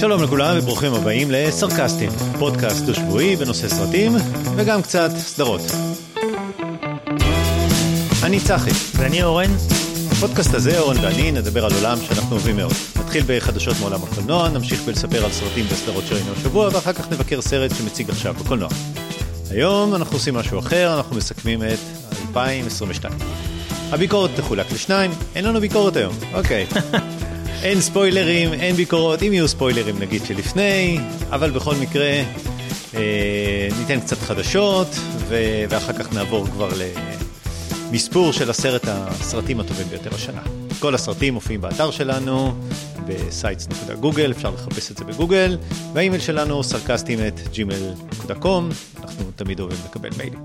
[0.00, 4.12] שלום לכולם וברוכים הבאים לסרקסטים, פודקאסט דו-שבועי בנושא סרטים
[4.56, 5.60] וגם קצת סדרות.
[8.22, 8.70] אני צחי.
[8.94, 9.50] ואני אורן.
[10.10, 12.72] בפודקאסט הזה אורן ואני נדבר על עולם שאנחנו אוהבים מאוד.
[13.00, 17.70] נתחיל בחדשות מעולם הקולנוע, נמשיך בלספר על סרטים וסדרות שראינו השבוע ואחר כך נבקר סרט
[17.74, 18.68] שמציג עכשיו בקולנוע.
[19.52, 21.78] היום אנחנו עושים משהו אחר, אנחנו מסכמים את
[22.28, 23.14] 2022.
[23.90, 26.66] הביקורת תחולק לשניים, אין לנו ביקורת היום, אוקיי.
[27.62, 30.98] אין ספוילרים, אין ביקורות, אם יהיו ספוילרים נגיד שלפני,
[31.30, 32.22] אבל בכל מקרה
[32.94, 34.88] אה, ניתן קצת חדשות,
[35.28, 36.68] ו- ואחר כך נעבור כבר
[37.90, 40.61] למספור של עשרת הסרטים הטובים ביותר השנה.
[40.82, 42.54] כל הסרטים מופיעים באתר שלנו,
[43.06, 45.58] ב sites.google, אפשר לחפש את זה בגוגל,
[45.92, 48.62] והאימייל שלנו סרקסטים at gmail.com,
[49.02, 50.44] אנחנו תמיד אוהבים לקבל מיילים.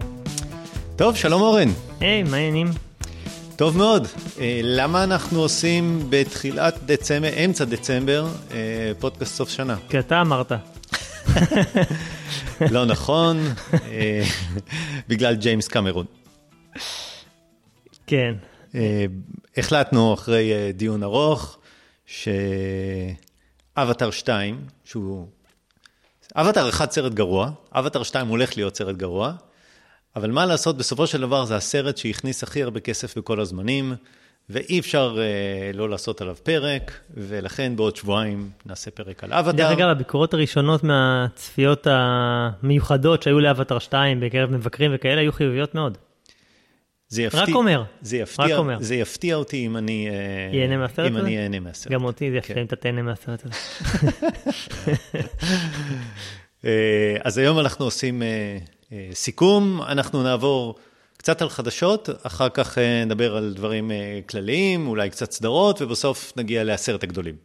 [0.95, 1.67] טוב, שלום אורן.
[1.99, 2.67] היי, מה העניינים?
[3.55, 4.07] טוב מאוד.
[4.39, 9.75] אה, למה אנחנו עושים בתחילת דצמבר, אמצע דצמבר, אה, פודקאסט סוף שנה?
[9.89, 10.51] כי אתה אמרת.
[12.75, 13.39] לא נכון,
[13.73, 14.23] אה,
[15.09, 16.05] בגלל ג'יימס קמרון.
[18.07, 18.33] כן.
[19.57, 21.57] החלטנו אחרי דיון ארוך,
[23.75, 25.27] שאבטר 2, שהוא...
[26.35, 29.33] אבטר 1 סרט גרוע, אבטר 2 הולך להיות סרט גרוע,
[30.15, 33.93] אבל מה לעשות, בסופו של דבר זה הסרט שהכניס הכי הרבה כסף בכל הזמנים,
[34.49, 39.57] ואי אפשר אה, לא לעשות עליו פרק, ולכן בעוד שבועיים נעשה פרק על אבטר.
[39.57, 45.97] דרך אגב, הביקורות הראשונות מהצפיות המיוחדות שהיו לאבטר 2 בקרב מבקרים וכאלה, היו חיוביות מאוד.
[47.09, 48.77] זה יפתיע, רק אומר, זה יפתיע, רק אומר.
[48.81, 50.09] זה יפתיע אותי אם אני
[50.53, 51.17] ייהנה מהסרט אם?
[51.17, 51.91] אני אהנה מהסרט.
[51.91, 52.51] גם אותי זה כן.
[52.51, 53.55] יפתיע אם אתה תהנה מהסרט הזה.
[56.65, 58.57] אה, אז היום אנחנו עושים אה,
[58.91, 60.75] אה, סיכום, אנחנו נעבור
[61.17, 66.33] קצת על חדשות, אחר כך אה, נדבר על דברים אה, כלליים, אולי קצת סדרות, ובסוף
[66.37, 67.35] נגיע לעשרת הגדולים.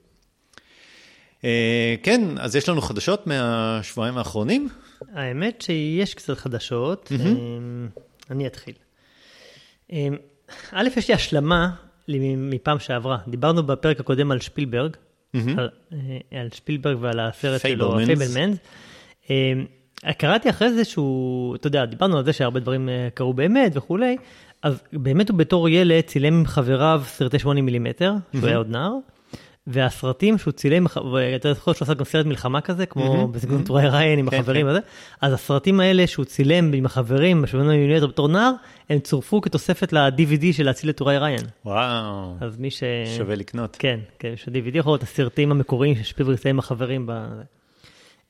[1.44, 4.69] אה, כן, אז יש לנו חדשות מהשבועיים האחרונים.
[5.14, 7.88] האמת שיש קצת חדשות, אמ,
[8.31, 8.75] אני אתחיל.
[9.92, 10.16] אמ,
[10.72, 11.70] א', יש לי השלמה
[12.36, 13.19] מפעם שעברה.
[13.28, 14.97] דיברנו בפרק הקודם על שפילברג,
[15.58, 17.97] על, אה, על שפילברג ועל הסרט שלו.
[18.06, 18.59] Fabelmans.
[20.19, 24.16] קראתי אחרי זה שהוא, אתה יודע, דיברנו על זה שהרבה דברים אה, קרו באמת וכולי,
[24.62, 28.92] אז באמת הוא בתור ילד צילם עם חבריו סרטי 80 מילימטר, שהוא היה עוד נער.
[29.67, 34.19] והסרטים שהוא צילם, ואתה זוכר שהוא עשה גם סרט מלחמה כזה, כמו בסגנון טוראי ריין
[34.19, 34.71] עם כן, החברים כן.
[34.71, 34.78] וזה,
[35.21, 38.53] אז הסרטים האלה שהוא צילם עם החברים, בשבעים מילימטר בתור נער,
[38.91, 41.41] הם צורפו כתוספת ל-DVD של להציל את טוראי ריין.
[41.65, 42.83] וואו, אז מי ש...
[43.17, 43.77] שווה לקנות.
[43.78, 47.06] כן, כן, יש ה-DVD יכול להיות הסרטים המקוריים ששפילברג צילם עם החברים.
[47.06, 47.12] ב...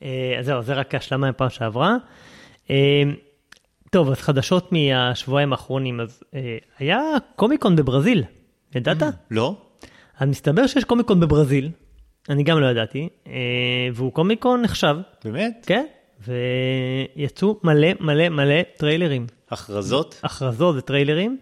[0.02, 1.96] אה, אז זהו, זה רק השלמה מפעם שעברה.
[2.70, 3.02] אה,
[3.90, 7.00] טוב, אז חדשות מהשבועיים האחרונים, אז אה, היה
[7.36, 8.24] קומיקון בברזיל,
[8.74, 9.02] ידעת?
[9.30, 9.56] לא?
[10.22, 11.70] אז מסתבר שיש קומיקון בברזיל,
[12.28, 13.32] אני גם לא ידעתי, אה,
[13.94, 15.64] והוא קומיקון נחשב, באמת?
[15.66, 15.86] כן?
[17.16, 20.20] ויצאו מלא מלא מלא טריילרים, הכרזות?
[20.22, 21.38] הכרזות וטריילרים.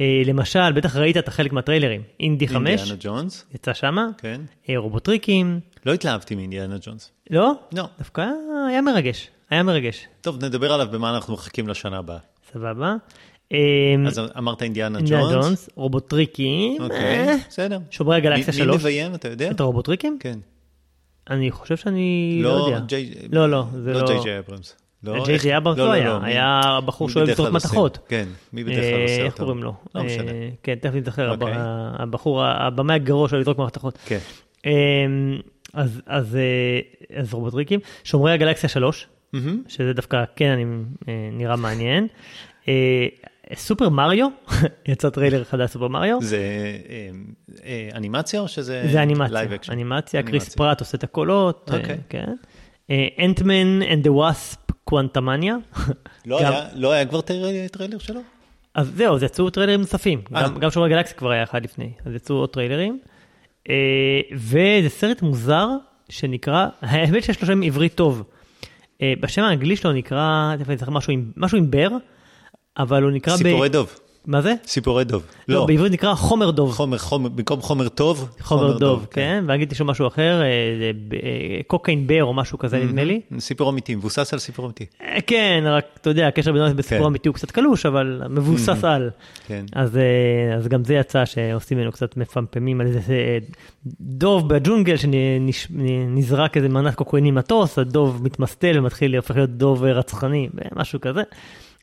[0.00, 3.44] אה, למשל, בטח ראית את החלק מהטריילרים, אינדי 5, אינדיאנה ג'ונס?
[3.54, 4.40] יצא שמה, כן.
[4.68, 7.12] אה, רובוטריקים, לא התלהבתי מאינדיאנה ג'ונס.
[7.30, 7.52] לא?
[7.72, 7.84] לא.
[7.98, 8.26] דווקא
[8.68, 12.18] היה מרגש, היה מרגש, טוב, נדבר עליו במה אנחנו מחכים לשנה הבאה.
[12.52, 12.96] סבבה.
[13.52, 13.58] אה,
[14.06, 15.44] אז אמרת אינדיאנה אינדיאנה ג'ונס?
[15.46, 17.78] ג'ונס, רובוטריקים, אוקיי, אה, בסדר.
[17.90, 18.80] שומרי הגלקסיה מי- מי 3.
[18.80, 19.50] מביים, אתה יודע?
[19.50, 20.16] את הרובוטריקים?
[20.20, 20.38] כן.
[21.30, 22.96] אני חושב שאני לא לא יודע.
[23.32, 24.06] לא, לא, זה לא לא...
[24.06, 24.76] ג'יי ג'יי אברמס.
[25.04, 27.68] לא, ג'יי איך- ג'יי אברמס לא היה, מי- היה הבחור מי שאוהב לזרוק עושה?
[27.68, 27.98] מתכות.
[28.08, 29.44] כן, מי בדרך כלל אה, עושה איך אותו?
[29.44, 29.74] קוראים לו?
[29.94, 30.30] לא משנה.
[30.32, 31.52] אה, כן, תכף נזכר, אוקיי.
[31.98, 33.98] הבחור, הבמאי הגרוע שאוהב לזרוק מתכות.
[34.06, 34.18] כן.
[34.66, 34.72] אה,
[35.74, 36.38] אז, אז,
[37.16, 39.62] אז רובוטריקים, שומרי הגלקסיה 3, מהמם.
[39.68, 40.64] שזה דווקא כן אני,
[41.08, 42.06] אה, נראה מעניין.
[43.54, 44.28] סופר מריו,
[44.88, 46.18] יצא טריילר חדש סופר מריו.
[46.22, 47.10] זה אה,
[47.64, 48.82] אה, אנימציה או שזה...
[48.92, 49.40] זה אנימציה?
[49.70, 51.98] אנימציה, קריס פראט עושה את הקולות, אה, אוקיי.
[52.08, 52.32] כן.
[53.24, 55.56] Ant-Man and the Wasp Quantumania.
[56.26, 56.38] לא
[56.92, 58.20] היה- כבר טריילר- שלו?
[58.74, 60.20] אז זהו, אז יצאו טריילרים נוספים.
[60.32, 62.98] גם, גם שומר גלקסיה כבר היה אחד לפני, אז יצאו עוד טריילרים.
[64.34, 65.68] וזה סרט מוזר
[66.08, 68.22] שנקרא, האמת שיש לו שם עברית טוב.
[69.20, 70.54] בשם האנגלי שלו נקרא,
[71.36, 71.88] משהו עם בר,
[72.78, 73.96] אבל הוא נקרא סיפורי דוב.
[74.26, 74.54] מה זה?
[74.66, 75.22] סיפורי דוב.
[75.48, 76.72] לא, לא, בעברית נקרא חומר דוב.
[76.72, 80.46] חומר, חומר, במקום חומר טוב, חומר דוב, כן, ואנגלית יש לו משהו אחר, אה,
[81.08, 81.20] ב- אה,
[81.66, 83.20] קוקיין בר או משהו כזה נדמה לי.
[83.38, 84.86] סיפור אמיתי, מבוסס על סיפור אמיתי.
[85.02, 86.76] אה, כן, רק אתה יודע, הקשר בינו כן.
[86.76, 89.10] בסיפור אמיתי הוא קצת קלוש, אבל מבוסס על.
[89.46, 89.64] כן.
[89.72, 89.98] אז,
[90.56, 93.38] אז גם זה יצא שעושים ממנו קצת מפמפמים על איזה
[94.00, 101.00] דוב בג'ונגל שנזרק איזה מנת קוקאין ממטוס, הדוב מתמסטל ומתחיל להופך להיות דוב רצחני, משהו
[101.00, 101.22] כזה.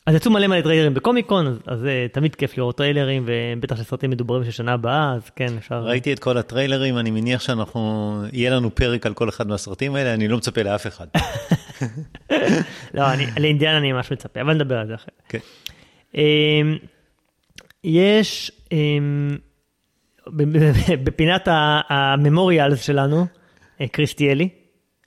[0.05, 4.09] אז יצאו מלא מלא טריילרים בקומיקון, אז, אז אה, תמיד כיף לראות טריילרים, ובטח שסרטים
[4.09, 5.83] מדוברים של שנה הבאה, אז כן, אפשר...
[5.83, 10.13] ראיתי את כל הטריילרים, אני מניח שאנחנו, יהיה לנו פרק על כל אחד מהסרטים האלה,
[10.13, 11.07] אני לא מצפה לאף אחד.
[12.93, 15.13] לא, אני, לאינדיאן אני ממש מצפה, אבל נדבר על זה אחרי.
[15.29, 15.39] כן.
[16.15, 16.77] אמ,
[17.83, 18.51] יש
[20.27, 21.47] ב- בפינת
[21.89, 23.25] הממוריאלס שלנו,
[23.81, 24.49] אה, קריסטיאלי,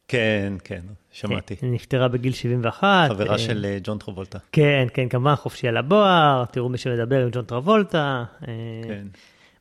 [0.08, 0.80] כן, כן,
[1.20, 1.54] שמעתי.
[1.62, 3.08] היא נפטרה בגיל 71.
[3.10, 4.38] חברה אה, של אה, ג'ון טרבולטה.
[4.52, 8.24] כן, כן, כמובן חופשי על הבוער, תראו מי שמדבר עם ג'ון טרבולטה.
[8.48, 8.52] אה,
[8.84, 9.06] כן.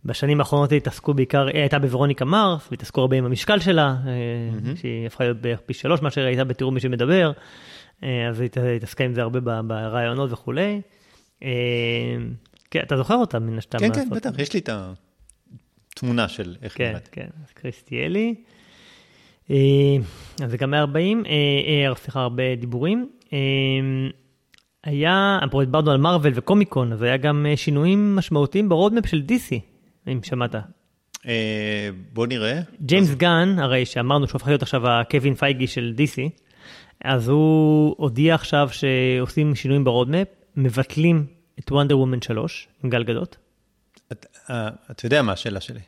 [0.06, 5.08] בשנים האחרונות התעסקו בעיקר, היא הייתה בוורוניקה מרס, והתעסקו הרבה עם המשקל שלה, אה, שהיא
[5.08, 7.32] הפכה להיות בערך פי שלוש מאשר הייתה בתיאור מי שמדבר,
[8.04, 10.82] אה, אז היא הת- התעסקה עם זה הרבה ברעיונות וכולי.
[12.72, 13.78] כן, אתה זוכר אותה מן הסתם.
[13.80, 14.10] כן, כן.
[14.10, 14.70] בטח, יש לי את
[15.94, 17.08] התמונה של איך כן, נראית.
[17.12, 18.36] כן, אז קריסטיאלי.
[19.52, 19.56] אה,
[20.44, 21.32] אז זה גם 140, אה,
[21.90, 23.10] אה, סליחה, הרבה דיבורים.
[24.84, 29.56] היה, פה דיברנו על מארוול וקומיקון, אז היה גם שינויים משמעותיים ב roadmap של DC,
[30.08, 30.56] אם שמעת.
[32.14, 32.62] בוא נראה.
[32.82, 36.30] ג'יימס גן, הרי שאמרנו שהוא הופך להיות עכשיו הקווין פייגי של DC,
[37.04, 41.26] אז הוא הודיע עכשיו שעושים שינויים ב roadmap, מבטלים
[41.60, 43.38] את Wonder Woman 3 עם גל גדות.
[44.12, 44.26] את-
[44.92, 45.80] אתה יודע מה השאלה שלי?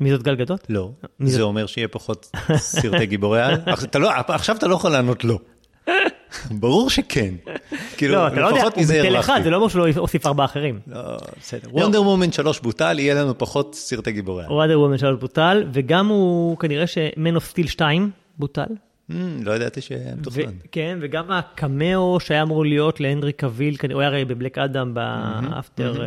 [0.00, 0.66] מי זאת גל גדות?
[0.68, 0.90] לא.
[1.20, 1.42] זה זה?
[1.42, 3.54] אומר שיהיה פחות סרטי גיבורי על?
[3.66, 5.38] עכשיו אתה לא- עכשיו אתה לא יכול לענות לא.
[6.50, 7.34] ברור שכן.
[7.96, 9.40] כאילו, לא, אתה לא יודע, הוא ביטל אחד.
[9.44, 10.78] זה לא אומר שהוא לא הוסיף ארבעה אחרים.
[10.86, 11.00] לא,
[11.40, 11.68] בסדר.
[11.72, 14.52] וונדר וומן 3 בוטל, יהיה לנו פחות סרטי גיבורי על.
[14.52, 18.64] Wonder Woman 3 בוטל, וגם הוא, כנראה ש-Man of Steel 2 בוטל.
[19.10, 20.42] Hmm, לא ידעתי שהיה מתוכנן.
[20.72, 25.12] כן, וגם הקמאו שהיה אמור להיות להנרי קביל, הוא היה הרי ב Black Adam ב
[25.12, 26.04] after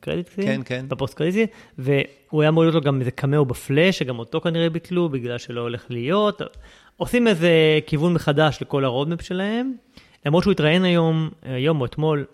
[0.00, 0.84] credit, כן, כן.
[0.88, 1.50] ב post credit,
[2.30, 5.38] והוא היה אמור להיות לו גם איזה cameo ב Flash, שגם אותו כנראה ביטלו בגלל
[5.38, 6.42] שלא הולך להיות.
[6.96, 7.50] עושים איזה
[7.86, 9.72] כיוון מחדש לכל ה roadmap שלהם,
[10.26, 12.24] למרות שהוא התראיין היום, היום או אתמול,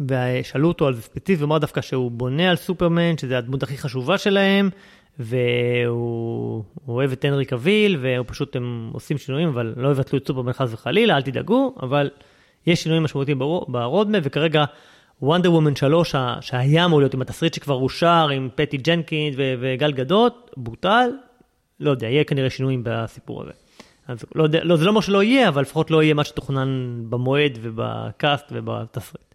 [0.00, 3.78] ושאלו אותו על זה ספציפי, הוא אמר דווקא שהוא בונה על סופרמן, שזה הדמות הכי
[3.78, 4.70] חשובה שלהם,
[5.18, 10.26] והוא הוא אוהב את הנרי קביל, והוא פשוט, הם עושים שינויים, אבל לא יבטלו את
[10.26, 12.10] סופרמן חס וחלילה, אל תדאגו, אבל
[12.66, 14.64] יש שינויים משמעותיים ברו- ברודמה, וכרגע
[15.22, 19.92] Wonder Woman 3, ה- שהיה אמור להיות עם התסריט שכבר אושר, עם פטי ג'נקינס וגל
[19.92, 21.10] גדות, בוטל,
[21.80, 23.52] לא יודע, יהיה כנראה שינויים בסיפור הזה.
[24.08, 27.02] אז לא יודע, לא, זה לא אומר שלא יהיה, אבל לפחות לא יהיה מה שתוכנן
[27.10, 29.34] במועד ובקאסט ובתסריט.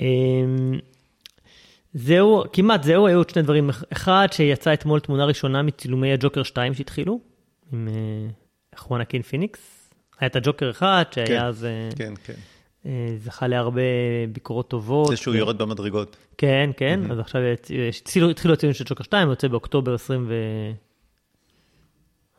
[0.00, 0.78] אמ,
[1.94, 3.70] זהו, כמעט זהו, היו עוד שני דברים.
[3.92, 7.20] אחד, שיצא אתמול תמונה ראשונה מצילומי הג'וקר 2 שהתחילו,
[7.72, 8.28] עם אה,
[8.78, 9.90] חואנקין פיניקס.
[10.20, 12.34] היה את הג'וקר אחד, כן, שהיה אז, אה, כן, כן.
[12.86, 13.80] אה, זכה להרבה
[14.32, 15.08] ביקורות טובות.
[15.08, 16.16] זה שהוא יורד במדרגות.
[16.38, 17.40] כן, כן, אז עכשיו
[17.70, 20.34] יש- התחילו התחילו הציונים של ג'וקר 2, הוא יוצא באוקטובר 20 ו...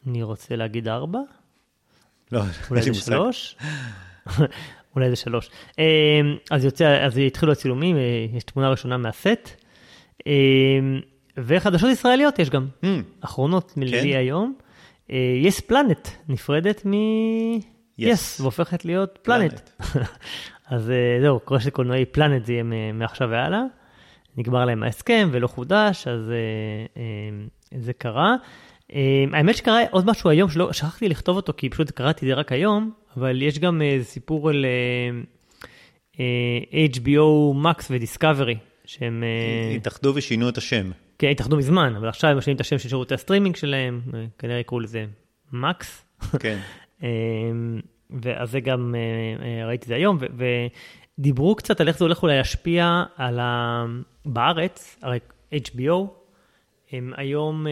[0.08, 1.20] אני רוצה להגיד 4?
[2.32, 3.06] לא, אולי זה מושג.
[3.12, 3.56] שלוש?
[4.96, 5.50] אולי זה שלוש.
[5.80, 5.86] אה,
[6.52, 8.02] אז יוצא, אז התחילו הצילומים, אה,
[8.34, 9.50] יש תמונה ראשונה מהסט.
[10.28, 10.34] אה,
[11.38, 12.86] וחדשות ישראליות יש גם, Hmm,
[13.22, 14.18] אחרונות מלבי כן?
[14.18, 14.56] היום.
[15.44, 16.92] יס פלנט נפרדת מ...
[18.08, 19.70] יס, והופכת להיות פלנט.
[20.72, 22.64] אז אה, זהו, קורה שקולנועי פלנט זה יהיה
[22.94, 23.62] מעכשיו והלאה.
[24.38, 28.36] נגמר להם ההסכם ולא חודש, אז אה, אה, זה קרה.
[29.34, 32.52] האמת שקרה עוד משהו היום שלא, שכחתי לכתוב אותו כי פשוט קראתי את זה רק
[32.52, 34.66] היום, אבל יש גם סיפור על
[36.72, 39.24] HBO Max ודיסקאברי, שהם...
[39.76, 40.92] התאחדו ושינו את השם.
[41.20, 44.60] כן, התאחדו מזמן, אבל עכשיו הם משנים את השם של שירותי הסטרימינג שלהם, אה, כנראה
[44.60, 45.06] יקראו לזה
[45.54, 46.06] Max.
[46.40, 46.60] כן.
[47.04, 47.80] אמ,
[48.22, 50.18] ואז זה גם, אה, אה, ראיתי זה היום,
[51.18, 53.86] ודיברו קצת על איך זה הולך אולי להשפיע על ה...
[54.26, 55.20] בארץ, הרי
[55.54, 56.08] HBO,
[56.92, 57.72] הם היום, אה,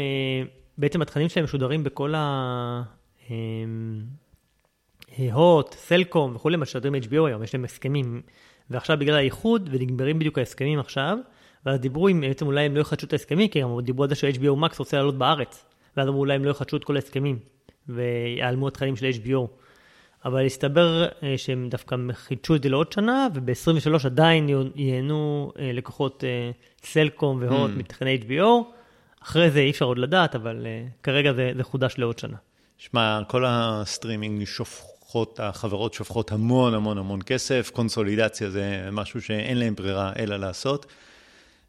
[0.78, 2.82] בעצם התכנים שלהם משודרים בכל ה...
[3.30, 4.02] אמ,
[5.32, 8.22] הוט, סלקום וכולי, משדרים HBO היום, יש להם הסכמים.
[8.70, 11.18] ועכשיו בגלל האיחוד, ונגמרים בדיוק ההסכמים עכשיו,
[11.66, 14.16] ואז דיברו אם בעצם אולי הם לא יחדשו את ההסכמים, כי גם דיברו על זה
[14.16, 15.66] ש-HBO Max רוצה לעלות בארץ.
[15.98, 17.40] ואז אמרו אולי הם לא יחדשו את כל ההסכמים,
[17.90, 19.48] ויעלמו התכנים של HBO.
[20.26, 26.24] אבל הסתבר אה, שהם דווקא חידשו את זה לעוד שנה, וב-23 עדיין ייהנו אה, לקוחות
[26.24, 26.52] אה,
[26.84, 27.80] סלקום והוט Mm.
[27.80, 28.44] מתכני HBO.
[29.24, 30.66] אחרי זה אי אפשר עוד לדעת, אבל
[31.04, 32.38] כרגע זה, זה חודש לעוד שנה.
[32.78, 39.76] שמע, כל הסטרימינג שופכות, החברות שופכות המון המון המון כסף, קונסולידציה זה משהו שאין להם
[39.76, 40.86] ברירה אלא לעשות.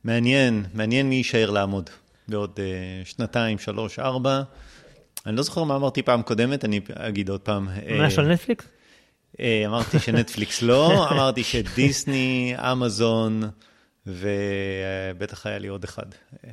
[0.05, 1.91] מעניין, מעניין מי יישאר לעמוד
[2.29, 2.61] בעוד
[3.05, 4.43] שנתיים, שלוש, ארבע.
[5.27, 7.69] אני לא זוכר מה אמרתי פעם קודמת, אני אגיד עוד פעם.
[7.69, 8.69] אה, משהו על נטפליקס?
[9.41, 13.43] אה, אמרתי שנטפליקס לא, אמרתי שדיסני, אמזון,
[14.07, 16.07] ובטח היה לי עוד אחד.
[16.45, 16.51] אה,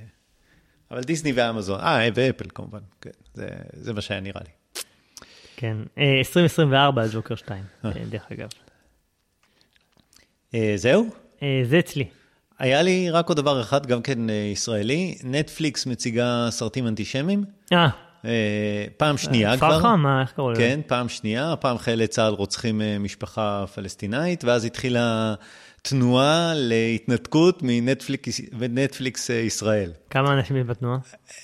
[0.92, 4.82] אבל דיסני ואמזון, אה, ואפל כמובן, כן, זה, זה מה שהיה נראה לי.
[5.58, 8.50] כן, אה, 2024 על ג'וקר 2, אה, דרך אגב.
[10.76, 11.10] זהו?
[11.64, 12.06] זה אצלי.
[12.60, 17.44] היה לי רק עוד דבר אחד, גם כן ישראלי, נטפליקס מציגה סרטים אנטישמיים.
[17.74, 17.90] אה,
[18.98, 19.70] פעם שנייה כבר.
[19.70, 19.96] פרחה?
[19.96, 20.62] מה, איך קראו לזה?
[20.62, 25.34] כן, פעם שנייה, פעם חיילי צה"ל רוצחים אה, משפחה פלסטינאית, ואז התחילה
[25.82, 27.64] תנועה להתנתקות
[28.54, 29.92] מנטפליקס אה, ישראל.
[30.10, 30.98] כמה אנשים יש בתנועה?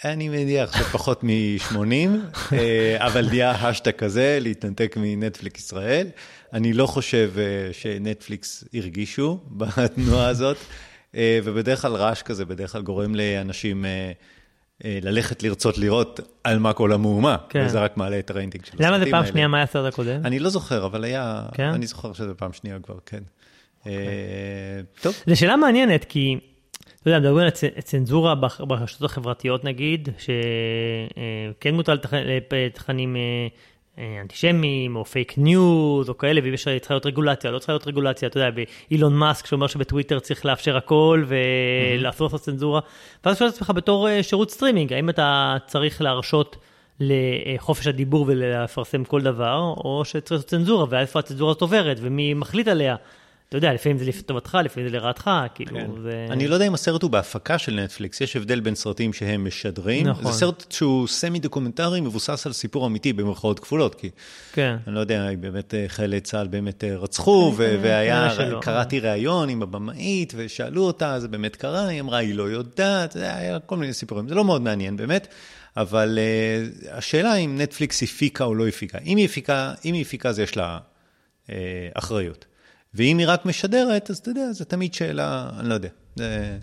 [0.06, 2.56] אני מניח שפחות מ-80,
[2.98, 6.08] אבל נהיה השטג כזה, להתנתק מנטפליקס ישראל.
[6.54, 10.58] אני לא חושב אה, שנטפליקס הרגישו בתנועה הזאת,
[11.16, 14.12] אה, ובדרך כלל רעש כזה בדרך כלל גורם לאנשים אה, אה,
[14.86, 17.64] ללכת לרצות לראות על מה כל המהומה, כן.
[17.66, 19.06] וזה רק מעלה את הריינטינג של הסרטים למה האלה.
[19.06, 20.22] זה פעם שנייה, מה היה הסרט הקודם?
[20.26, 21.70] אני לא זוכר, אבל היה, כן?
[21.70, 23.24] אני זוכר שזה פעם שנייה כבר, כן.
[23.88, 23.92] אה,
[25.02, 26.38] טוב, זו שאלה מעניינת, כי,
[27.02, 27.50] אתה יודע, מדברים על
[27.82, 32.14] צנזורה ברשתות החברתיות נגיד, שכן מוטל תכ-
[34.22, 38.27] אנטישמיים, או פייק ניוז, או כאלה, ואם יש צריכה להיות רגולציה, לא צריכה להיות רגולציה,
[38.27, 38.50] אתה יודע,
[38.90, 42.81] כאילון מאסק שאומר שבטוויטר צריך לאפשר הכל, ולעשות לעשות צנזורה,
[43.25, 46.58] ואז שואל את עצמך בתור אה, שירות סטרימינג, האם אתה צריך להרשות
[47.00, 52.34] לחופש הדיבור ולפרסם כל דבר, או שצריך לעשות צנזורה, ואז איפה הצנזורה הזאת עוברת, ומי
[52.34, 52.96] מחליט עליה.
[53.51, 56.01] אתה יודע, לפעמים זה לטובתך, לפעמים זה לרעתך, כאילו, כן.
[56.01, 56.27] זה...
[56.29, 60.08] אני לא יודע אם הסרט הוא בהפקה של נטפליקס, יש הבדל בין סרטים שהם משדרים.
[60.08, 60.31] נכון.
[60.31, 64.10] זה סרט שהוא סמי דוקומנטרי, מבוסס על סיפור אמיתי במרכאות כפולות, כי
[64.53, 64.77] כן.
[64.88, 68.29] אני לא יודע באמת אה, חיילי צה"ל באמת אה, רצחו, ו- והיה.
[68.62, 73.36] קראתי ראיון עם הבמאית, ושאלו אותה, זה באמת קרה, היא אמרה, היא לא יודעת, זה
[73.36, 75.27] היה כל מיני סיפורים, זה לא מאוד מעניין באמת,
[75.77, 78.98] אבל uh, השאלה אם נטפליקס הפיקה או לא הפיקה.
[79.05, 80.79] אם היא הפיקה, אם היא הפיקה, אז יש לה
[81.48, 81.51] uh,
[81.93, 82.46] אחריות.
[82.94, 85.90] ואם היא רק משדרת, אז אתה יודע, זו תמיד שאלה, אני לא יודע.
[86.16, 86.58] זה...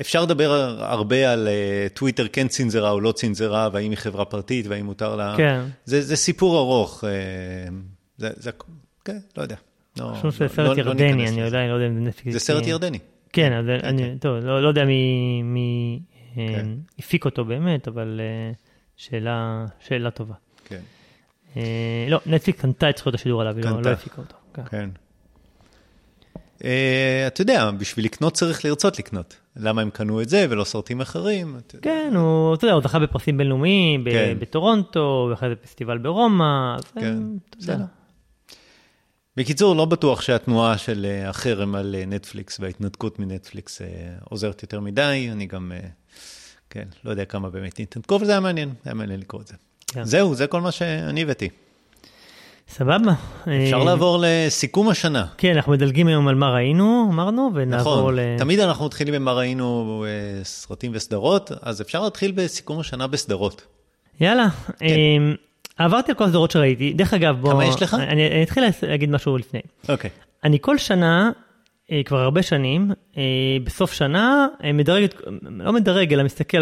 [0.00, 4.66] אפשר לדבר הרבה על uh, טוויטר כן צנזרה או לא צנזרה, והאם היא חברה פרטית,
[4.66, 5.34] והאם מותר לה...
[5.36, 5.60] כן.
[5.84, 7.04] זה, זה סיפור ארוך.
[7.04, 7.10] אה,
[8.18, 8.50] זה, זה,
[9.04, 9.56] כן, לא יודע.
[9.98, 11.40] לא, אני חושב שזה לא- סרט לא- לא ירדני, ניכנס אני.
[11.40, 12.32] יודע, אני לא יודע אם זה נטפליקס.
[12.32, 12.98] זה סרט ירדני.
[13.32, 16.00] כן, אז אני, טוב, לא לא יודע מי מי,
[16.38, 16.66] אה, כן.
[16.98, 18.52] הפיק אותו באמת, אבל אה,
[18.96, 20.34] שאלה שאלה טובה.
[20.64, 20.80] כן,
[21.56, 23.82] אה, לא, נטפליקס קנתה את זכויות השידור עליו, היא לא-.
[23.82, 24.34] לא הפיקה אותו.
[24.62, 24.62] כן.
[24.70, 24.90] כן.
[26.64, 29.36] אה, אתה יודע, בשביל לקנות צריך לרצות לקנות.
[29.56, 31.56] למה הם קנו את זה ולא סרטים אחרים?
[31.58, 31.84] אתה יודע.
[31.90, 34.36] כן, הוא, אתה יודע, הוא זכה בפרסים בינלאומיים, ב- כן.
[34.40, 37.22] בטורונטו, ואחרי זה פסטיבל ברומא, אז אה, כן.
[37.58, 37.84] בסדר.
[39.36, 43.82] בקיצור, לא בטוח שהתנועה של אה, החרם על נטפליקס וההתנתקות מנטפליקס
[44.24, 45.28] עוזרת יותר מדי.
[45.32, 45.72] אני גם,
[46.70, 49.54] כן, לא יודע כמה באמת התנתקו, אבל זה היה מעניין, היה מעניין לקרוא את זה.
[49.86, 50.04] כן.
[50.04, 51.48] זהו, זה כל מה שאני הבאתי.
[52.68, 53.12] סבבה.
[53.42, 55.26] אפשר אה, לעבור לסיכום השנה.
[55.38, 58.38] כן, אנחנו מדלגים היום על מה ראינו, אמרנו, ונעבור נכון, ל...
[58.38, 63.62] תמיד אנחנו מתחילים במה ראינו אה, סרטים וסדרות, אז אפשר להתחיל בסיכום השנה בסדרות.
[64.20, 64.48] יאללה,
[64.82, 64.88] אה,
[65.78, 66.92] עברתי על כל הסדרות שראיתי.
[66.92, 67.50] דרך אגב, בוא...
[67.50, 67.56] כן.
[67.56, 67.94] כמה יש לך?
[67.94, 69.60] אני אני אתחיל להגיד משהו לפני.
[69.88, 70.10] אוקיי.
[70.44, 71.30] אני כל שנה,
[72.04, 73.22] כבר הרבה שנים, אה,
[73.64, 75.06] בסוף שנה, אה, מדרג,
[75.42, 76.58] לא מדרג, אלא מסתכל,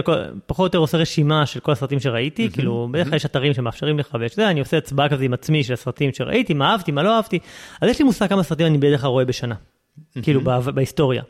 [0.47, 3.99] פחות או יותר עושה רשימה של כל הסרטים שראיתי, כאילו, בדרך כלל יש אתרים שמאפשרים
[3.99, 7.03] לך, ויש, יודע, אני עושה הצבעה כזה עם עצמי של הסרטים שראיתי, מה אהבתי, מה
[7.03, 7.39] לא אהבתי,
[7.81, 9.55] אז יש לי מושג כמה סרטים אני בדרך כלל רואה בשנה,
[10.23, 11.23] כאילו, בה- בהיסטוריה.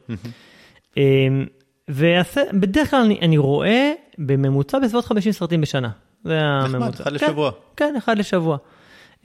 [1.88, 5.90] ובדרך כלל אני, אני רואה בממוצע בסביבות 50 סרטים בשנה.
[6.24, 7.02] זה הממוצע.
[7.02, 7.50] אחד כן, לשבוע.
[7.76, 8.56] כן, אחד לשבוע.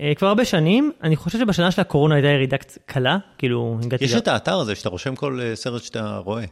[0.02, 4.06] אה, כבר הרבה שנים, אני חושב שבשנה של הקורונה הייתה ירידה קלה, כאילו הגעתי...
[4.06, 6.44] יש את האתר הזה שאתה רושם כל אה, סרט שאתה רואה.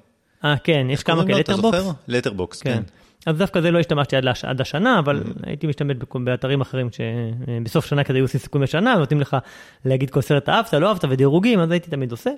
[0.45, 1.51] אה, כן, יש כמה כאלה, לטרבוקס.
[1.53, 1.91] אתה זוכר?
[2.07, 2.73] לטרבוקס, כן.
[2.73, 2.83] כן.
[3.25, 4.45] אז דווקא זה לא השתמשתי עד, לש...
[4.45, 9.21] עד השנה, אבל הייתי משתמש באתרים אחרים שבסוף שנה כזה היו עושים סיכום לשנה, נותנים
[9.21, 9.37] לך
[9.85, 12.31] להגיד כל סרט אהבת, לא אהבת ודירוגים, אז הייתי תמיד עושה.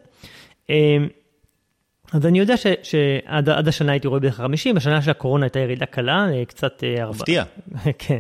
[0.69, 0.97] אה,
[2.13, 5.59] אז אני יודע ש- שעד עד השנה הייתי רואה בערך 50, בשנה של הקורונה הייתה
[5.59, 6.83] ירידה קלה, אה, קצת...
[6.83, 7.43] אה, מפתיע.
[7.99, 8.19] כן.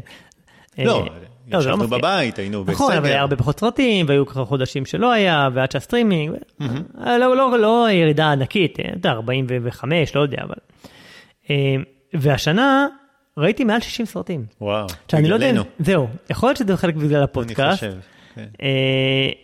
[0.79, 1.05] אה, לא
[1.59, 1.97] ישבנו מפתיע.
[1.97, 2.73] בבית, היינו בסגר.
[2.73, 6.35] נכון, אבל היה הרבה פחות סרטים, והיו ככה חודשים שלא היה, ועד שהסטרימינג,
[7.05, 10.55] לא, לא, לא ירידה ענקית, אה, אתה יודע, 45, לא יודע, אבל...
[11.49, 11.75] אה,
[12.13, 12.87] והשנה
[13.37, 14.45] ראיתי מעל 60 סרטים.
[14.61, 17.93] וואו, לא בגללנו, זהו, יכול להיות שזה חלק בגלל אני הפודקאסט, חושב.
[18.35, 18.45] כן.
[18.61, 18.67] אה,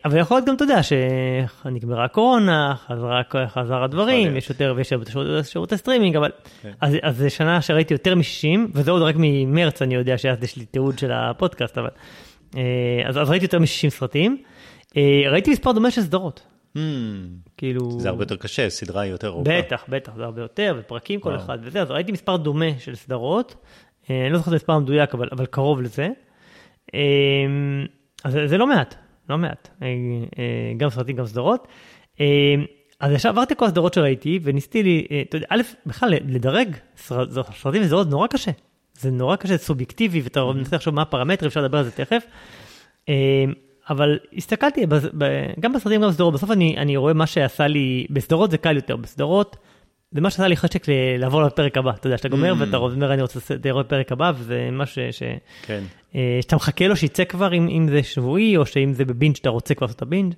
[0.05, 4.37] אבל יכול להיות גם, אתה יודע, שנגמרה הקורונה, חזרה, חזר הדברים.
[4.37, 5.07] יש יותר ויש שירות-
[5.43, 6.71] שירותי סטרימינג, אבל כן.
[6.81, 10.57] אז, אז זה שנה שראיתי יותר מ-60, וזה עוד רק ממרץ, אני יודע שאז יש
[10.57, 11.89] לי תיעוד של הפודקאסט, אבל...
[12.57, 12.61] אה,
[13.05, 14.37] אז, אז ראיתי יותר מ-60 סרטים.
[14.97, 16.41] אה, ראיתי מספר דומה של סדרות,
[16.75, 16.79] Hmm,
[17.57, 17.99] כאילו...
[17.99, 19.51] זה הרבה יותר קשה, סדרה היא יותר ארוכה.
[19.57, 21.35] בטח, בטח, זה הרבה יותר, ופרקים כל.
[21.35, 23.55] אחד וזה, אז ראיתי מספר דומה של סדרות,
[24.09, 26.07] אני לא זוכר את המספר המדויק, אבל, אבל קרוב לזה.
[28.23, 28.95] אז זה, לא מעט,
[29.29, 29.93] לא מעט, אה, אה,
[30.77, 31.67] גם סרטים, גם סדרות.
[32.21, 32.25] אה,
[32.99, 37.25] אז ישר עברתי כל הסדרות שראיתי, וניסיתי לי, אתה יודע, א', בכלל לדרג סר-
[37.61, 38.51] סרטים וסדרות נורא קשה.
[38.93, 42.23] זה נורא קשה, זה סובייקטיבי, ואתה מנסה לחשוב מה הפרמטרים, אפשר לדבר על זה תכף.
[43.89, 44.85] אבל הסתכלתי,
[45.59, 48.95] גם בסרטים, גם בסדרות, בסוף אני, אני רואה מה שעשה לי, בסדרות זה קל יותר,
[48.95, 49.57] בסדרות
[50.11, 50.85] זה מה שעשה לי חשק
[51.19, 52.59] לעבור לפרק הבא, אתה יודע, שאתה גומר Mm.
[52.59, 55.23] ואתה אומר, אני רוצה לראות פרק הבא, וזה משהו ש...
[55.65, 55.83] כן.
[56.17, 59.49] אה, שאתה מחכה לו שיצא כבר, אם, אם זה שבועי, או שאם זה בבינג' שאתה
[59.49, 60.33] רוצה כבר לעשות את הבינג'.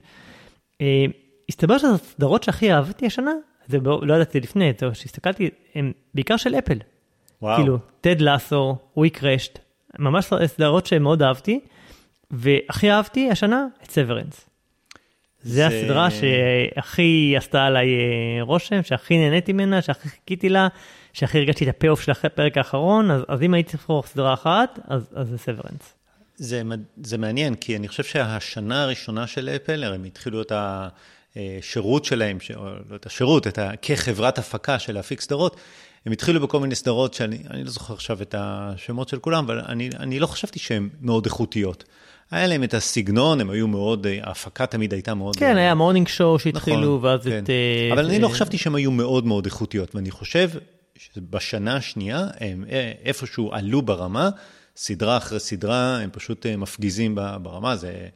[0.81, 1.05] אה,
[1.50, 3.31] הסתבר שהסדרות שהכי אהבתי השנה,
[3.67, 6.77] זה לא, לא ידעתי לפני, זה שהסתכלתי, הם בעיקר של אפל.
[7.41, 7.57] וואו.
[7.57, 9.59] כאילו, טד לאסו, וויק רשט,
[10.00, 11.59] ממש סדרות שמאוד אהבתי,
[12.31, 14.50] והכי אהבתי השנה את סוורנס.
[15.41, 20.67] זה זה- הסדרה שהכי עשתה עליי אה, רושם, שהכי נהניתי ממנה, שהכי חיכיתי לה,
[21.19, 24.33] שהכי הרגשתי את ה payoff של הפרק האחרון, אז, אז אם הייתי צריך לבחור סדרה
[24.33, 25.93] אחת, אז, אז זה Severance.
[26.35, 26.61] זה,
[27.03, 30.51] זה מעניין, כי אני חושב שהשנה הראשונה של אפל, הרי הם התחילו את
[31.35, 35.55] השירות שלהם, או לא את השירות, את ה, כחברת הפקה של להפיק סדרות,
[36.05, 39.59] הם התחילו בכל מיני סדרות שאני אני לא זוכר עכשיו את השמות של כולם, אבל
[39.59, 41.83] אני, אני לא חשבתי שהן מאוד איכותיות.
[42.31, 45.35] היה להם את הסגנון, הם היו מאוד, אה, ההפקה תמיד הייתה מאוד...
[45.35, 47.43] כן, אה, היה Morning Show שהתחילו, נכון, ואז כן.
[47.43, 47.49] את...
[47.49, 50.49] אה, אבל את, אני לא אה, חשבתי שהן היו מאוד מאוד איכותיות, ואני חושב
[51.00, 54.29] שבשנה השנייה הם אה, איפשהו עלו ברמה,
[54.75, 58.08] סדרה אחרי סדרה, הם פשוט אה, מפגיזים ברמה, זה,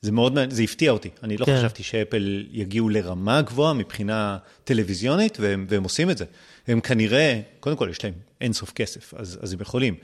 [0.00, 1.10] זה מאוד, מעניין, זה הפתיע אותי.
[1.22, 1.58] אני לא כן.
[1.58, 6.24] חשבתי שאפל יגיעו לרמה גבוהה מבחינה טלוויזיונית, והם, והם עושים את זה.
[6.66, 9.94] הם כנראה, קודם כל יש להם אינסוף כסף, אז, אז הם יכולים.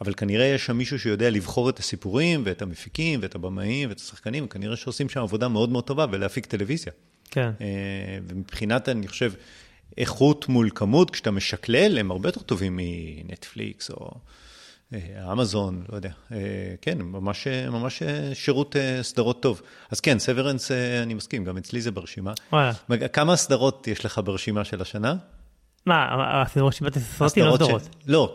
[0.00, 4.48] אבל כנראה יש שם מישהו שיודע לבחור את הסיפורים, ואת המפיקים, ואת הבמאים, ואת השחקנים,
[4.48, 6.92] כנראה שעושים שם עבודה מאוד מאוד טובה, ולהפיק טלוויזיה.
[7.30, 7.50] כן.
[7.60, 7.66] אה,
[8.28, 9.32] ומבחינת, אני חושב,
[9.98, 14.10] איכות מול כמות, כשאתה משקלל, הם הרבה יותר טובים מנטפליקס או
[14.94, 16.10] אה, אמזון, לא יודע.
[16.32, 16.36] אה,
[16.82, 19.62] כן, ממש, ממש אה, שירות סדרות טוב.
[19.90, 20.70] אז כן, סוורנס,
[21.02, 22.32] אני מסכים, גם אצלי זה ברשימה.
[22.52, 22.72] וואלה.
[23.12, 25.14] כמה סדרות יש לך ברשימה של השנה?
[25.86, 26.06] מה,
[26.42, 27.96] הסדרות שיבטתי סרטים, לא הסדרות ש- סדרות.
[28.06, 28.34] לא,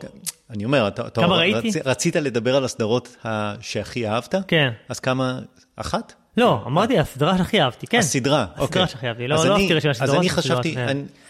[0.49, 1.75] אני אומר, אתה, אתה כמה רצ-?
[1.85, 4.35] רצית לדבר על הסדרות ה- שהכי אהבת?
[4.47, 4.69] כן.
[4.89, 5.39] אז כמה?
[5.75, 6.13] אחת?
[6.37, 7.97] לא, אמרתי, הסדרה שהכי אהבתי, כן.
[7.97, 8.63] הסדרה, אוקיי.
[8.63, 10.23] הסדרה שהכי אהבתי, לא לא אהבתי רשימה של אז סדרות.
[10.23, 10.75] אני סדרות, חשבתי,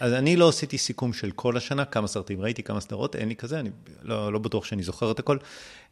[0.00, 3.36] אז אני לא עשיתי סיכום של כל השנה, כמה סרטים ראיתי, כמה סדרות, אין לי
[3.36, 3.70] כזה, אני
[4.02, 5.36] לא לא בטוח שאני זוכר את הכל.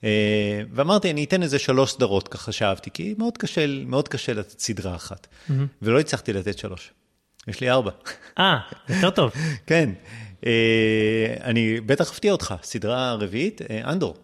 [0.05, 4.61] אה, ואמרתי, אני אתן איזה שלוש סדרות ככה שאהבתי, כי מאוד קשה, מאוד קשה לתת
[4.61, 5.27] סדרה אחת.
[5.83, 6.93] ולא הצלחתי לתת שלוש.
[7.49, 7.91] יש לי ארבע.
[8.39, 8.57] אה,
[8.89, 9.31] יותר טוב.
[9.67, 9.91] כן.
[10.47, 14.17] אה, אני בטח אפתיע אותך, סדרה רביעית, אה, אנדור.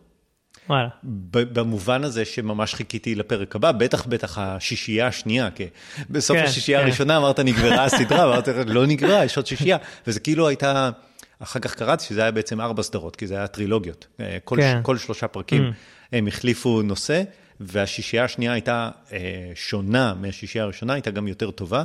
[0.70, 0.88] וואלה.
[1.32, 5.66] במובן הזה שממש חיכיתי לפרק הבא, בטח בטח השישייה השנייה, כי
[6.10, 6.86] בסוף כן, השישייה כן.
[6.86, 10.90] הראשונה אמרת נגמרה הסדרה, ואמרתי לא נגמרה, יש עוד שישייה, וזה כאילו הייתה,
[11.38, 14.80] אחר כך קראתי שזה היה בעצם ארבע סדרות, כי זה היה טרילוגיות, אה, כל, כן.
[14.82, 15.72] כל שלושה פרקים
[16.12, 17.22] הם החליפו נושא,
[17.60, 19.18] והשישייה השנייה הייתה אה,
[19.54, 21.84] שונה מהשישייה הראשונה, הייתה גם יותר טובה,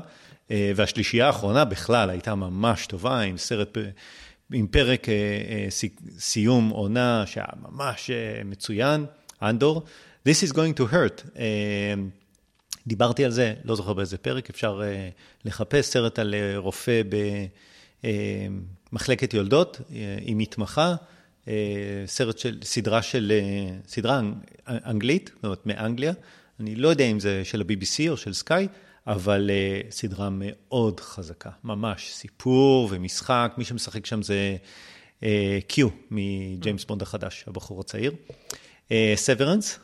[0.52, 3.78] אה, והשלישייה האחרונה בכלל הייתה ממש טובה, עם סרט...
[4.54, 9.06] עם פרק אה, אה, סי- סיום עונה שהיה ממש אה, מצוין,
[9.42, 9.84] אנדור.
[10.30, 11.40] This is going to hurt.
[12.88, 14.82] דיברתי על זה, לא זוכר באיזה פרק, אפשר
[15.46, 17.02] לחפש סרט על רופא
[18.92, 19.82] במחלקת יולדות
[20.22, 20.96] עם מתמחה,
[22.06, 23.34] סרט של, סדרה של,
[23.88, 24.34] סדרה אנ-
[24.68, 26.14] אנגלית, זאת אומרת מאנגליה.
[26.60, 28.68] אני לא יודע אם זה של ה-BBC או של סקאי,
[29.08, 32.14] אבל uh, סדרה מאוד חזקה, ממש.
[32.14, 34.58] סיפור ומשחק, מי שמשחק שם זה
[35.20, 35.24] uh,
[35.68, 38.12] קיו מג'יימס בונד החדש, הבחור הצעיר.
[39.16, 39.80] סוורנס,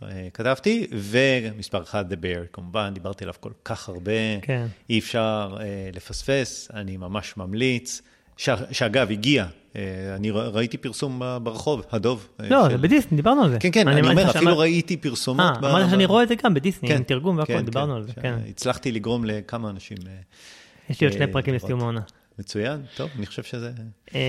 [0.00, 0.04] uh,
[0.34, 4.66] כתבתי, ומספר אחד, The Bear, כמובן, דיברתי עליו כל כך הרבה, כן.
[4.90, 8.02] אי אפשר uh, לפספס, אני ממש ממליץ.
[8.42, 8.48] ש...
[8.70, 9.76] שאגב, הגיע, uh,
[10.16, 12.28] אני ראיתי פרסום ברחוב, הדוב.
[12.40, 13.58] uh, לא, של- זה בדיסני, דיברנו על זה.
[13.60, 15.64] כן, כן, אני אמרתי אומר, אפילו שאמר- ראיתי פרסומות.
[15.64, 17.96] אה, ב- שאני רואה את זה גם בדיסני, כן, עם תרגום והכל, כן, דיברנו כן,
[17.96, 18.34] על זה, ש- כן.
[18.48, 19.96] הצלחתי לגרום לכמה אנשים...
[20.06, 20.12] אה,
[20.90, 21.54] יש לי עוד שני אה, פרקים.
[21.54, 22.00] לסיום העונה.
[22.38, 23.70] מצוין, טוב, אני חושב שזה...
[24.14, 24.20] אה,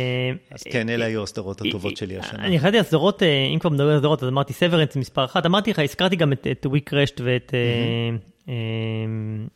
[0.52, 2.46] אז כן, אלה היו הסדרות הטובות שלי השנה.
[2.46, 5.46] אני החלטתי על סדרות, אה, אם כבר מדברים על סדרות, אז אמרתי סוורנס מספר אחת.
[5.46, 7.60] אמרתי לך, הזכרתי גם את- וויק רשט ואת אה,
[8.50, 8.54] אה,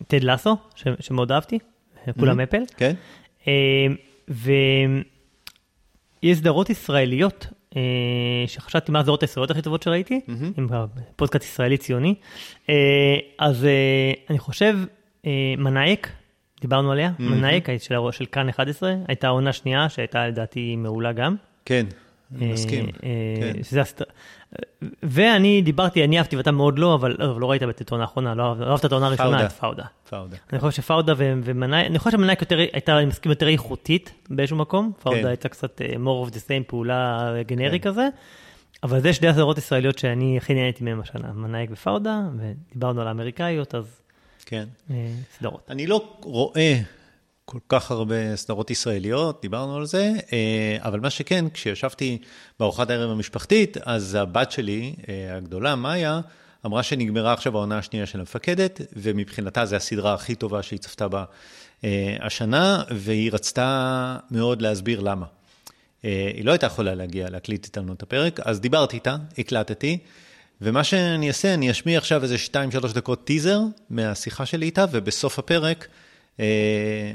[0.07, 1.59] טד לאסו, ש- שמאוד אהבתי,
[2.19, 2.61] כולם אפל.
[2.77, 2.93] כן?
[4.27, 5.05] ויש
[6.37, 7.81] סדרות ישראליות, אה,
[8.47, 10.21] שחשבתי מה הסדרות הישראליות הכי טובות שראיתי,
[10.57, 10.67] עם
[11.15, 12.15] פודקאסט ישראלי ציוני.
[12.69, 12.75] אה,
[13.39, 14.77] אז אה, אני חושב,
[15.57, 16.11] מנאייק,
[16.61, 21.35] דיברנו עליה, מנאייק של של כאן 11, הייתה עונה שנייה שהייתה לדעתי מעולה גם.
[21.65, 21.85] כן,
[22.35, 22.85] אני מסכים.
[22.85, 22.91] אה,
[23.39, 23.63] כן.
[23.63, 23.81] שזה.
[25.03, 28.43] ואני דיברתי, אני אהבתי ואתה מאוד לא, אבל אבל לא ראית את העונה האחרונה, לא
[28.49, 29.45] אהבת- לא את העונה הראשונה, פאודה.
[29.45, 29.83] את פאודה.
[30.09, 30.37] פאודה.
[30.53, 34.91] אני חושב שפאודה ומנאי, אני חושב שמנאייק יותר, הייתה, אני מסכים, יותר איכותית באיזשהו מקום.
[35.03, 35.27] פאודה כן.
[35.27, 38.07] הייתה קצת אה, more of the same, פעולה גנרי כזה.
[38.83, 43.75] אבל זה שתי הסדרות ישראליות שאני הכי נהניתי מהן השנה, מנאייק ופאודה, ודיברנו על האמריקאיות,
[43.75, 44.01] אז
[44.45, 44.65] כן.
[44.91, 45.07] אה,
[45.37, 45.65] סדרות.
[45.69, 46.77] אני לא רואה
[47.49, 52.17] כל כך הרבה סדרות ישראליות, דיברנו על זה, אה, אבל מה שכן, כשישבתי
[52.59, 56.21] בארוחת הערב המשפחתית, אז הבת שלי, אה, הגדולה, מאיה,
[56.65, 61.23] אמרה שנגמרה עכשיו העונה השנייה של המפקדת, ומבחינתה זו הסדרה הכי טובה שהיא צפתה בה
[61.83, 65.25] אה, השנה, והיא רצתה מאוד להסביר למה.
[66.03, 69.97] היא לא הייתה יכולה להגיע להקליט איתנו את הפרק, אז דיברתי איתה, הקלטתי,
[70.61, 72.35] ומה שאני אעשה, אני אשמיע עכשיו איזה
[72.81, 75.87] 2-3 דקות טיזר מהשיחה שלי איתה, ובסוף הפרק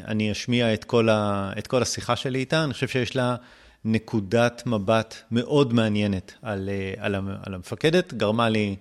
[0.06, 2.64] אני אשמיע את כל, ה, את כל השיחה שלי איתה.
[2.64, 3.36] אני חושב שיש לה
[3.84, 8.76] נקודת מבט מאוד מעניינת על, אה, על, על המפקדת, גרמה לי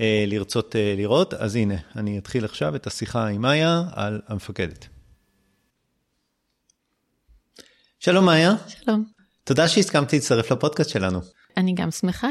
[0.00, 1.34] לרצות לראות.
[1.34, 4.86] אז הנה, אני אתחיל עכשיו את השיחה עם מאיה על המפקדת.
[8.00, 8.52] שלום מאיה.
[8.68, 9.04] שלום.
[9.44, 11.20] תודה שהסכמת להצטרף לפודקאסט שלנו.
[11.56, 12.28] אני גם שמחה.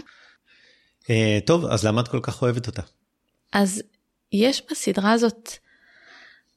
[1.04, 1.08] Uh,
[1.46, 2.82] טוב, אז למה את כל כך אוהבת אותה?
[3.54, 3.82] אז
[4.32, 5.50] יש בסדרה הזאת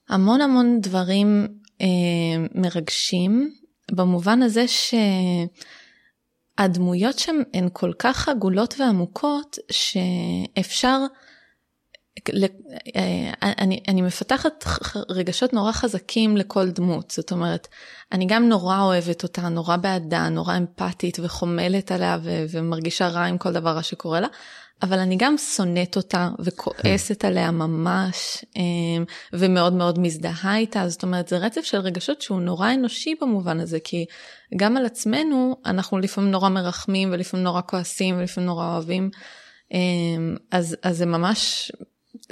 [0.09, 1.47] המון המון דברים
[1.79, 1.85] uh,
[2.55, 3.51] מרגשים,
[3.93, 4.65] במובן הזה
[6.59, 10.99] שהדמויות שם הן כל כך עגולות ועמוקות, שאפשר
[12.97, 14.65] אה, אני, אני מפתחת
[15.09, 17.69] רגשות נורא חזקים לכל דמות, זאת אומרת,
[18.13, 23.39] אני גם נורא אוהבת אותה, נורא בעדה, נורא אמפתית וחומלת עליה ו- ומרגישה רע עם
[23.39, 24.29] כל דבר רע שקורה לה,
[24.83, 31.29] אבל אני גם שונאת אותה וכועסת עליה ממש, אה, ומאוד מאוד מזדהה איתה, זאת אומרת,
[31.29, 34.05] זה רצף של רגשות שהוא נורא אנושי במובן הזה, כי
[34.57, 39.11] גם על עצמנו אנחנו לפעמים נורא מרחמים ולפעמים נורא כועסים ולפעמים נורא אוהבים.
[39.73, 39.79] אה,
[40.51, 41.73] אז, אז זה ממש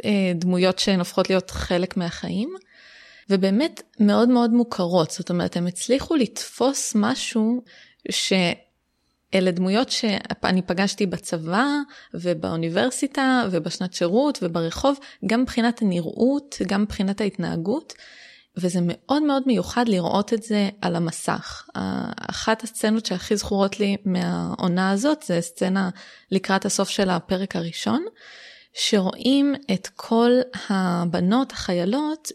[0.04, 2.54] אה, דמויות שהן הופכות להיות חלק מהחיים,
[3.30, 7.62] ובאמת מאוד מאוד מוכרות, זאת אומרת, הם הצליחו לתפוס משהו
[9.34, 11.66] שאלה דמויות שאני פגשתי בצבא
[12.14, 17.92] ובאוניברסיטה ובשנת שירות וברחוב, גם מבחינת הנראות, גם מבחינת ההתנהגות.
[18.56, 21.68] וזה מאוד מאוד מיוחד לראות את זה על המסך.
[22.30, 25.90] אחת הסצנות שהכי זכורות לי מהעונה הזאת זה סצנה
[26.30, 28.04] לקראת הסוף של הפרק הראשון,
[28.74, 30.30] שרואים את כל
[30.68, 32.28] הבנות, החיילות,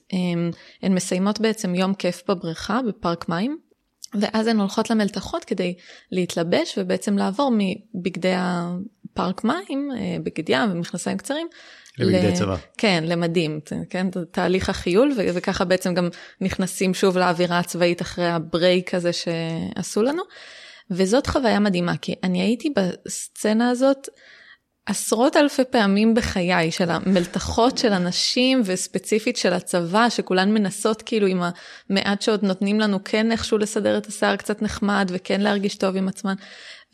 [0.82, 3.58] הן מסיימות בעצם יום כיף בבריכה, בפארק מים,
[4.13, 5.74] ואז הן הולכות למלתחות כדי
[6.12, 11.48] להתלבש ובעצם לעבור מבגדי הפארק מים, אה, בגד ים ומכנסיים קצרים.
[11.98, 12.56] לבגדי צבא.
[12.78, 16.10] כן, למדים, כן, תהליך החיול, וככה בעצם גם
[16.41, 20.24] נכנסים שוב לאווירה הצבאית אחרי הברייק הזה שעשו לנו.
[20.91, 24.08] וזאת חוויה מדהימה, כי אני הייתי בסצנה הזאת,
[24.89, 31.41] עשרות אלפי פעמים בחיי של המלתחות של הנשים וספציפית של הצבא שכולן מנסות כאילו עם
[31.89, 36.08] המעט שעוד נותנים לנו כן איכשהו לסדר את השיער קצת נחמד וכן להרגיש טוב עם
[36.08, 36.34] עצמן.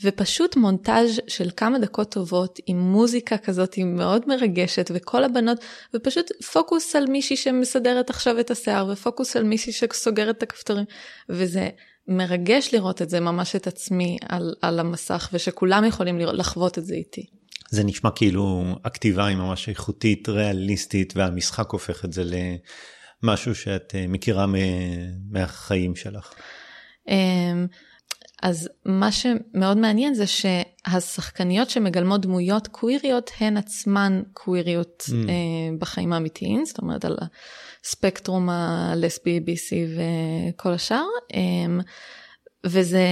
[0.03, 5.57] ופשוט מונטאז' של כמה דקות טובות עם מוזיקה כזאת היא מאוד מרגשת וכל הבנות
[5.93, 10.85] ופשוט פוקוס על מישהי שמסדרת עכשיו את השיער ופוקוס על מישהי שסוגרת את הכפתורים
[11.29, 11.69] וזה
[12.07, 16.95] מרגש לראות את זה ממש את עצמי על, על המסך ושכולם יכולים לחוות את זה
[16.95, 17.25] איתי.
[17.69, 22.23] זה נשמע כאילו הכתיבה היא ממש איכותית, ריאליסטית, והמשחק הופך את זה
[23.23, 24.45] למשהו שאת אה, מכירה
[25.31, 26.33] מהחיים שלך.
[28.43, 35.13] אז מה שמאוד מעניין זה שהשחקניות שמגלמות דמויות קוויריות הן עצמן קוויריות mm.
[35.13, 37.17] אה, בחיים האמיתיים, זאת אומרת על
[37.83, 41.05] הספקטרום הלסבי, בייסי וכל השאר.
[41.33, 41.79] אמ,
[42.65, 43.07] וזה,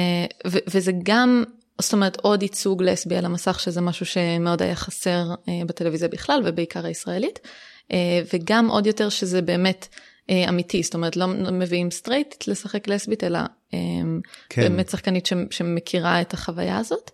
[0.46, 1.44] וזה גם
[1.82, 6.42] זאת אומרת עוד ייצוג לסבי על המסך שזה משהו שמאוד היה חסר אה, בטלוויזיה בכלל
[6.46, 7.40] ובעיקר הישראלית
[7.92, 9.98] אה, וגם עוד יותר שזה באמת אה,
[10.32, 13.40] אמיתי זאת אומרת לא מביאים straight לשחק לסבית אלא
[14.50, 14.62] כן.
[14.62, 17.12] באמת שחקנית שמכירה את החוויה הזאת.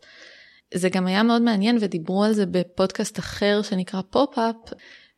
[0.73, 4.55] זה גם היה מאוד מעניין ודיברו על זה בפודקאסט אחר שנקרא פופ-אפ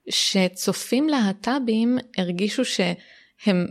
[0.10, 3.68] שצופים להט"בים הרגישו שהם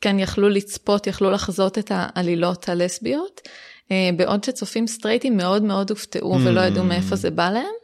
[0.00, 3.40] כן יכלו לצפות יכלו לחזות את העלילות הלסביות.
[3.90, 6.38] אה, בעוד שצופים סטרייטים מאוד מאוד הופתעו mm.
[6.44, 7.74] ולא ידעו מאיפה זה בא להם.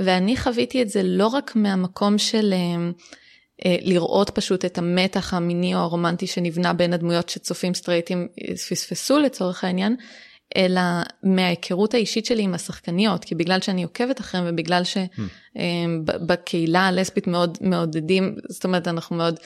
[0.00, 2.90] ואני חוויתי את זה לא רק מהמקום של אה, אה,
[3.64, 8.28] לראות פשוט את המתח המיני או הרומנטי שנבנה בין הדמויות שצופים סטרייטים
[8.70, 9.96] פספסו לצורך העניין,
[10.56, 10.80] אלא
[11.22, 14.82] מההיכרות האישית שלי עם השחקניות, כי בגלל שאני עוקבת אחריהם ובגלל
[15.54, 16.88] שבקהילה mm.
[16.88, 19.40] הלסבית מאוד מעודדים, זאת אומרת אנחנו מאוד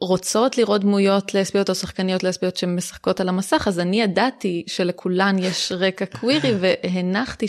[0.00, 5.72] רוצות לראות דמויות לסביות או שחקניות לסביות שמשחקות על המסך, אז אני ידעתי שלכולן יש
[5.72, 7.46] רקע קווירי והנחתי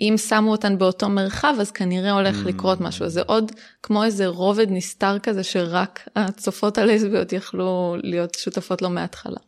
[0.00, 2.48] שאם שמו אותן באותו מרחב אז כנראה הולך mm.
[2.48, 3.08] לקרות משהו.
[3.08, 9.40] זה עוד כמו איזה רובד נסתר כזה שרק הצופות הלסביות יכלו להיות שותפות לו מההתחלה.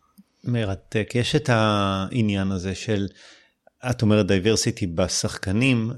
[0.44, 3.06] מרתק, יש את העניין הזה של
[3.90, 5.90] את אומרת דייברסיטי בשחקנים,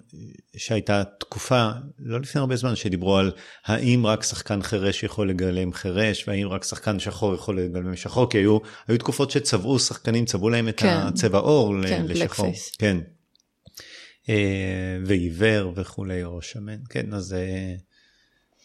[0.56, 3.32] שהייתה תקופה, לא לפני הרבה זמן, שדיברו על
[3.66, 8.38] האם רק שחקן חירש יכול לגלם חירש, והאם רק שחקן שחור יכול לגלם שחור, כי
[8.38, 12.52] היו, היו תקופות שצבעו שחקנים, צבעו להם את כן, הצבע עור כן, לשחור.
[12.78, 12.96] כן.
[15.06, 17.36] ועיוור וכולי, או שמן, כן, אז...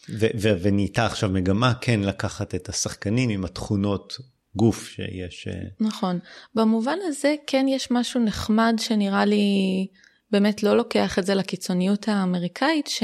[0.08, 4.16] ו- ונהייתה עכשיו מגמה כן לקחת את השחקנים עם התכונות
[4.56, 5.48] גוף שיש.
[5.80, 6.18] נכון.
[6.54, 9.86] במובן הזה כן יש משהו נחמד שנראה לי
[10.30, 13.02] באמת לא לוקח את זה לקיצוניות האמריקאית, ש...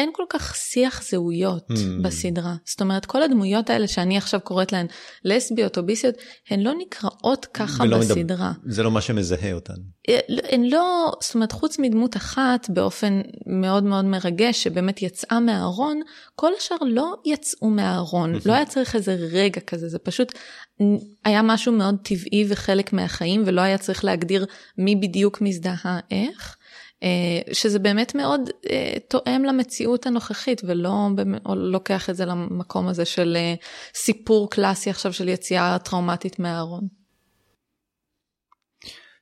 [0.00, 1.74] אין כל כך שיח זהויות mm.
[2.02, 2.54] בסדרה.
[2.64, 4.86] זאת אומרת, כל הדמויות האלה שאני עכשיו קוראת להן
[5.24, 6.14] לסביות או ביסיות,
[6.50, 8.52] הן לא נקראות ככה בסדרה.
[8.52, 9.74] מדבר, זה לא מה שמזהה אותן.
[10.08, 16.00] אה, הן לא, זאת אומרת, חוץ מדמות אחת באופן מאוד מאוד מרגש, שבאמת יצאה מהארון,
[16.34, 18.32] כל השאר לא יצאו מהארון.
[18.46, 20.32] לא היה צריך איזה רגע כזה, זה פשוט
[21.24, 24.46] היה משהו מאוד טבעי וחלק מהחיים, ולא היה צריך להגדיר
[24.78, 26.56] מי בדיוק מזדהה איך.
[27.02, 31.08] אה, שזה באמת מאוד אה, תואם למציאות הנוכחית ולא
[31.56, 33.54] לוקח את זה למקום הזה של אה,
[33.94, 36.88] סיפור קלאסי עכשיו של יציאה טראומטית מהארון.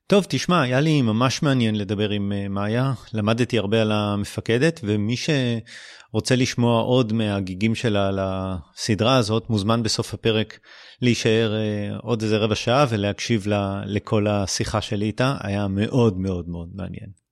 [0.06, 6.36] טוב, תשמע, היה לי ממש מעניין לדבר עם מאיה, למדתי הרבה על המפקדת, ומי שרוצה
[6.36, 10.58] לשמוע עוד מהגיגים שלה על הסדרה הזאת, מוזמן בסוף הפרק
[11.02, 11.54] להישאר
[12.02, 17.27] עוד איזה רבע שעה ולהקשיב לה, לכל השיחה שלי איתה, היה מאוד מאוד מאוד מעניין.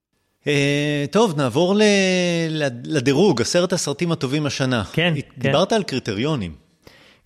[0.47, 1.75] אה, טוב, נעבור
[2.83, 4.83] לדירוג, עשרת הסרטים הטובים השנה.
[4.93, 5.21] כן, כן.
[5.37, 6.67] דיברת על קריטריונים.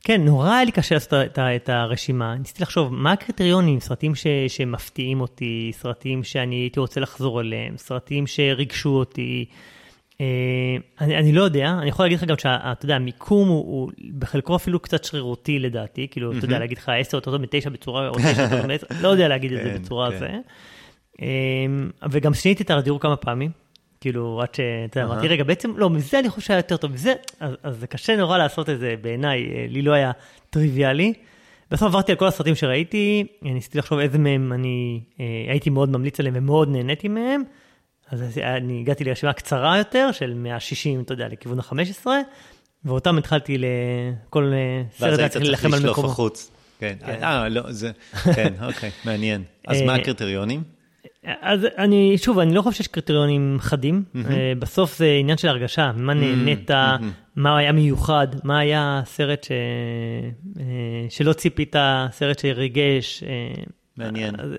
[0.03, 2.35] כן, נורא היה לי קשה לעשות את, את הרשימה.
[2.35, 3.79] ניסיתי לחשוב, מה הקריטריונים?
[3.79, 9.45] סרטים ש, שמפתיעים אותי, סרטים שאני הייתי רוצה לחזור אליהם, סרטים שריגשו אותי.
[10.21, 10.25] אה,
[11.01, 14.55] אני, אני לא יודע, אני יכול להגיד לך גם שאתה יודע, המיקום הוא, הוא בחלקו
[14.55, 18.15] אפילו קצת שרירותי לדעתי, כאילו, אתה יודע, להגיד לך 10 יותר טוב מ-9 בצורה, או
[18.15, 20.15] 9 יותר טוב מ-10, לא יודע להגיד את זה כן, בצורה כן.
[20.15, 20.25] הזו.
[21.21, 21.25] אמ,
[22.11, 23.51] וגם שיניתי את הדיור כמה פעמים,
[24.01, 27.13] כאילו, עד שאתה יודע, אמרתי, רגע, בעצם, לא, מזה אני חושב שהיה יותר טוב מזה,
[27.39, 30.11] אז, אז זה קשה נורא לעשות את זה בעיניי, אה, לי לא היה
[30.49, 31.13] טריוויאלי.
[31.71, 36.19] בסוף עברתי על כל הסרטים שראיתי, ניסיתי לחשוב איזה מהם אני אה, הייתי מאוד ממליץ
[36.19, 37.43] עליהם ומאוד נהניתי מהם.
[38.11, 42.07] אז אני הגעתי לרשימה קצרה יותר, של 160, אתה יודע, לכיוון ה-15,
[42.85, 46.15] ואותם התחלתי לכל אה, סרט להתחיל להילחם על מקומו.
[46.79, 47.23] כן, כן.
[47.23, 47.91] אה, לא, זה,
[48.35, 49.43] כן, אוקיי, מעניין.
[49.67, 50.63] אז מה הקריטריונים?
[51.25, 54.03] אז אני, שוב, אני לא חושב שיש קריטריונים חדים.
[54.03, 54.19] Mm-hmm.
[54.59, 57.03] בסוף זה עניין של הרגשה, מה נהנית, mm-hmm.
[57.35, 59.51] מה היה מיוחד, מה היה סרט ש...
[60.59, 60.65] אה,
[61.09, 61.75] שלא ציפית,
[62.11, 63.23] סרט שריגש.
[63.23, 63.63] אה,
[63.97, 64.35] מעניין.
[64.39, 64.49] אז,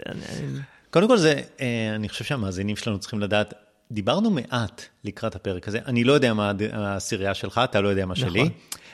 [0.90, 1.40] קודם כל זה,
[1.94, 3.55] אני חושב שהמאזינים שלנו צריכים לדעת,
[3.90, 8.14] דיברנו מעט לקראת הפרק הזה, אני לא יודע מה העשירייה שלך, אתה לא יודע מה
[8.14, 8.31] נכון.
[8.31, 8.51] שלי.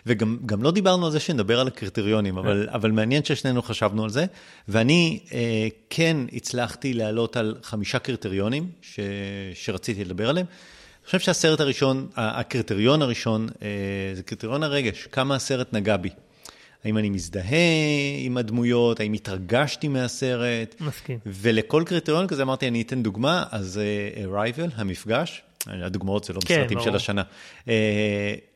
[0.09, 2.39] וגם לא דיברנו על זה שנדבר על הקריטריונים, כן.
[2.39, 4.27] אבל, אבל מעניין ששנינו חשבנו על זה.
[4.69, 9.01] ואני אה, כן הצלחתי להעלות על חמישה קריטריונים ש,
[9.55, 10.47] שרציתי לדבר עליהם.
[10.47, 13.69] אני חושב שהסרט הראשון, הקריטריון הראשון, אה,
[14.15, 16.11] זה קריטריון הרגש, כמה הסרט נגע בי.
[16.85, 17.59] האם אני מזדהה
[18.19, 20.75] עם הדמויות, האם התרגשתי מהסרט.
[20.81, 21.19] מסכים.
[21.27, 26.61] ולכל קריטריון כזה אמרתי, אני אתן דוגמה, אז uh, Arrival, המפגש, הדוגמאות זה לא כן,
[26.61, 27.23] בסרטים של השנה.
[27.65, 27.69] Uh,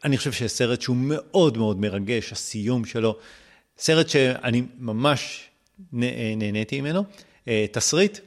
[0.05, 3.17] אני חושב שסרט שהוא מאוד מאוד מרגש, הסיום שלו,
[3.79, 5.45] סרט שאני ממש
[5.93, 7.05] נהניתי ממנו.
[7.45, 8.19] Uh, תסריט,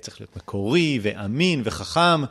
[0.00, 2.22] צריך להיות מקורי ואמין וחכם,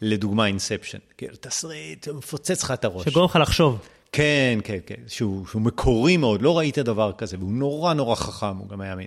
[0.00, 0.98] לדוגמה אינספשן.
[1.16, 3.04] כאילו, תסריט, מפוצץ לך את הראש.
[3.04, 3.88] שגורם לך לחשוב.
[4.12, 8.56] כן, כן, כן, שהוא, שהוא מקורי מאוד, לא ראית דבר כזה, והוא נורא נורא חכם,
[8.56, 9.06] הוא גם היה אמין.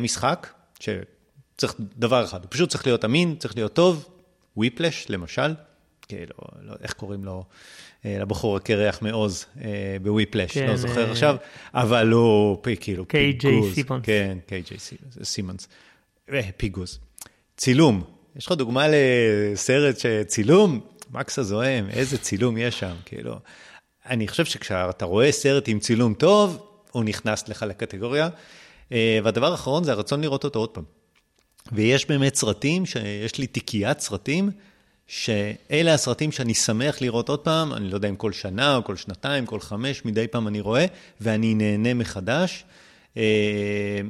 [0.00, 0.46] משחק,
[0.80, 4.08] שצריך דבר אחד, הוא פשוט צריך להיות אמין, צריך להיות טוב,
[4.58, 5.54] וויפלש, למשל,
[6.08, 7.44] כאילו, לא, איך קוראים לו,
[8.04, 11.10] אה, לבחור הקרח מעוז אה, בוויפלש, כן, לא זוכר אה...
[11.10, 11.36] עכשיו,
[11.74, 13.74] אבל הוא כאילו פיגוז.
[13.74, 14.04] סימונס.
[14.04, 14.78] כן, קיי.ג'יי
[15.22, 15.68] סימונס.
[16.32, 16.98] אה, פיגוז.
[17.56, 18.02] צילום,
[18.36, 20.80] יש לך דוגמה לסרט שצילום?
[21.10, 23.34] מקס הזוהם, איזה צילום יש שם, כאילו.
[24.06, 28.28] אני חושב שכשאתה רואה סרט עם צילום טוב, הוא נכנס לך לקטגוריה.
[28.92, 30.84] אה, והדבר האחרון זה הרצון לראות אותו עוד פעם.
[31.72, 34.50] ויש באמת סרטים, שיש לי תיקיית סרטים,
[35.06, 38.96] שאלה הסרטים שאני שמח לראות עוד פעם, אני לא יודע אם כל שנה או כל
[38.96, 40.86] שנתיים, כל חמש, מדי פעם אני רואה,
[41.20, 42.64] ואני נהנה מחדש.
[43.16, 44.00] אה,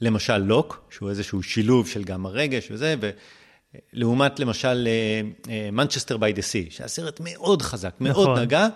[0.00, 2.94] למשל Locke, שהוא איזשהו שילוב של גם הרגש וזה,
[3.94, 4.88] ולעומת למשל
[5.72, 8.38] Manchester by the Sea, שהיה סרט מאוד חזק, מאוד נכון.
[8.38, 8.68] נגע,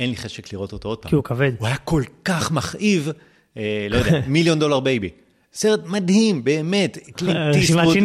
[0.00, 1.10] אין לי חשק לראות אותו עוד פעם.
[1.10, 1.52] כי הוא כבד.
[1.58, 3.08] הוא היה כל כך מכאיב,
[3.56, 5.10] אה, לא יודע, מיליון דולר בייבי.
[5.52, 6.98] סרט מדהים, באמת.
[7.16, 7.96] קלינט איסטווד.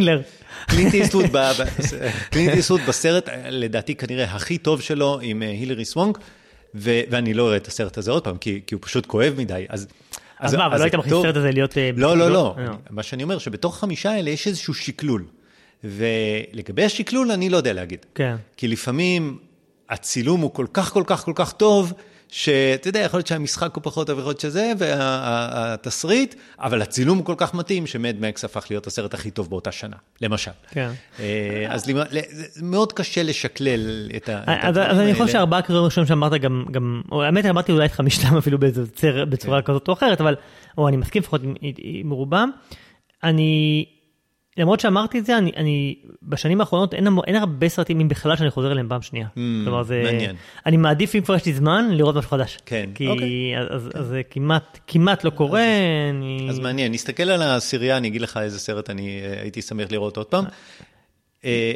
[2.31, 6.17] קלינט איסטווד בסרט, לדעתי כנראה הכי טוב שלו עם אה, הילרי סוונק,
[6.73, 9.65] ואני לא רואה את הסרט הזה עוד פעם, כי הוא פשוט כואב מדי.
[9.69, 9.87] אז
[10.39, 11.77] אז מה, אבל לא היית מכניס את הסרט הזה להיות...
[11.77, 12.55] אה, לא, לא, לא.
[12.89, 15.25] מה שאני אומר, שבתוך החמישה האלה יש איזשהו שקלול.
[15.83, 18.05] ולגבי השקלול, אני לא יודע להגיד.
[18.15, 18.35] כן.
[18.57, 19.37] כי לפעמים
[19.89, 21.93] הצילום הוא כל כך, כל כך, כל כך טוב,
[22.37, 27.33] שאתה יודע, יכול להיות שהמשחק הוא פחות טוב, יכול להיות שזה, והתסריט, אבל הצילום כל
[27.37, 30.51] כך מתאים, שמד מקס הפך להיות הסרט הכי טוב באותה שנה, למשל.
[30.71, 30.91] כן.
[31.19, 31.91] אה, אז
[32.61, 34.43] מאוד קשה לשקלל את ה...
[34.43, 35.31] את אז אני חושב.
[35.33, 39.25] שארבעה קריטריונים ראשונים שאמרת גם, גם, או האמת אמרתי אולי את חמישתם אפילו באיזה צר,
[39.25, 39.67] בצורה כן.
[39.67, 40.35] כזאת או אחרת, אבל,
[40.77, 42.51] או אני מסכים לפחות עם, עם רובם.
[43.23, 43.85] אני,
[44.57, 48.35] למרות שאמרתי את זה, אני, אני בשנים האחרונות אין, המ- אין הרבה סרטים, אם בכלל,
[48.35, 49.27] שאני חוזר אליהם פעם שנייה.
[49.35, 50.35] כלומר, זה, Mm, מעניין.
[50.65, 52.57] אני מעדיף, אם כבר יש לי זמן, לראות משהו חדש.
[52.65, 53.27] כן, כי אוקיי.
[53.59, 55.63] אז, אז, אז זה כמעט, כמעט לא קורה.
[56.09, 56.47] אני...
[56.49, 60.17] אז מעניין, נסתכל על העשירייה, אני אגיד לך איזה סרט אני אה, הייתי שמח לראות
[60.17, 60.45] עוד פעם.
[61.45, 61.73] אה,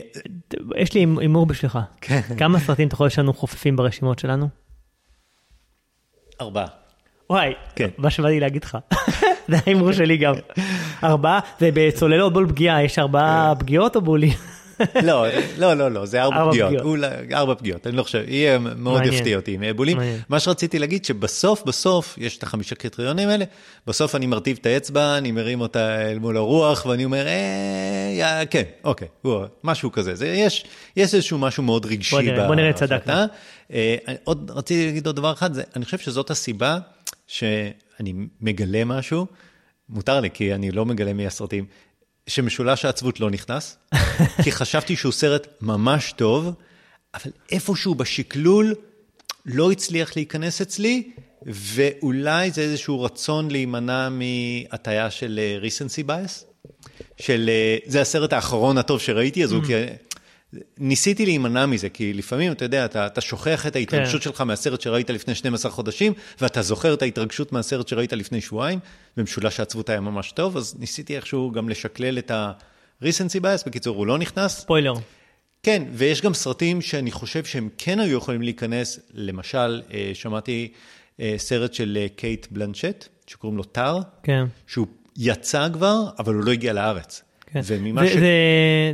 [0.78, 1.80] יש לי הימור בשבילך.
[2.02, 2.22] כן.
[2.38, 4.50] כמה סרטים אתה חושב שאנו חופפים ברשימות שלנו?
[6.42, 6.68] ארבעה.
[7.30, 7.90] וואי, כן.
[7.98, 8.78] מה שבא לי להגיד לך.
[9.48, 10.34] זה ההימור שלי גם.
[11.04, 14.34] ארבעה, זה בצוללות בול פגיעה, יש ארבעה פגיעות או בולים?
[15.04, 15.26] לא,
[15.58, 17.04] לא, לא, לא, זה ארבע פגיעות.
[17.34, 19.06] ארבע פגיעות, אני לא חושב, יהיה מאוד.
[19.06, 19.98] יפתיע אותי עם בולים.
[19.98, 20.20] מעניין.
[20.30, 23.46] מה שרציתי להגיד, שבסוף, בסוף, יש את החמישה קריטריונים האלה,
[23.88, 28.64] בסוף אני מרטיב את האצבע, אני מרים אותה אל מול הרוח, ואני אומר, אה, כן,
[28.84, 29.08] אוקיי,
[29.64, 30.16] משהו כזה.
[30.16, 30.66] זה, יש,
[30.96, 32.16] יש איזשהו משהו מאוד רגשי
[32.48, 32.74] בוא נראה.
[32.74, 33.14] צדקנו.
[33.74, 36.78] אה, עוד רציתי להגיד עוד דבר אחד, אני חושב שזאת הסיבה
[37.30, 39.28] שאני מגלה משהו,
[39.90, 41.66] מותר לי, כי אני לא מגלה מהסרטים,
[42.28, 43.78] שמשולש העצבות לא נכנס,
[44.44, 46.54] כי חשבתי שהוא סרט ממש טוב,
[47.14, 48.76] אבל איפשהו בשקלול
[49.46, 51.12] לא הצליח להיכנס אצלי,
[51.46, 56.46] ואולי זה איזשהו רצון להימנע מהטיה של אה, recency bias,
[57.18, 59.70] של, אה, זה הסרט האחרון הטוב שראיתי, אז הוא כ...
[60.78, 64.30] ניסיתי להימנע מזה, כי לפעמים, אתה יודע, אתה, אתה שוכח את ההתרגשות כן.
[64.30, 68.80] שלך מהסרט שראית לפני 12 חודשים, ואתה זוכר את ההתרגשות מהסרט שראית לפני שבועיים,
[69.18, 74.08] ומשולש העצבות היה ממש טוב, אז ניסיתי איכשהו גם לשקלל את ה-recency bias, בקיצור, הוא
[74.08, 74.60] לא נכנס.
[74.60, 74.94] ספוילר.
[75.64, 80.72] כן, ויש גם סרטים שאני חושב שהם כן היו יכולים להיכנס, למשל, אה, שמעתי
[81.20, 84.46] אה, סרט של אה, קייט בלנצ'ט, שקוראים לו טאר, כן.
[84.68, 87.24] שהוא יצא כבר, אבל הוא לא הגיע לארץ.
[87.54, 87.60] כן.
[87.66, 88.14] וממה זה, ש...
[88.14, 88.30] זה,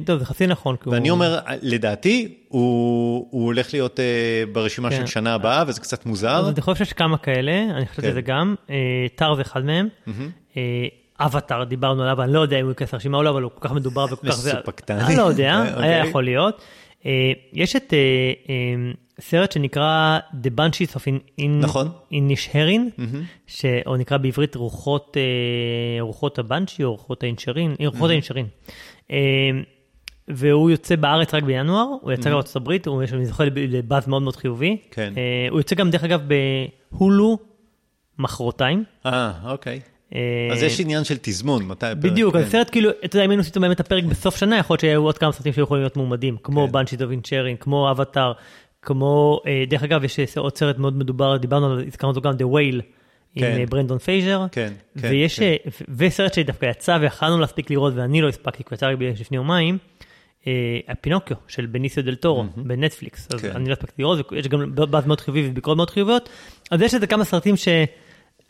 [0.05, 0.75] טוב, זה חצי נכון.
[0.85, 4.05] ואני הוא- אומר, לדעתי, הוא, הוא הולך להיות אה,
[4.53, 4.95] ברשימה כן.
[4.95, 6.35] של שנה הבאה, וזה קצת מוזר.
[6.39, 8.09] אז אני חושב שיש כמה כאלה, אני חושב כן.
[8.11, 8.55] שזה גם.
[8.69, 8.75] אה,
[9.15, 9.87] טאר זה אחד מהם.
[10.57, 10.61] אה,
[11.19, 13.67] אבטאר, דיברנו עליו, אני לא יודע אם הוא ייכנס לרשימה או לא, אבל הוא כל
[13.67, 14.53] כך מדובר וכל כך זה...
[14.53, 15.01] מסופקטני.
[15.01, 15.89] אני לא יודע, אוקיי.
[15.89, 16.61] היה יכול להיות.
[17.05, 17.11] אה,
[17.53, 17.97] יש את אה,
[18.49, 21.89] אה, סרט שנקרא The Bunches of In- In- נכון.
[22.11, 23.01] Inisherin,
[23.85, 25.17] או נקרא בעברית רוחות,
[25.99, 28.45] רוחות הבנצ'י או רוחות האינשרין, אה, רוחות האינשרין.
[30.27, 34.35] והוא יוצא בארץ רק בינואר, הוא יצא גם בארצות הברית, הוא זוכר, לבאז מאוד מאוד
[34.35, 34.77] חיובי.
[34.91, 35.13] כן.
[35.49, 36.21] הוא יוצא גם, דרך אגב,
[36.91, 37.37] בהוא, לא
[38.19, 38.83] מחרתיים.
[39.05, 39.79] אה, אוקיי.
[40.13, 42.03] אה, אז יש עניין של תזמון, מתי הפרק.
[42.11, 42.39] בדיוק, כן.
[42.39, 45.03] אז סרט כאילו, אתה יודע, אם היינו עושים באמת הפרק בסוף שנה, יכול להיות שהיו
[45.03, 46.67] עוד כמה סרטים שהיו יכולים להיות מועמדים, כמו.
[46.67, 48.33] Banshees of Inisherin, כמו אבטאר,
[48.81, 52.33] כמו, אה, דרך אגב, יש אה, עוד סרט מאוד מדובר, דיברנו על, הזכרנו אותו גם,
[52.33, 52.81] The Whale,
[53.35, 53.65] עם כן.
[53.69, 55.55] ברנדן פרייזר, כן, כן, ויש, כן.
[55.97, 59.77] וסרט שדווקא יצא ויכלנו להספיק לראות, ואני לא הספקתי, כי יצא רק לפני יומיים,
[60.87, 63.45] הפינוקיו של בניסיו דל טורו בנטפליקס, אז.
[63.45, 66.29] אני לא הספקתי לראות, ויש גם באז מאוד חיובי וביקורות מאוד חיוביות,
[66.71, 67.67] אז יש איזה כמה סרטים ש...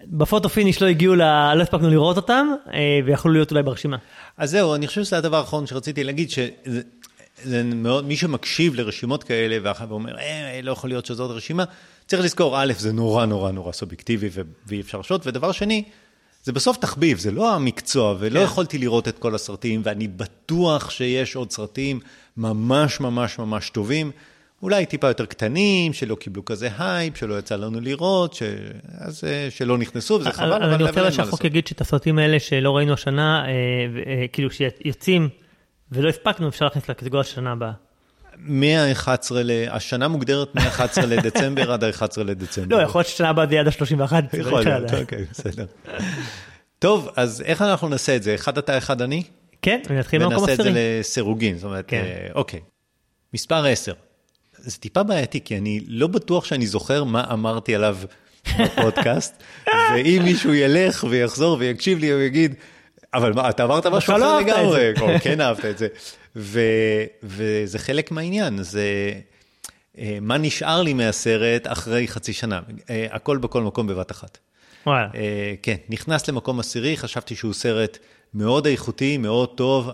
[0.04, 1.54] ב photo finish לא הגיעו, ל...
[1.54, 3.98] לא הספקנו לראות אותם, אה, ויכולו להיות אולי ברשימה.
[4.38, 6.82] אז זהו, אני חושב שזה הדבר האחרון שרציתי להגיד, שזה
[7.44, 11.64] זה מאוד, מי שמקשיב לרשימות כאלה ואחר ואומר, אה, לא יכול להיות שזאת רשימה,
[12.08, 15.84] צריך לזכור, א', זה נורא נורא נורא סובייקטיבי ו- ואי אפשר להשוות, ודבר שני,
[16.44, 18.46] זה בסוף תחביב, זה לא המקצוע, ולא כן.
[18.46, 22.00] יכולתי לראות את כל הסרטים, ואני בטוח שיש עוד סרטים
[22.38, 24.12] ממש ממש ממש טובים,
[24.66, 28.44] אולי טיפה יותר קטנים, שלא קיבלו כזה הייפ, שלא יצא לנו לראות, ש...
[28.98, 31.44] אז אה, שלא נכנסו, וזה חבל, אבל אני רוצה שהחוק.
[31.44, 35.30] יגיד שאת הסרטים האלה שלא ראינו השנה, אה, אה, כאילו שיוצאים
[35.92, 37.72] ולא הספקנו, אפשר להכניס לקטגוריה של שנה הבאה.
[38.38, 39.52] מה-11, ל...
[39.70, 42.78] השנה מוגדרת מ-11 לדצמבר עד ה-11 לדצמבר.
[42.78, 44.38] לא, יכול להיות ששנה הבאה זה יהיה עד ה-31.
[44.38, 45.66] יכול להיות, אוקיי, בסדר.
[46.80, 48.36] טוב, אז איך אנחנו נעשה את זה?
[48.36, 49.24] אחד אתה, אחד אני?
[49.62, 51.00] כן, ונתחיל במקום ונעשה את זה עשירי.
[51.00, 52.04] לסירוגין, זאת אומרת, כן.
[52.36, 52.60] אוקיי.
[53.34, 53.94] מספר 10.
[54.66, 57.98] זה טיפה בעייתי, כי אני לא בטוח שאני זוכר מה אמרתי עליו
[58.60, 59.44] בפודקאסט,
[59.94, 62.56] ואם מישהו ילך ויחזור ויקשיב לי, הוא יגיד,
[63.14, 65.88] אבל מה, אתה אמרת משהו לא אחר לגמרי, זה." או כן אהבת את זה.
[66.36, 66.60] ו,
[67.24, 69.12] וזה חלק מהעניין, זה
[69.98, 72.60] אה, מה נשאר לי מהסרט אחרי חצי שנה.
[72.90, 74.38] אה, הכל בכל מקום בבת אחת.
[74.88, 75.08] וואלה.
[75.16, 77.98] אה, כן, נכנס למקום עשירי, חשבתי שהוא סרט
[78.34, 79.90] מאוד איכותי, מאוד טוב,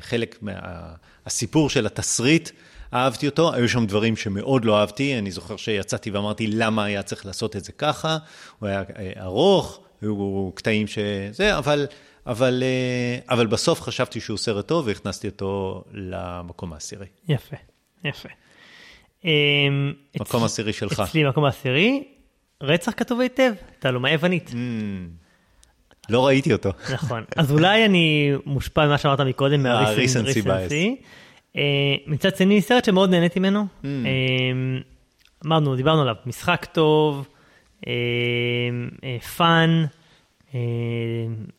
[0.00, 2.50] חלק מהסיפור של התסריט,
[2.94, 7.26] אהבתי אותו, היו שם דברים שמאוד לא אהבתי, אני זוכר שיצאתי ואמרתי למה היה צריך
[7.26, 8.18] לעשות את זה ככה,
[8.58, 11.86] הוא היה אה, ארוך, היו קטעים שזה, אבל,
[12.26, 17.06] אבל, אה, אבל בסוף חשבתי שהוא סרט טוב והכנסתי אותו למקום העשירי.
[17.28, 17.56] יפה,
[18.04, 18.28] יפה.
[19.24, 21.00] אמ, מקום עשירי שלך.
[21.00, 22.04] אצלי מקום העשירי,
[22.62, 24.50] רצח כתוב היטב, תעלומה יוונית.
[24.50, 24.54] Mm.
[26.08, 26.70] לא ראיתי אותו.
[26.92, 27.24] נכון.
[27.36, 30.40] אז אולי אני מושפע ממה שאמרת מקודם, מה recency.
[30.40, 31.06] recency bias.
[31.56, 31.62] אה,
[32.06, 33.66] מצד שני, סרט שמאוד נהניתי ממנו.
[33.82, 33.86] Mm.
[33.86, 34.80] אה,
[35.46, 37.28] אמרנו, דיברנו עליו, משחק טוב,
[37.86, 37.92] אה,
[39.36, 39.84] fun,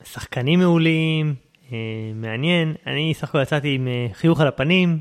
[0.03, 1.35] שחקנים מעולים,
[2.15, 2.73] מעניין.
[2.87, 4.99] אני סך הכל יצאתי עם חיוך על הפנים,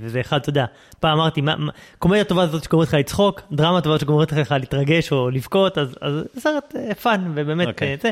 [0.00, 0.64] וזה אחד, אתה יודע,
[1.00, 5.12] פעם אמרתי, מה- מה- קומדיה טובה זאת שגורמת לך לצחוק, דרמה טובה שגורמת לך להתרגש
[5.12, 5.96] או לבכות, אז
[6.34, 7.96] זה סרט fun, ובאמת, אוקיי.
[8.02, 8.10] זה.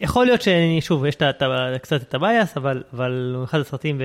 [0.00, 1.16] יכול להיות שאני, שוב, יש
[1.82, 4.00] קצת את ה bias, אבל, אבל הוא אחד הסרטים.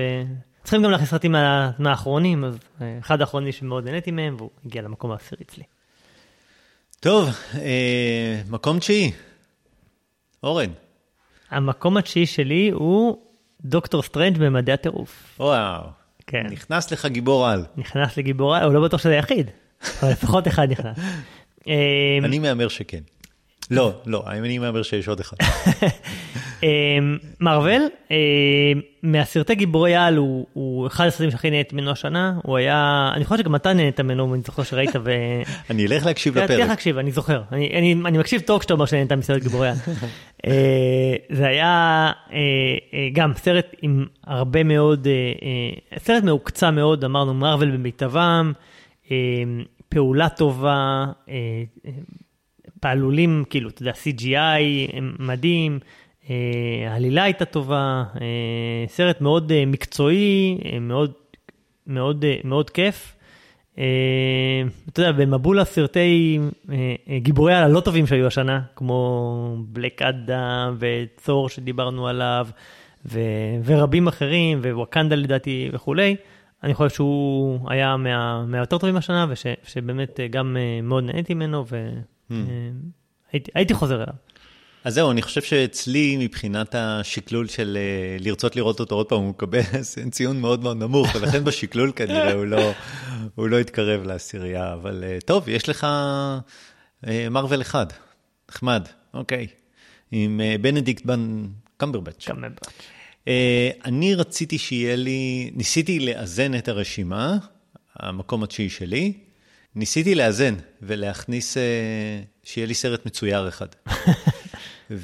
[0.66, 4.82] צריכים גם להכניס סרטים מה- מהאחרונים, אז אה, אחד האחרונים שמאוד נהניתי מהם, והוא הגיע
[4.82, 5.62] למקום העשירי אצלי.
[7.00, 9.12] טוב, אה, מקום תשיעי.
[10.42, 10.70] אורן.
[11.50, 13.18] המקום התשיעי שלי הוא
[13.64, 15.36] דוקטור סטרנג' במדעי הטירוף.
[15.40, 15.82] וואו.
[16.26, 16.46] כן.
[16.50, 17.64] נכנס לך גיבור על.
[17.76, 19.50] נכנס לגיבור על, הוא לא בטוח שזה היחיד,
[20.02, 20.98] אבל לפחות אחד נכנס.
[22.24, 23.00] אני מהמר שכן.
[23.70, 25.36] לא, לא, אני מהמר שיש עוד אחד.
[27.40, 28.16] מארוול, אה,
[29.02, 33.42] מהסרטי גיבורי על הוא, הוא אחד הסרטים שהכי נהניתי ממנו השנה, הוא היה, אני חושב
[33.42, 35.10] שגם אתה נהנית ממנו, אני זוכר שראית ו...
[35.70, 36.68] אני אלך להקשיב תלך לפרק.
[36.68, 39.74] להקשיב, אני זוכר, אני, אני, אני מקשיב טוב כשאתה אומר שנהנית מסרט גיבורי על.
[40.46, 42.38] אה, זה היה אה,
[42.94, 45.06] אה, גם סרט עם הרבה מאוד,
[45.98, 48.52] סרט מעוקצע מאוד, אמרנו מארוול במיטבם,
[49.88, 51.04] פעולה טובה,
[52.80, 54.62] פעלולים, כאילו, אתה יודע, CGI
[55.18, 55.78] מדהים,
[56.90, 58.26] העלילה הייתה טובה, אה,
[58.88, 61.12] סרט מאוד אה, מקצועי, אה, מאוד,
[61.86, 63.16] מאוד, אה, מאוד כיף.
[63.78, 63.84] אה,
[64.88, 66.38] אתה יודע, במבול הסרטי
[66.72, 66.74] אה,
[67.10, 72.48] אה, גיבורי על הלא טובים שהיו השנה, כמו בלק אדם וצור שדיברנו עליו,
[73.06, 73.20] ו-
[73.64, 76.16] ורבים אחרים, וווקנדה לדעתי וכולי,
[76.64, 81.34] אני חושב שהוא היה מה- מהיותר טובים השנה, וש- שבאמת אה, גם אה, מאוד נהניתי
[81.34, 81.64] ממנו,
[83.32, 84.14] והייתי חוזר אליו.
[84.86, 89.28] אז זהו, אני חושב שאצלי, מבחינת השקלול של אה, לרצות לראות אותו עוד פעם, הוא
[89.28, 89.60] מקבל
[90.10, 92.72] ציון מאוד מאוד נמוך, ולכן בשקלול כנראה הוא לא,
[93.34, 94.72] הוא לא התקרב לעשירייה.
[94.72, 95.84] אבל אה, טוב, יש לך
[97.06, 97.86] אה, מרוויל אחד,
[98.50, 99.46] נחמד, אוקיי.
[100.12, 102.24] עם אה, בנדיקט בן קמברבץ'.
[103.28, 107.36] אה, אני רציתי שיהיה לי, ניסיתי לאזן את הרשימה,
[107.96, 109.12] המקום התשיעי שלי,
[109.74, 111.62] ניסיתי לאזן ולהכניס, אה,
[112.44, 113.68] שיהיה לי סרט מצויר אחד.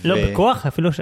[0.05, 1.01] לא בכוח, אפילו ש...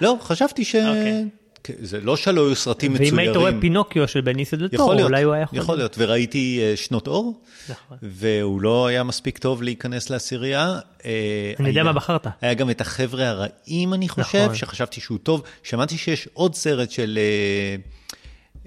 [0.00, 0.74] לא, חשבתי ש...
[0.74, 1.28] אוקיי.
[1.64, 3.18] כן, זה לא שלא היו סרטים ואם מצוירים.
[3.18, 5.58] היית רואה פינוקיו של בניסו דל טורו, להיות, אולי הוא היה יכול...
[5.58, 7.96] יכול להיות, וראיתי אה, שנות אור, נכון.
[8.02, 10.78] והוא לא היה מספיק טוב להיכנס לעשירייה.
[11.04, 12.26] אה, אני יודע מה בחרת.
[12.40, 14.54] היה גם את החבר'ה הרעים, אני חושב, נכון.
[14.54, 15.42] שחשבתי שהוא טוב.
[15.62, 17.18] שמעתי שיש עוד סרט של,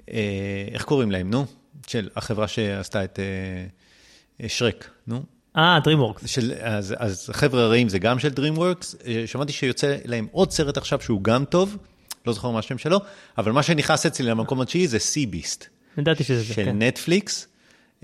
[0.08, 0.18] אה,
[0.72, 1.46] איך קוראים להם, נו?
[1.86, 3.18] של החברה שעשתה את
[4.48, 5.22] שרק, נו?
[5.56, 6.26] אה, DreamWorks.
[6.26, 10.76] של, אז, אז חבר'ה הרעים זה גם של DreamWorks, אה, שמעתי שיוצא להם עוד סרט
[10.76, 11.76] עכשיו שהוא גם טוב,
[12.26, 13.00] לא זוכר מה השם שלו,
[13.38, 15.66] אבל מה שנכנס אצלי למקום התשיעי זה סי ביסט,
[15.98, 16.82] ידעתי שזה זה, של כן.
[16.82, 17.48] נטפליקס,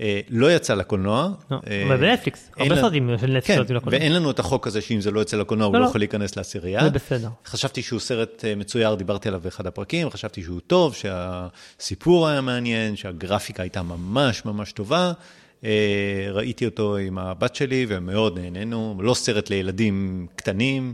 [0.01, 1.29] אה, לא יצא לקולנוע.
[1.51, 3.99] לא, אה, אבל בנטפליקס, הרבה סרטים של נטפליקס כן, יוצאים לקולנוע.
[3.99, 5.89] ואין לנו את החוק הזה שאם זה לא יוצא לקולנוע הוא לא, לא לא.
[5.89, 6.83] יכול להיכנס לעשירייה.
[6.83, 7.29] זה בסדר.
[7.45, 13.63] חשבתי שהוא סרט מצויר, דיברתי עליו באחד הפרקים, חשבתי שהוא טוב, שהסיפור היה מעניין, שהגרפיקה
[13.63, 15.11] הייתה ממש ממש טובה.
[15.65, 15.69] אה,
[16.31, 20.93] ראיתי אותו עם הבת שלי ומאוד נהנינו, לא סרט לילדים קטנים,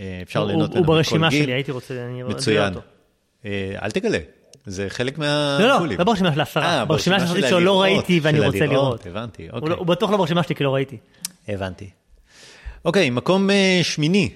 [0.00, 1.42] אה, אפשר הוא- ליהנות הוא ממנו בכל ברשימה גיל.
[1.44, 2.74] שלי, הייתי רוצה, אני אראה מצוין.
[2.74, 2.86] אותו.
[3.44, 4.18] אה, אל תגלה,
[4.66, 5.24] זה חלק לא,
[5.58, 5.98] לא, מהגבולים.
[5.98, 9.06] לא ברשימה של העשרה, אה, ברשימה של הסרטים שלא ראיתי ואני רוצה לראות.
[9.06, 9.76] הבנתי, הוא לא- אוקיי.
[9.76, 10.96] הוא בטוח לא ברשימה שלי כי לא ראיתי.
[11.48, 11.90] הבנתי.
[12.84, 13.48] אוקיי, מקום
[13.82, 14.30] שמיני.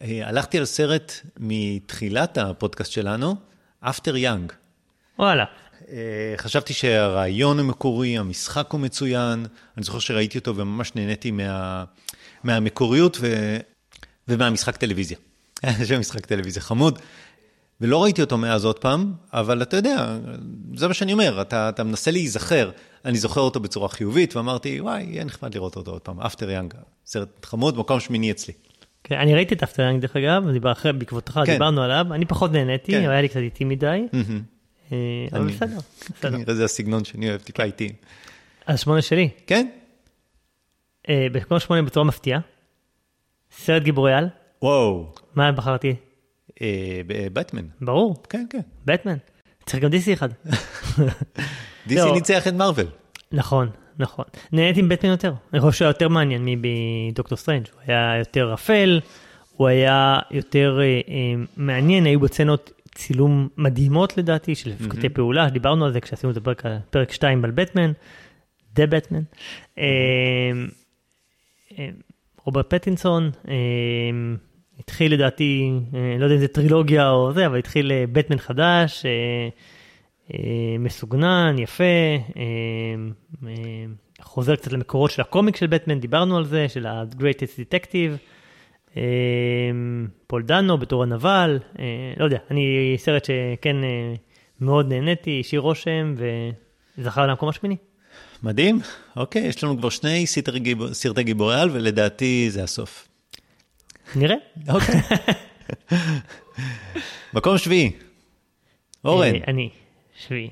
[0.00, 3.34] הלכתי על סרט מתחילת הפודקאסט שלנו,
[3.84, 4.52] After Young.
[5.18, 5.44] וואלה.
[5.92, 11.84] אה, חשבתי שהרעיון המקורי, המשחק הוא מצוין, אני זוכר שראיתי אותו וממש נהניתי מה,
[12.44, 13.56] מהמקוריות ו,
[14.28, 15.16] ומהמשחק טלוויזיה.
[15.86, 16.98] זה משחק טלוויזיה חמוד.
[17.80, 20.16] ולא ראיתי אותו מאז עוד פעם, אבל אתה יודע,
[20.74, 22.70] זה מה שאני אומר, אתה, אתה מנסה להיזכר.
[23.04, 26.74] אני זוכר אותו בצורה חיובית, ואמרתי, וואי, יהיה נחמד לראות אותו עוד פעם, אפטר יאנג,
[27.06, 28.54] סרט חמוד, מקום שמיני אצלי.
[29.04, 30.44] כן, אני ראיתי את אפטריאנג דרך אגב,
[30.98, 31.52] בעקבותך כן.
[31.52, 33.10] דיברנו עליו, אני פחות נהניתי, כן.
[33.10, 34.20] היה לי קצת איטי מדי, אה,
[35.32, 35.78] אבל אני- בסדר,
[36.16, 36.30] בסדר.
[36.36, 37.92] כנראה זה הסגנון שאני אוהב, טיפה איטי.
[38.66, 39.68] אז שמונה שלי, כן?
[41.08, 42.40] אה, במקום שמונה בצורה מפתיעה,
[43.52, 44.28] סרט גיבורי על,
[44.62, 45.94] וואו, מה בחרתי?
[46.62, 47.00] אה,
[47.32, 47.66] בטמן.
[47.80, 48.60] ברור, כן, כן.
[48.84, 49.16] בטמן.
[49.66, 50.28] צריך גם דיסי אחד.
[51.86, 52.14] דיסי לא.
[52.14, 52.86] ניצח את מארוול.
[53.32, 54.24] נכון, נכון.
[54.52, 55.32] נהניתי עם בטמן יותר.
[55.52, 57.66] אני חושב שהוא היה יותר מעניין מדוקטור סטרנג'.
[57.74, 59.00] הוא היה יותר אפל,
[59.56, 61.00] הוא היה יותר אה, אה,
[61.56, 66.36] מעניין, היו בו סצנות צילום מדהימות לדעתי, של קטעי פעולה, דיברנו על זה כשעשינו את
[66.36, 67.92] הפרק, פרק 2 על בטמן,
[68.74, 69.22] דה בטמן.
[69.78, 69.84] אה,
[71.78, 71.88] אה,
[72.44, 73.54] רוברט פטינסון, אה,
[74.78, 79.06] התחיל לדעתי, אה, לא יודע אם זה טרילוגיה או זה, אבל התחיל אה, בטמן חדש,
[79.06, 79.48] אה,
[80.34, 81.84] אה, מסוגנן, יפה,
[82.36, 82.42] אה,
[83.46, 83.52] אה,
[84.20, 88.37] חוזר קצת למקורות של הקומיק של בטמן, דיברנו על זה, של ה-Greatest Detective.
[88.98, 89.72] אה,
[90.26, 91.84] פול דנו בתור הנבל, אה,
[92.16, 94.14] לא יודע, אני סרט שכן אה,
[94.60, 96.14] מאוד נהניתי, השאיר רושם
[96.98, 97.76] וזכר למקום השמיני.
[98.42, 98.80] מדהים.
[99.16, 103.08] אוקיי, יש לנו כבר שני סרטי, גיבור, סרטי גיבורי על, ולדעתי זה הסוף.
[104.16, 104.36] נראה.
[104.68, 105.00] אוקיי.
[107.34, 107.92] מקום שביעי.
[109.04, 109.34] אורן.
[109.34, 109.68] אה, אני,
[110.26, 110.50] שביעי.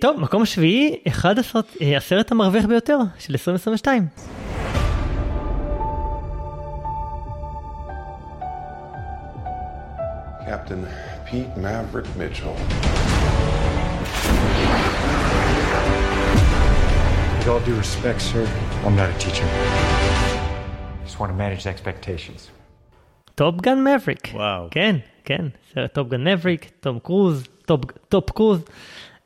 [0.00, 1.34] טוב, מקום שביעי, אחד
[1.96, 4.41] הסרט המרוויח ביותר של 2022.
[10.52, 10.82] Captain
[11.28, 12.54] Pete Maverick Mitchell.
[17.36, 18.44] With all due respect, sir,
[18.84, 19.48] I'm not a teacher.
[21.06, 22.50] Just want to manage expectations.
[23.34, 24.28] טופ גן מאבריק.
[24.34, 24.68] וואו.
[24.70, 28.64] כן, כן, סרט טופ גן מאבריק, טום קרוז, טופ, טופ קרוז.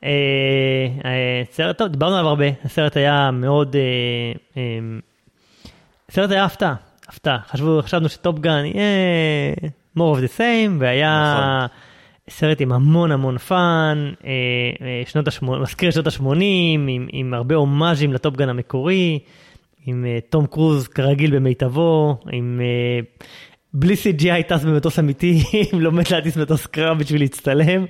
[0.05, 0.11] אה,
[1.05, 3.83] אה, סרט טוב, דיברנו עליו הרבה, הסרט היה מאוד, אה,
[4.57, 4.79] אה,
[6.09, 6.74] הסרט היה הפתעה,
[7.09, 7.39] הפתעה.
[7.49, 9.55] חשבו, חשבנו שטופ גן יהיה
[9.97, 11.78] more of the same, והיה נכון.
[12.30, 14.30] סרט עם המון המון fun, אה,
[14.80, 16.42] אה, שנות ה-80, מזכיר שנות ה-80,
[16.88, 19.18] עם, עם הרבה הומאז'ים לטופ גן המקורי,
[19.86, 22.61] עם אה, טום קרוז כרגיל במיטבו, עם...
[23.74, 25.42] בלי CGI, טס במטוס אמיתי,
[25.72, 27.84] לומד להטיס מטוס קרב בשביל להצטלם.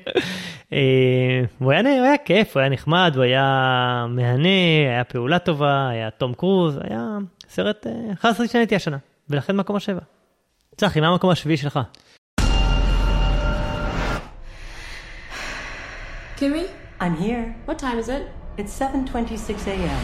[1.61, 4.49] והוא היה, הוא היה כיף, הוא היה נחמד, הוא היה מהנה,
[4.89, 8.97] היה פעולה טובה, היה תום קרוז, היה סרט, אחד הסרטים שנהייתי השנה,
[9.31, 10.01] ולכן מקום השבע.
[10.78, 11.80] צחי, מה המקום השביעי שלך?
[16.38, 16.66] Kimmy?
[17.00, 17.56] I'm here.
[17.68, 18.24] What time is it?
[18.58, 20.02] It's 7:26 a.m.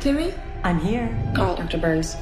[0.00, 0.28] Kimmy?
[0.64, 1.08] I'm here.
[1.36, 1.78] Call Dr.
[1.78, 2.16] Burns.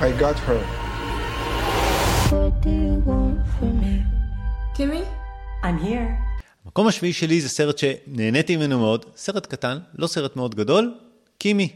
[0.00, 0.60] I got her.
[4.77, 5.03] Kimmy?
[5.63, 6.41] I'm here.
[6.65, 10.93] המקום השביעי שלי זה סרט שנהניתי ממנו מאוד, סרט קטן, לא סרט מאוד גדול,
[11.37, 11.69] קימי.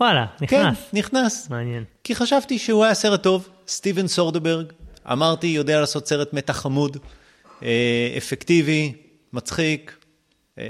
[0.00, 0.78] וואלה, כן, נכנס.
[0.92, 1.50] נכנס.
[1.50, 1.84] מעניין.
[2.04, 4.72] כי חשבתי שהוא היה סרט טוב, סטיבן סורדברג,
[5.12, 6.96] אמרתי, יודע לעשות סרט מתח חמוד,
[7.62, 8.92] אה, אפקטיבי,
[9.32, 9.96] מצחיק.
[10.58, 10.64] אה,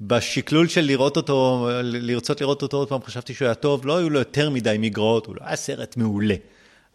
[0.00, 4.10] בשקלול של לראות אותו, לרצות לראות אותו עוד פעם, חשבתי שהוא היה טוב, לא היו
[4.10, 6.34] לו יותר מדי מגרעות, הוא לא היה סרט מעולה.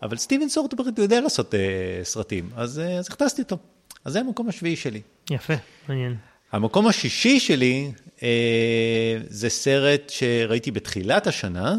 [0.04, 1.60] אבל סטיבן סורדברג יודע לעשות אה,
[2.04, 3.58] סרטים, אז, אה, אז הכנסתי אותו.
[4.06, 5.02] אז זה המקום השביעי שלי.
[5.32, 5.54] יפה,
[5.90, 6.16] מעניין.
[6.52, 7.92] המקום השישי שלי
[8.24, 11.76] אה, זה סרט שראיתי בתחילת השנה,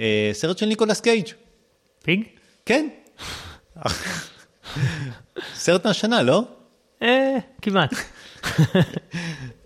[0.00, 1.26] אה, סרט של ניקולס קייג'.
[2.02, 2.22] פיג?
[2.66, 2.88] כן.
[5.54, 6.44] סרט מהשנה, לא?
[7.02, 7.94] אה, כמעט.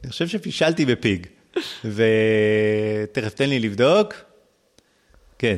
[0.04, 1.26] אני חושב שפישלתי בפיג.
[1.84, 4.14] ותכף תן לי לבדוק.
[5.38, 5.56] כן.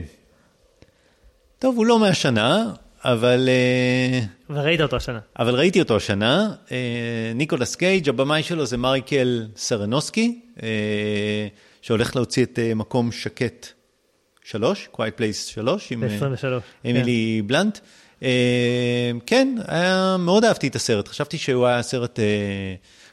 [1.58, 2.72] טוב, הוא לא מהשנה,
[3.04, 5.18] אבל, אה, וראית אותו השנה.
[5.38, 6.54] אבל ראיתי אותו השנה.
[6.72, 11.48] אה, ניקולס קייג', הבמאי שלו זה מייקל סרנוסקי, אה,
[11.82, 13.66] שהולך להוציא את אה, מקום שקט
[14.44, 16.88] שלוש, Quiet Place שלוש, עם אה, ב-23.
[16.90, 17.78] אמילי בלנט.
[18.22, 22.24] אה, כן, היה, מאוד אהבתי את הסרט, חשבתי שהוא היה סרט אה,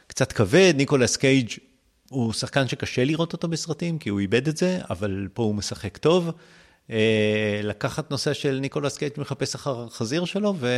[0.08, 1.50] קצת כבד, ניקולס קייג'
[2.10, 5.98] הוא שחקן שקשה לראות אותו בסרטים, כי הוא איבד את זה, אבל פה הוא משחק
[5.98, 6.32] טוב.
[6.92, 10.78] אה, לקחת נושא של ניקולס קייג' מחפש אחר החזיר שלו, ו...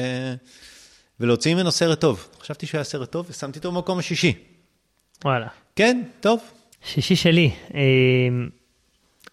[1.20, 2.28] ולהוציא ממנו סרט טוב.
[2.42, 4.34] חשבתי שהוא היה סרט טוב, ושמתי אותו במקום השישי.
[5.26, 5.48] וואלה.
[5.76, 6.42] כן, טוב.
[6.86, 7.52] שישי שלי.
[7.74, 7.80] אה,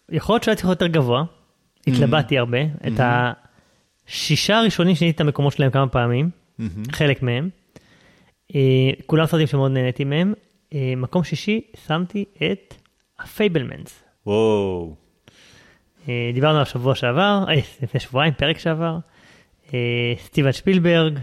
[0.09, 1.23] יכול להיות שהיה צריך יותר גבוה,
[1.87, 2.57] התלבטתי הרבה.
[2.87, 2.99] את
[4.07, 6.29] השישה הראשונים שיניתי את המקומות שלהם כמה פעמים,
[6.91, 7.49] חלק מהם.
[8.55, 10.33] אה, כולם סרטים שמאוד נהניתי מהם.
[10.73, 12.73] אה, מקום שישי, שמתי את
[13.19, 14.03] הפייבלמנס.
[14.25, 15.04] וואו.
[16.09, 18.97] אה, דיברנו עליו שבוע שעבר, אה, לפני שבועיים, פרק שעבר.
[19.73, 21.19] אה, סטיבן שפילברג,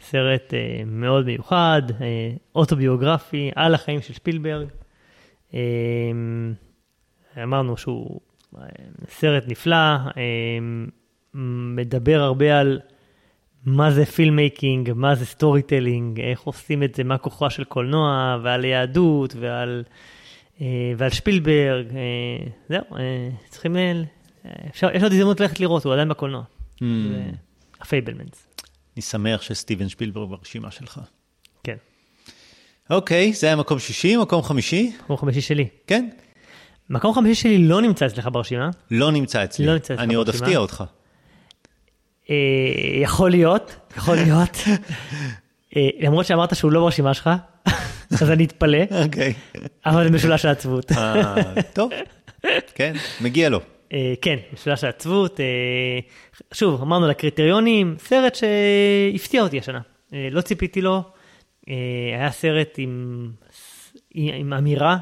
[0.00, 0.54] סרט
[0.86, 1.82] מאוד מיוחד,
[2.54, 4.66] אוטוביוגרפי על החיים של שפילברג.
[7.42, 8.20] אמרנו שהוא
[9.08, 9.96] סרט נפלא,
[11.74, 12.80] מדבר הרבה על
[13.64, 18.64] מה זה filmmaking, מה זה storytelling, איך עושים את זה, מה כוחה של קולנוע, ועל
[18.64, 19.84] יהדות, ועל,
[20.96, 21.86] ועל שפילברג.
[21.96, 23.76] אה, זהו, אה, צריכים...
[24.70, 26.42] אפשר, יש עוד הזדמנות ללכת לראות, הוא עדיין בקולנוע.
[26.80, 26.86] זה
[27.80, 28.46] הפייבלמנס.
[28.96, 31.00] אני שמח שסטיבן שפילברג ברשימה שלך.
[31.64, 31.76] כן.
[32.90, 34.92] אוקיי, זה היה מקום שישי, מקום חמישי?
[35.04, 35.68] מקום חמישי שלי.
[35.86, 36.08] כן.
[36.90, 38.70] מקום חמישי שלי לא נמצא אצלך ברשימה.
[38.90, 39.66] לא נמצא אצלי.
[39.66, 40.46] לא נמצא אצלך אני עוד ברשימה.
[40.46, 40.84] אפתיע אותך.
[42.30, 42.36] אה,
[43.02, 44.56] יכול להיות, יכול להיות.
[45.76, 47.30] אה, למרות שאמרת שהוא לא ברשימה שלך,
[48.12, 49.34] אז אני אתפלא, אוקיי.
[49.86, 50.92] אבל זה משולש העצבות.
[50.92, 51.34] אה,
[51.72, 51.90] טוב,
[52.74, 53.60] כן, מגיע לו.
[53.92, 55.40] אה, כן, משולש העצבות.
[55.40, 55.98] אה,
[56.52, 59.80] שוב, אמרנו על הקריטריונים, סרט שהפתיע אותי השנה.
[60.30, 61.02] לא ציפיתי לו,
[62.16, 63.30] היה סרט עם,
[64.14, 64.96] עם, אמירה,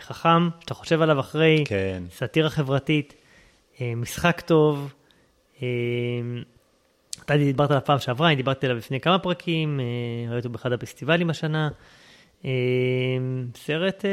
[0.00, 2.02] חכם, שאתה חושב עליו אחרי, כן.
[2.10, 3.14] סאטירה חברתית,
[3.80, 4.92] משחק טוב.
[7.24, 9.80] אתה דיברת עליו פעם שעברה, אני דיברתי עליו לפני כמה פרקים,
[10.30, 11.68] ראיתי אותו באחד הפסטיבלים השנה.
[12.44, 12.50] אה,
[13.66, 14.10] סרט אה,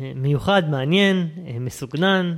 [0.00, 2.36] אה, מיוחד, מעניין, אה, מסוגנן,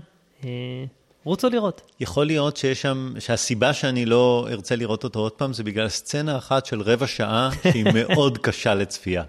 [1.25, 1.93] רוצו לראות.
[2.01, 6.39] יכול להיות שיש שם, שהסיבה שאני לא ארצה לראות אותו עוד פעם, זה בגלל סצנה
[6.39, 9.23] אחת של רבע שעה שהיא מאוד קשה לצפייה.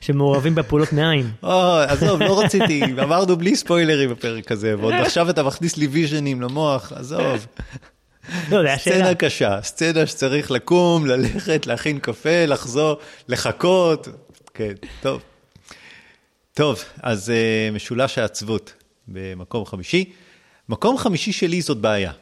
[0.00, 1.30] שמעורבים בפעולות מעיים.
[1.42, 6.42] או, עזוב, לא רציתי, אמרנו בלי ספוילרים בפרק הזה, ועוד עכשיו אתה מכניס לי ויז'נים
[6.42, 7.46] למוח, עזוב.
[8.50, 8.96] לא, זה היה שאלה.
[8.96, 12.96] סצנה קשה, סצנה שצריך לקום, ללכת, להכין קפה, לחזור,
[13.28, 14.08] לחכות.
[14.58, 15.22] כן, טוב.
[16.54, 18.72] טוב, אז uh, משולש העצבות
[19.08, 20.12] במקום חמישי.
[20.68, 22.12] מקום חמישי שלי זאת בעיה.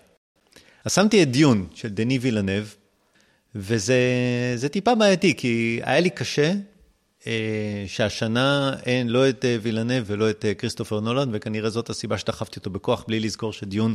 [0.85, 2.65] אז שמתי את דיון של דני וילנב,
[3.55, 3.97] וזה
[4.55, 6.53] זה טיפה בעייתי, כי היה לי קשה
[7.21, 7.27] uh,
[7.87, 12.59] שהשנה אין לא את uh, וילנב ולא את uh, כריסטופר נולן, וכנראה זאת הסיבה שדחפתי
[12.59, 13.95] אותו בכוח, בלי לזכור שדיון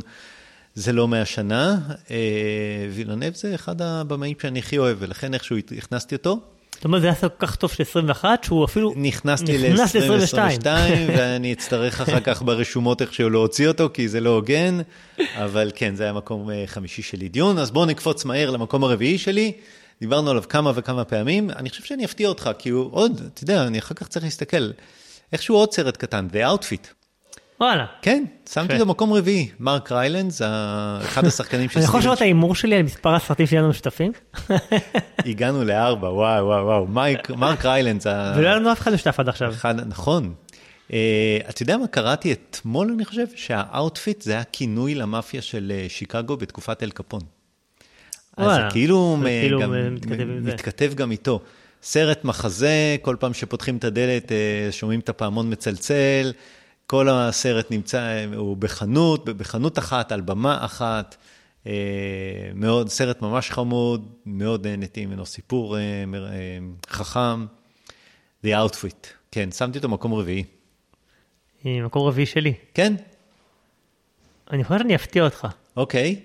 [0.74, 1.78] זה לא מהשנה.
[2.10, 6.40] אה, וילנב זה אחד הבמאים שאני הכי אוהב, ולכן איכשהו הכנסתי אותו.
[6.82, 10.36] זאת אומרת, זה היה כל כך טוב של 21, שהוא אפילו נכנסתי נכנס ל-2022,
[11.16, 14.78] ואני אצטרך אחר כך ברשומות איכשהו להוציא אותו, כי זה לא הוגן,
[15.34, 17.58] אבל כן, זה היה מקום אה, חמישי שלי דיון.
[17.58, 19.52] אז בואו נקפוץ מהר למקום הרביעי שלי.
[20.00, 21.50] דיברנו עליו כמה וכמה פעמים.
[21.50, 24.70] אני חושב שאני אפתיע אותך, כי הוא עוד, אתה יודע, אני אחר כך צריך להסתכל.
[25.32, 27.01] איכשהו עוד סרט קטן, The Outfit.
[27.62, 27.86] וואלה.
[28.02, 28.72] כן, שמתי.
[28.72, 29.48] אותו במקום רביעי.
[29.60, 30.42] מרק ריילנדס,
[31.04, 34.12] אחד השחקנים של אני יכול לשאול את ההימור שלי על מספר הסרטים שלנו משותפים?
[35.26, 36.86] הגענו לארבע, וואו, וואו, וואו.
[37.36, 39.54] מרק ריילנדס, ולא היה לנו אף אחד משותף עד עכשיו.
[39.86, 40.34] נכון.
[40.88, 40.92] Uh,
[41.48, 43.24] אתה יודע מה קראתי אתמול, אני חושב?
[43.34, 47.20] שהאוטפיט זה היה כינוי למאפיה של uh, שיקגו בתקופת אל קפון.
[48.36, 49.60] אז זה וואלה, כאילו, זה כאילו
[50.42, 51.40] מתכתב גם איתו.
[51.82, 56.32] סרט מחזה, כל פעם שפותחים את הדלת uh, שומעים את הפעמון מצלצל,
[56.92, 61.16] כל הסרט נמצא, הוא בחנות, בחנות אחת, על במה אחת.
[61.64, 61.66] Uh,
[62.54, 65.76] מאוד, סרט ממש חמוד, מאוד נהניתי ממנו, סיפור
[66.06, 66.18] מ- uh,
[66.90, 67.46] חכם.
[68.44, 70.44] The Outfit, כן, שמתי אותו מקום רביעי.
[71.66, 72.54] אה, מקום רביעי שלי.
[72.74, 72.94] כן,
[74.50, 75.46] אני חושב שאני אפתיע אותך.
[75.76, 76.20] אוקיי.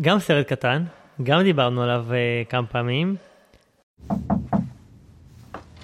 [0.00, 0.84] גם סרט קטן,
[1.22, 3.16] גם דיברנו עליו אה, כמה פעמים.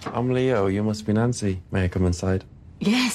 [0.04, 0.68] I'm Leo.
[0.68, 1.54] You must be Nancy.
[1.72, 2.44] May I come inside?
[2.84, 3.13] Yes.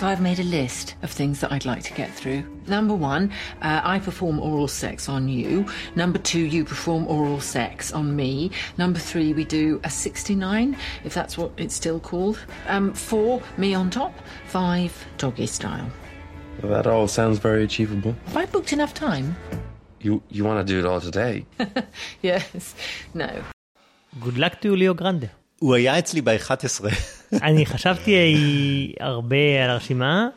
[0.00, 2.42] So I've made a list of things that I'd like to get through.
[2.66, 3.30] Number one,
[3.62, 5.64] uh, I perform oral sex on you.
[5.94, 8.50] Number two, you perform oral sex on me.
[8.76, 12.38] Number three, we do a 69, if that's what it's still called.
[12.68, 14.12] Um, four, me on top.
[14.48, 15.90] Five, doggy style.
[16.62, 18.14] That all sounds very achievable.
[18.26, 19.36] Have I booked enough time?
[20.00, 21.34] You you want to do it all today?
[22.22, 22.74] Yes.
[23.14, 23.30] No.
[24.20, 25.26] Good luck to you, ליאו גרנדה.
[25.58, 26.84] הוא היה אצלי ב-11.
[27.33, 30.27] אני חשבתי אה, הרבה על הרשימה,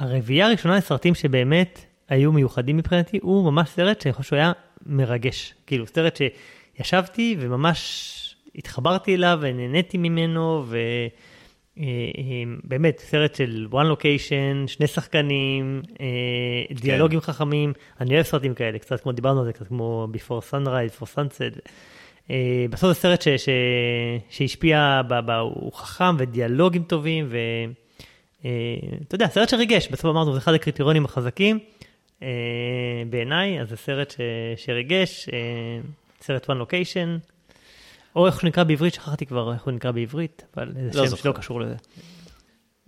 [0.00, 4.52] והרביעייה הראשונה לסרטים שבאמת היו מיוחדים מבחינתי, הוא ממש סרט שאני חושב שהוא היה
[4.86, 5.54] מרגש.
[5.66, 6.18] כאילו, סרט
[6.76, 8.12] שישבתי וממש
[8.54, 10.64] התחברתי אליו ונהניתי ממנו,
[11.76, 19.00] ובאמת, סרט של one location, שני שחקנים, אה, דיאלוגים חכמים, אני אוהב סרטים כאלה, קצת
[19.00, 21.68] כמו דיברנו על זה, קצת כמו Before Sunrise, Before Sunset.
[22.30, 23.48] אה, בסוף זה סרט ש, ש,
[24.30, 27.28] שהשפיע, ב, ב, הוא חכם ודיאלוגים טובים,
[28.40, 31.58] ואתה יודע, סרט שריגש, בסוף אמרנו, זה אחד הקריטריונים החזקים
[32.22, 32.28] אה,
[33.10, 34.20] בעיניי, אז זה סרט ש,
[34.64, 35.38] שריגש, אה,
[36.20, 37.30] סרט one location,
[38.16, 41.10] או איך שהוא נקרא בעברית, שכחתי כבר איך הוא נקרא בעברית, אבל זה לא שם
[41.10, 41.22] זוכר.
[41.22, 41.74] שלא קשור לזה.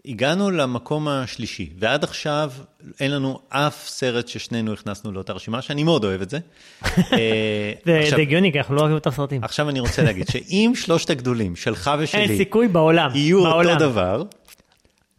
[0.08, 2.52] הגענו למקום השלישי, ועד עכשיו
[3.00, 6.38] אין לנו אף סרט ששנינו הכנסנו לאותה רשימה, שאני מאוד אוהב את זה.
[6.86, 9.44] אה, זה הגיוני, כי אנחנו לא אוהבים אותם סרטים.
[9.44, 13.70] עכשיו אני רוצה להגיד שאם שלושת הגדולים, שלך אין ושלי, סיכוי בעולם, יהיו בעולם.
[13.70, 14.22] אותו דבר,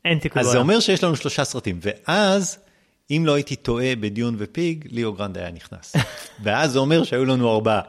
[0.06, 0.70] אין סיכוי אז זה בעולם.
[0.70, 2.58] אומר שיש לנו שלושה סרטים, ואז,
[3.12, 5.96] אם לא הייתי טועה בדיון ב-pig, ליאו גרנד היה נכנס.
[6.44, 7.82] ואז זה אומר שהיו לנו ארבעה.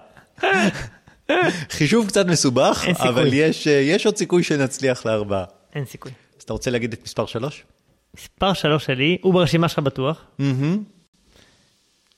[1.70, 2.94] חישוב קצת מסובך, אין.
[2.98, 5.44] אבל יש, אה, יש עוד סיכוי שנצליח לארבעה.
[5.74, 6.12] אין סיכוי.
[6.50, 7.64] אתה רוצה להגיד את מספר שלוש?
[8.14, 10.24] מספר שלוש שלי, הוא ברשימה שלך בטוח,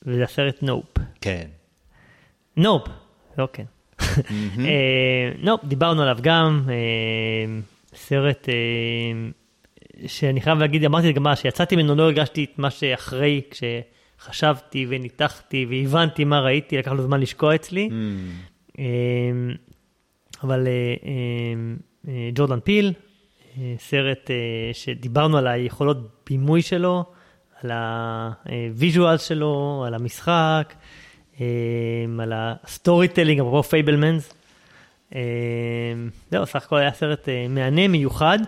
[0.03, 0.85] וזה הסרט נופ.
[1.21, 1.47] כן.
[2.57, 2.89] נופ,
[3.39, 3.65] לא כן.
[5.39, 6.75] Nope, דיברנו עליו גם, אה,
[7.95, 8.55] סרט אה,
[10.07, 13.41] שאני חייב להגיד, אמרתי את זה גם מה, שיצאתי ממנו לא הרגשתי את מה שאחרי,
[14.21, 17.91] חשבתי וניתחתי והבנתי מה ראיתי, לקח לו זמן לשקוע אצלי.
[20.43, 20.67] אבל
[22.35, 22.93] ג'ורדן פיל,
[23.79, 25.97] סרט אה, שדיברנו על היכולות
[26.27, 27.05] בימוי שלו,
[27.63, 30.75] על ה visual שלו, על המשחק,
[31.41, 31.47] אה,
[32.19, 34.35] על ה storytelling, אפרופו Fabelmans.
[35.15, 35.21] אה,
[36.31, 38.39] זהו, סך הכל היה סרט אה, מהנה, מיוחד,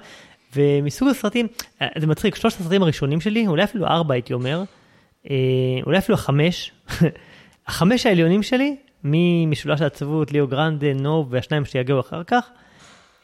[0.57, 1.47] ומסוג הסרטים,
[1.83, 4.63] אה, זה מצחיק, שלושת הסרטים הראשונים שלי, אולי אפילו ארבע הייתי אומר,
[5.31, 5.37] אה,
[5.87, 6.73] אולי אפילו החמש,
[7.69, 12.51] החמש העליונים שלי, ממשולש העצבות, ליאו גרנדה, Nope והשניים שיגיעו אחר כך,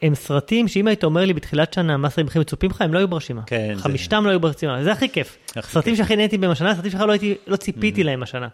[0.01, 2.99] הם סרטים שאם היית אומר לי בתחילת שנה מה סרטים הכי מצופים לך, הם לא
[2.99, 3.41] היו ברשימה.
[3.45, 5.37] כן, זה- חמישתם לא היו ברשימה, זה הכי כיף.
[5.55, 5.95] הכי סרטים.
[5.95, 8.47] שהכי נהניתי בהם השנה, סרטים שבכלל לא הייתי, לא ציפיתי להם השנה.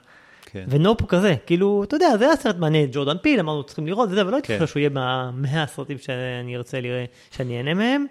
[0.52, 0.66] כן.
[0.68, 4.10] ונופ הוא כזה, כאילו, אתה יודע, זה היה סרט מעניין, ג'ורדן פיל, אמרנו צריכים לראות,
[4.12, 4.54] וזה, אבל לא הייתי כן.
[4.60, 7.06] חושב שהוא יהיה מהמאה הסרטים שאני ארצה לראה,
[7.38, 8.06] שאני אהנה מהם,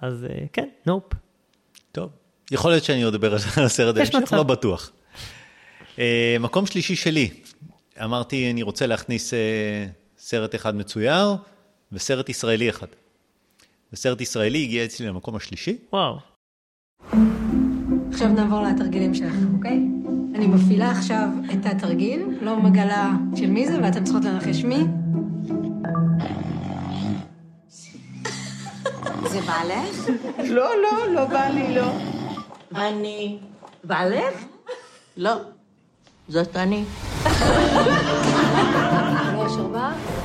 [0.00, 1.04] אז אה, כן, נופ.
[1.92, 2.10] טוב,
[2.50, 4.32] יכול להיות שאני עוד אדבר על הסרט בהמשך.
[4.32, 4.90] לא בטוח.
[5.98, 7.30] אה, מקום שלישי שלי,
[8.04, 9.38] אמרתי, אני רוצה להכניס אה,
[10.18, 11.34] סרט אחד מצויר
[11.92, 12.86] וסרט ישראלי אחד.
[13.92, 15.78] וסרט ישראלי הגיע אצלי למקום השלישי.
[15.92, 16.18] וואו.
[18.12, 19.78] עכשיו נעבור לתרגילים שלכם, אוקיי?
[20.34, 24.84] אני מפעילה עכשיו את התרגיל, לא מגלה של מי זה, ואתן צריכות לנחש מי.
[29.28, 30.08] זה בעלך?
[30.44, 31.92] לא, לא, לא בא לי, לא.
[32.74, 33.38] אני...
[33.84, 34.34] בעלך?
[35.16, 35.34] לא.
[36.28, 36.84] זאת אני.
[39.46, 40.17] יש ארבעה?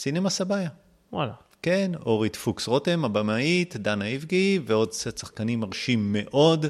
[0.00, 0.70] סינמה סבאיה.
[1.12, 1.32] וואלה.
[1.62, 6.66] כן, אורית פוקס רותם, הבמאית, דנה איבגי, ועוד סט שחקנים מרשים מאוד.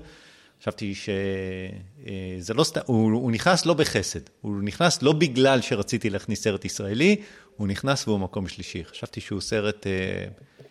[0.60, 6.42] חשבתי שזה לא סתם, הוא, הוא נכנס לא בחסד, הוא נכנס לא בגלל שרציתי להכניס
[6.42, 7.16] סרט ישראלי,
[7.56, 8.84] הוא נכנס והוא מקום שלישי.
[8.84, 10.24] חשבתי שהוא סרט אה,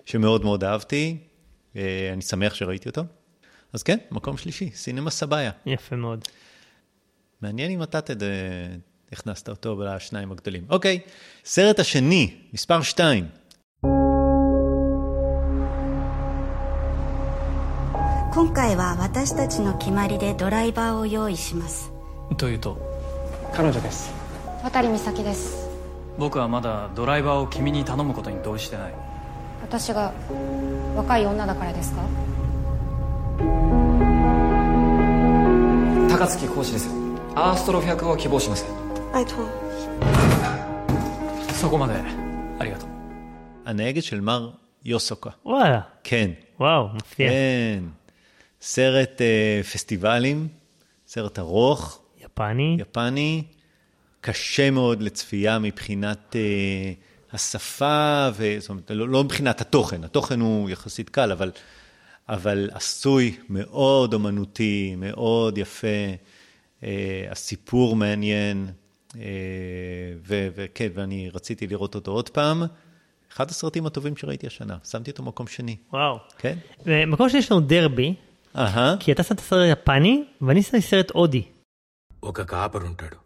[0.05, 1.17] שמאוד מאוד אהבתי,
[1.75, 3.01] אה, אני שמח שראיתי אותו.
[3.73, 5.51] אז כן, מקום שלישי, סינמה סבאיה.
[5.65, 6.25] יפה מאוד.
[7.41, 8.23] מעניין אם אתה תד...
[9.12, 10.64] הכנסת אותו לשניים הגדולים.
[10.70, 11.00] אוקיי,
[11.44, 13.24] סרט השני, מספר שתיים.
[18.34, 21.92] 今回は私たちの決まりでドライバーを用意します
[22.36, 22.76] というと
[23.52, 24.12] 彼女です
[24.64, 25.68] 渡美咲です
[26.18, 28.94] 僕はまだドライバーを君に頼むことに同意してない
[29.62, 30.12] 私が
[30.96, 32.02] 若い女だからですか
[36.10, 36.88] 高槻講師です
[37.36, 38.64] アーストロフ役を希望します
[39.12, 39.48] 拜托
[41.52, 41.94] そこまで
[42.58, 42.94] ありがとう
[43.64, 44.50] הנהגת של מר
[44.84, 45.30] יוסוקה.
[45.44, 45.80] וואלה.
[46.04, 46.30] כן.
[46.60, 47.28] וואו, מפתיע.
[47.28, 47.84] כן.
[48.60, 50.48] סרט אה, פסטיבלים,
[51.06, 52.02] סרט ארוך.
[52.20, 52.76] יפני.
[52.80, 53.42] יפני.
[54.20, 56.92] קשה מאוד לצפייה מבחינת אה,
[57.32, 58.56] השפה, ו...
[58.58, 61.50] זאת אומרת, לא, לא מבחינת התוכן, התוכן הוא יחסית קל, אבל,
[62.28, 65.86] אבל עשוי מאוד אומנותי, מאוד יפה,
[66.84, 68.84] אה, הסיפור מעניין, אה, ו-
[70.26, 72.62] וכן, ואני רציתי לראות אותו עוד פעם.
[73.32, 75.76] אחד הסרטים הטובים שראיתי השנה, שמתי אותו מקום שני.
[75.92, 76.18] וואו.
[76.38, 76.58] כן?
[77.06, 78.14] מקום שיש לנו דרבי,
[78.56, 78.96] אהה.
[79.00, 81.42] כי אתה שמת סרט יפני, ואני שמתי סרט הודי.
[82.22, 83.16] ఒక కాపరుంటాడు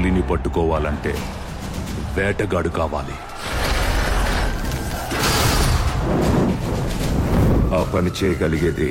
[0.00, 1.12] పులిని పట్టుకోవాలంటే
[2.16, 3.16] వేటగాడు కావాలి
[7.76, 8.90] ఆ పని చేయగలిగేది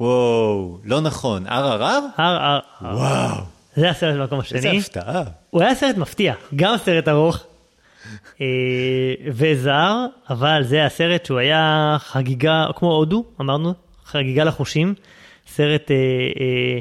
[0.00, 2.00] וואו, לא נכון, ערער?
[2.16, 2.58] ערער.
[2.82, 3.36] וואו.
[3.76, 4.56] זה הסרט במקום השני.
[4.56, 5.22] איזה הפתעה.
[5.50, 7.36] הוא היה סרט מפתיע, גם סרט ארוך
[8.40, 8.46] אה,
[9.38, 9.94] וזר,
[10.30, 13.74] אבל זה הסרט שהוא היה חגיגה, כמו הודו, אמרנו,
[14.06, 14.94] חגיגה לחושים.
[15.54, 15.96] סרט אה,
[16.40, 16.78] אה,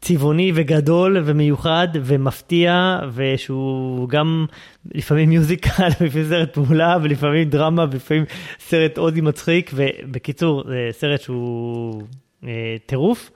[0.00, 4.46] צבעוני וגדול ומיוחד ומפתיע, ושהוא גם
[4.94, 8.24] לפעמים מיוזיקל, לפעמים סרט פעולה, ולפעמים דרמה, ולפעמים
[8.60, 12.02] סרט הודי מצחיק, ובקיצור, זה סרט שהוא
[12.44, 13.30] אה, טירוף.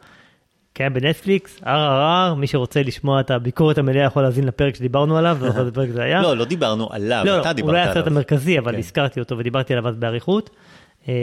[0.74, 5.48] קיים בנטפליקס, RRR, מי שרוצה לשמוע את הביקורת המלאה יכול להאזין לפרק שדיברנו עליו, לא
[5.48, 6.22] זוכר איזה פרק זה היה.
[6.22, 7.98] לא, לא דיברנו עליו, לא, אתה לא, דיברת הוא לא היה עליו.
[7.98, 8.78] הסרט המרכזי, אבל כן.
[8.78, 10.50] הזכרתי אותו ודיברתי עליו אז באריכות.
[11.09, 11.14] אה,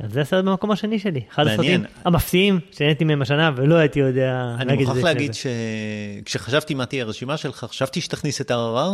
[0.00, 1.46] אז זה הסרט במקום השני שלי, אחד.
[1.46, 5.14] הסרטים המפתיעים שנהניתי מהם השנה ולא הייתי יודע אני להגיד את מוכרח זה.
[5.14, 8.92] להגיד לפני שכשחשבתי מה תהיה הרשימה שלך, חשבתי שתכניס את הררר,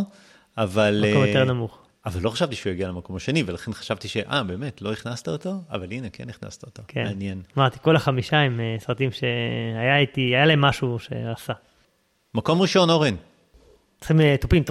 [0.59, 1.05] אבל...
[1.11, 1.79] מקום אה, יותר נמוך.
[2.07, 4.17] אבל לא חשבתי שהוא יגיע למקום השני, ולכן חשבתי ש...
[4.17, 5.51] אה, באמת, לא הכנסת אותו?
[5.71, 6.83] אבל הנה, כן הכנסת אותו.
[6.89, 7.05] כן.
[7.05, 7.43] מעניין.
[7.59, 11.53] אמרתי, כל החמישה הם אה, סרטים שהיה איתי, היה להם משהו שעשה.
[12.35, 13.15] מקום ראשון, אורן.
[14.01, 14.63] צריכים תופים.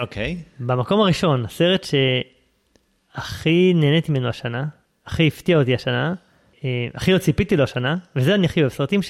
[0.00, 0.36] אוקיי.
[0.60, 1.86] במקום הראשון, הסרט
[3.14, 4.64] שהכי נהניתי ממנו השנה,
[5.06, 6.14] הכי הפתיע אותי השנה,
[6.64, 9.00] אה, הכי לא ציפיתי לו השנה, וזה אני הכי אוהב, סרטים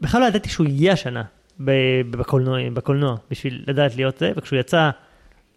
[0.00, 1.22] בכלל לא ידעתי שהוא יהיה השנה
[2.10, 4.90] בקולנוע, בקולנוע, בשביל לדעת להיות זה, וכשהוא יצא,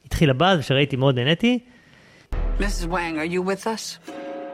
[0.06, 1.60] התחיל הבאז, ושראיתי מאוד נהניתי.
[2.60, 2.88] Mrs.
[2.88, 4.00] Wang, are you with us?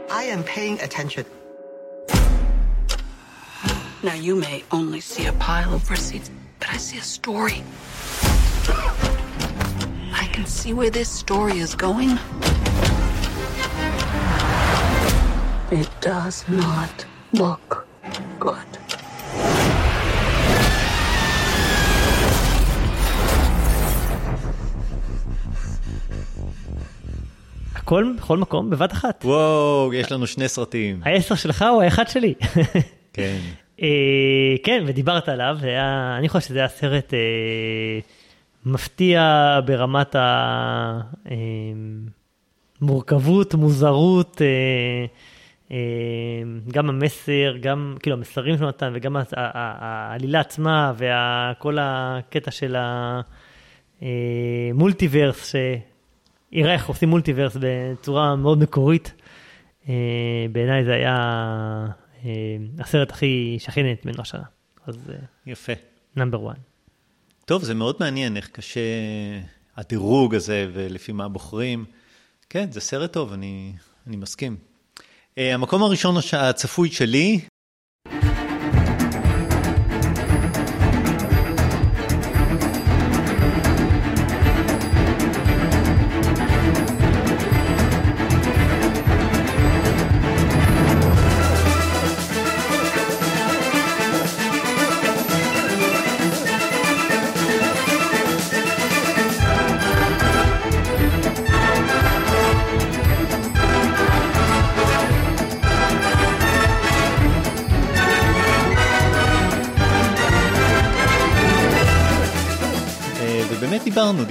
[0.10, 1.26] I am paying attention.
[4.04, 7.60] Now, you may only see a pile of receipts, but I see a story.
[10.24, 12.18] I can see where this story is going.
[15.72, 17.86] It does not look
[18.39, 18.78] good.
[27.76, 29.26] הכל בכל מקום בבת אחת.
[29.26, 30.99] וואו, יש לנו שני סרטים.
[31.03, 32.34] העשר שלך הוא האחד שלי.
[33.13, 33.38] כן.
[33.82, 37.19] אה, כן, ודיברת עליו, היה, אני חושב שזה היה סרט אה,
[38.65, 40.15] מפתיע ברמת
[42.82, 45.30] המורכבות, מוזרות, אה, אה,
[46.72, 52.76] גם המסר, גם כאילו המסרים שהוא נתן, וגם העלילה עצמה, וכל הקטע של
[54.01, 55.55] המולטיברס,
[56.51, 59.13] שיראה איך עושים מולטיברס בצורה מאוד מקורית.
[59.89, 59.93] אה,
[60.51, 61.17] בעיניי זה היה
[62.26, 62.30] אה,
[62.80, 64.43] הסרט הכי, שהכי נהנית ממנו השנה.
[64.88, 65.11] אז
[65.45, 65.74] יפה.
[66.15, 66.57] נאמבר 1.
[67.45, 68.82] טוב, זה מאוד מעניין איך קשה
[69.78, 71.86] הדירוג הזה ולפי מה בוחרים.
[72.49, 73.74] כן, זה סרט טוב, אני,
[74.07, 74.70] אני מסכים.
[75.36, 77.39] Uh, המקום הראשון הצפוי שלי,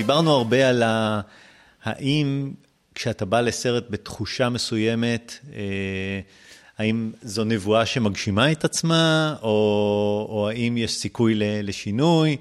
[0.00, 1.20] דיברנו, הרבה על ה...
[1.84, 2.50] האם
[2.94, 6.20] כשאתה בא לסרט בתחושה מסוימת, אה,
[6.78, 12.36] האם זו נבואה שמגשימה את עצמה, או, או האם יש סיכוי ל- לשינוי?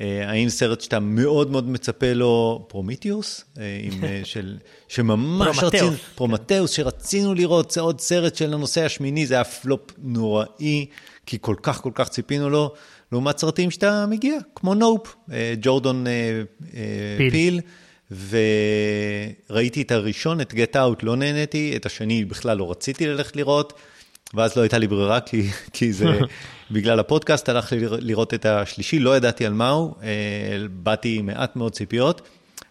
[0.00, 4.56] אה, האם סרט שאתה מאוד מאוד מצפה לו, Prometheus, אה, עם, אה, של,
[4.88, 5.74] שממש פרומטאוס.
[5.74, 10.86] רצינו, פרומטאוס, שרצינו לראות, עוד סרט של הנוסע השמיני, זה היה פלופ נוראי,
[11.26, 12.74] כי כל כך כל כך ציפינו לו,
[13.12, 16.12] לעומת סרטים שאתה מגיע, כמו נופ, אה, ג'ורדון אה,
[16.74, 17.30] אה, פיל.
[17.30, 17.60] פיל,
[19.50, 23.72] וראיתי את הראשון, את גט אאוט, לא נהניתי, את השני בכלל לא רציתי ללכת לראות,
[24.34, 25.42] ואז לא הייתה לי ברירה, כי,
[25.72, 26.06] כי זה
[26.70, 29.94] בגלל הפודקאסט, הלכתי לרא- לראות את השלישי, לא ידעתי על מה הוא,
[30.70, 32.20] באתי עם מעט מאוד ציפיות.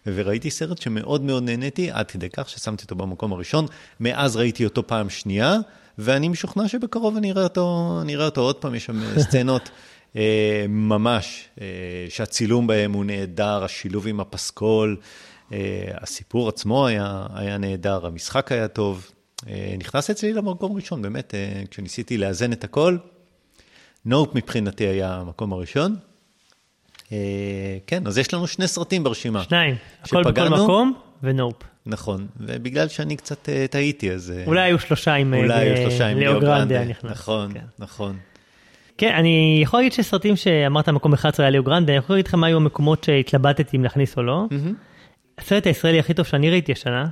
[0.06, 3.66] וראיתי סרט שמאוד מאוד נהניתי, עד כדי כך ששמתי אותו במקום הראשון.
[4.00, 5.56] מאז ראיתי אותו פעם שנייה,
[5.98, 9.70] ואני משוכנע שבקרוב אני אראה אותו, אני אראה אותו עוד פעם, יש שם סצנות
[10.68, 11.66] ממש, אה,
[12.08, 14.96] שהצילום בהם הוא נהדר, השילוב עם הפסקול,
[15.52, 15.58] אה,
[15.94, 19.10] הסיפור עצמו היה, היה נהדר, המשחק היה טוב.
[19.48, 22.96] אה, נכנס אצלי למקום ראשון, באמת, אה, כשניסיתי לאזן את הכל,
[24.04, 25.96] נופ מבחינתי היה המקום הראשון.
[27.12, 29.42] אה, כן, אז יש לנו שני סרטים ברשימה.
[29.42, 30.48] שניים, הכל בכל.
[30.48, 31.56] מקום ונופ.
[31.86, 34.34] נכון, ובגלל שאני קצת אה, טעיתי, אז...
[34.36, 35.42] אה, אולי היו שלושה עם, אה,
[36.14, 36.84] ליאו גרנדה.
[36.84, 37.64] נכנס, נכון, כן.
[37.78, 38.16] נכון.
[39.00, 42.34] כן, אני יכול להגיד שסרטים שאמרת מקום 11 היה ליאו גרנדה, אני יכול להגיד לך
[42.34, 44.44] מה היו המקומות שהתלבטתי אם להכניס או לא.
[45.38, 47.06] הסרט הישראלי הכי טוב שאני ראיתי השנה,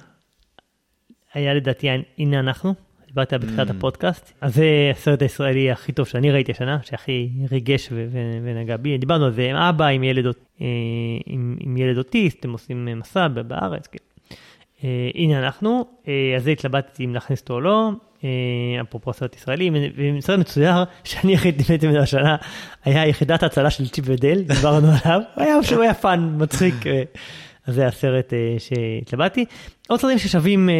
[1.34, 2.74] היה לדעתי הנה אנחנו,
[3.06, 3.70] דיברתי עליו בתחילת Mm.
[3.70, 7.88] הפודקאסט, אז זה הסרט הישראלי הכי טוב שאני ראיתי השנה, שהכי ריגש
[8.42, 10.26] ונגע בי, דיברנו על זה עם אבא, עם ילד,
[10.60, 13.98] אה, אוטיסט, הם עושים אה, מסע בארץ, כן.
[14.84, 15.84] אה, הנה אנחנו,
[16.36, 17.90] אז זה התלבטתי אם להכניס אותו או לא,
[18.80, 19.70] אפרופו סרט ישראלי,
[20.18, 22.36] וסרט מצויר שאני הכי נהניתי ממנו השנה,
[22.84, 27.02] היה יחידת ההצלה של צ'יפ ודל, דיברנו עליו, הוא היה, הוא היה fun, מצחיק, אה,
[27.66, 29.44] אז זה הסרט אה, שהתלבטתי.
[29.88, 30.74] עוד סרטים ששווים אה,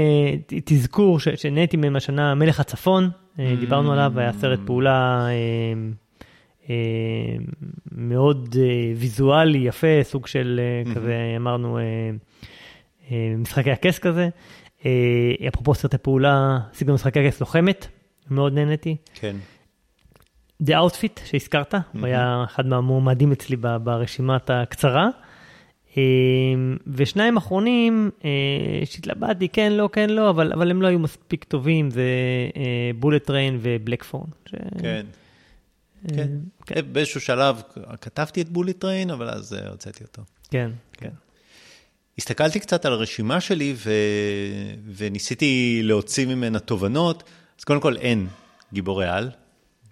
[0.65, 5.33] תזכור, שנהניתי מהם השנה, מלך הצפון, אה, דיברנו עליו, היה סרט פעולה אה,
[6.71, 7.37] אה,
[7.93, 11.83] מאוד אה, ויזואלי, יפה, סוג של אה, כזה, אמרנו, אה,
[13.11, 14.29] אה, משחקי הכס כזה.
[14.87, 17.87] אה, אפרופו סרטי פעולה, סגנון משחקי הכס לוחמת,
[18.31, 18.97] מאוד נהניתי.
[19.15, 19.37] כן.
[20.63, 25.09] The Outfit שהזכרת, הוא היה אחד מהמועמדים אצלי ברשימת הקצרה.
[25.97, 26.03] אה,
[26.87, 28.31] ושניים אחרונים אה,
[28.85, 32.05] שהתלבטתי, כן, לא, כן, לא, אבל, אבל הם לא היו מספיק טובים, זה
[32.99, 34.31] Bullet Train ו Black Phone.
[34.47, 34.55] ש...
[34.83, 35.07] כן.
[36.15, 36.29] כן.
[36.67, 36.81] כן.
[36.93, 37.63] באיזשהו שלב
[38.01, 40.23] כתבתי את Bullet Train, אבל אז הוצאתי אותו.
[40.51, 40.71] כן.
[42.19, 43.91] הסתכלתי קצת על הרשימה שלי ו...
[44.97, 47.23] וניסיתי להוציא ממנה תובנות.
[47.59, 48.27] אז קודם כל אין
[48.73, 49.31] גיבורי על,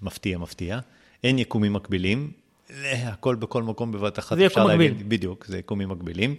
[0.03, 0.79] מפתיע, מפתיע.
[1.24, 2.31] אין יקומים מקבילים,
[2.70, 4.37] אה, הכל בכל מקום בבת אחת.
[4.37, 4.91] זה יקום מקביל.
[4.91, 6.35] להגיד, בדיוק, זה יקומים מקבילים.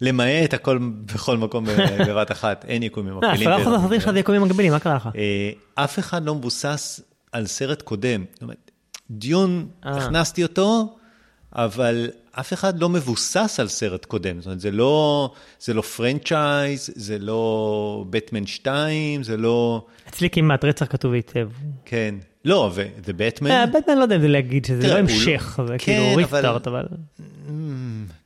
[0.00, 0.78] למעט הכל
[1.14, 1.64] בכל מקום
[2.08, 3.48] בבת אחת, אין יקומים לא, מקבילים.
[3.48, 5.08] עשרה אחוז מהסרטים שלך זה יקומים מקבילים, מה קרה לך?
[5.16, 7.00] אה, אף אחד לא מבוסס
[7.32, 8.24] על סרט קודם.
[8.32, 8.70] זאת אומרת,
[9.10, 9.96] דיון, אה.
[9.96, 10.96] הכנסתי אותו,
[11.52, 14.40] אבל אף אחד לא מבוסס על סרט קודם.
[14.40, 15.30] זאת אומרת, זה לא,
[15.60, 19.84] זה לא פרנצ'ייז, זה לא בטמן 2, זה לא...
[20.08, 21.48] אצלי כמעט רצח כתוב היטב.
[21.84, 22.14] כן.
[22.44, 23.50] לא, וזה בטמן.
[23.50, 26.66] אה, בטמן לא יודע אם זה להגיד שזה לא הוא המשך, זה כן, כאילו ריסטארט,
[26.66, 26.84] אבל...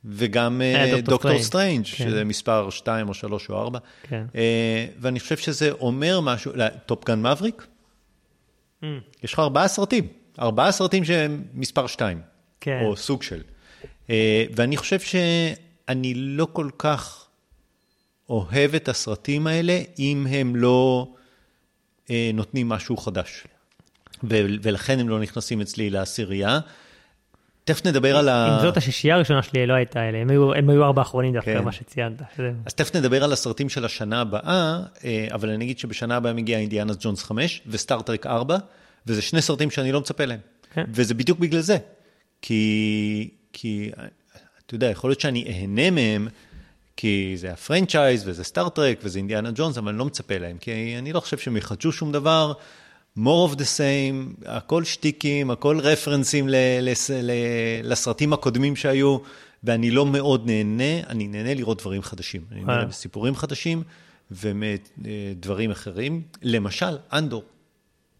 [0.05, 2.09] וגם אה, אה, דוקטור סטרנג', כן.
[2.09, 3.79] שזה מספר 2 או 3 או 4.
[4.03, 4.23] כן.
[4.99, 7.67] ואני חושב שזה אומר משהו, לא, Top Gun מבריק,
[8.81, 8.85] Mm.
[9.23, 10.07] יש לך ארבעה סרטים,
[10.39, 12.21] ארבעה סרטים שהם מספר 2,
[12.65, 12.81] כן.
[12.85, 13.41] או סוג של.
[14.09, 17.25] אה, ואני חושב שאני לא כל כך
[18.29, 21.07] אוהב את הסרטים האלה, אם הם לא
[22.09, 23.43] אה, נותנים משהו חדש.
[24.23, 26.59] ו- ולכן הם לא נכנסים אצלי לעשירייה.
[27.63, 28.55] תכף נדבר על ה...
[28.57, 31.57] אם זאת השישייה הראשונה שלי, לא הייתה אלה, הם היו- הם היו ארבע האחרונים דווקא,
[31.57, 31.63] כן.
[31.63, 32.21] מה שציינת.
[32.65, 36.57] אז תכף נדבר על הסרטים של השנה הבאה, אה, אבל אני אגיד שבשנה הבאה מגיע
[36.59, 38.57] אינדיאנה ג'ונס 5 ו Star Trek 4,
[39.07, 40.39] וזה שני סרטים שאני לא מצפה להם.
[40.73, 40.85] כן.
[40.93, 41.77] וזה בדיוק בגלל זה.
[42.47, 43.91] כי, כי,
[44.65, 46.27] אתה יודע, יכול להיות שאני אהנה מהם,
[46.97, 50.57] כי זה ה franchise וזה Star Trek וזה אינדיאנה ג'ונס, אבל אני לא מצפה להם,
[50.57, 52.53] כי אני לא חושב שהם יחדשו שום דבר.
[53.17, 57.31] more of the same, הכל שטיקים, הכל רפרנסים ל- לס- ל-
[57.83, 59.17] לסרטים הקודמים שהיו,
[59.63, 62.41] ואני לא מאוד נהנה, אני נהנה לראות דברים חדשים.
[62.51, 62.85] אני נהנה אה.
[62.85, 63.83] בסיפורים חדשים
[64.31, 66.21] ומדברים אחרים.
[66.41, 67.43] למשל, אנדור,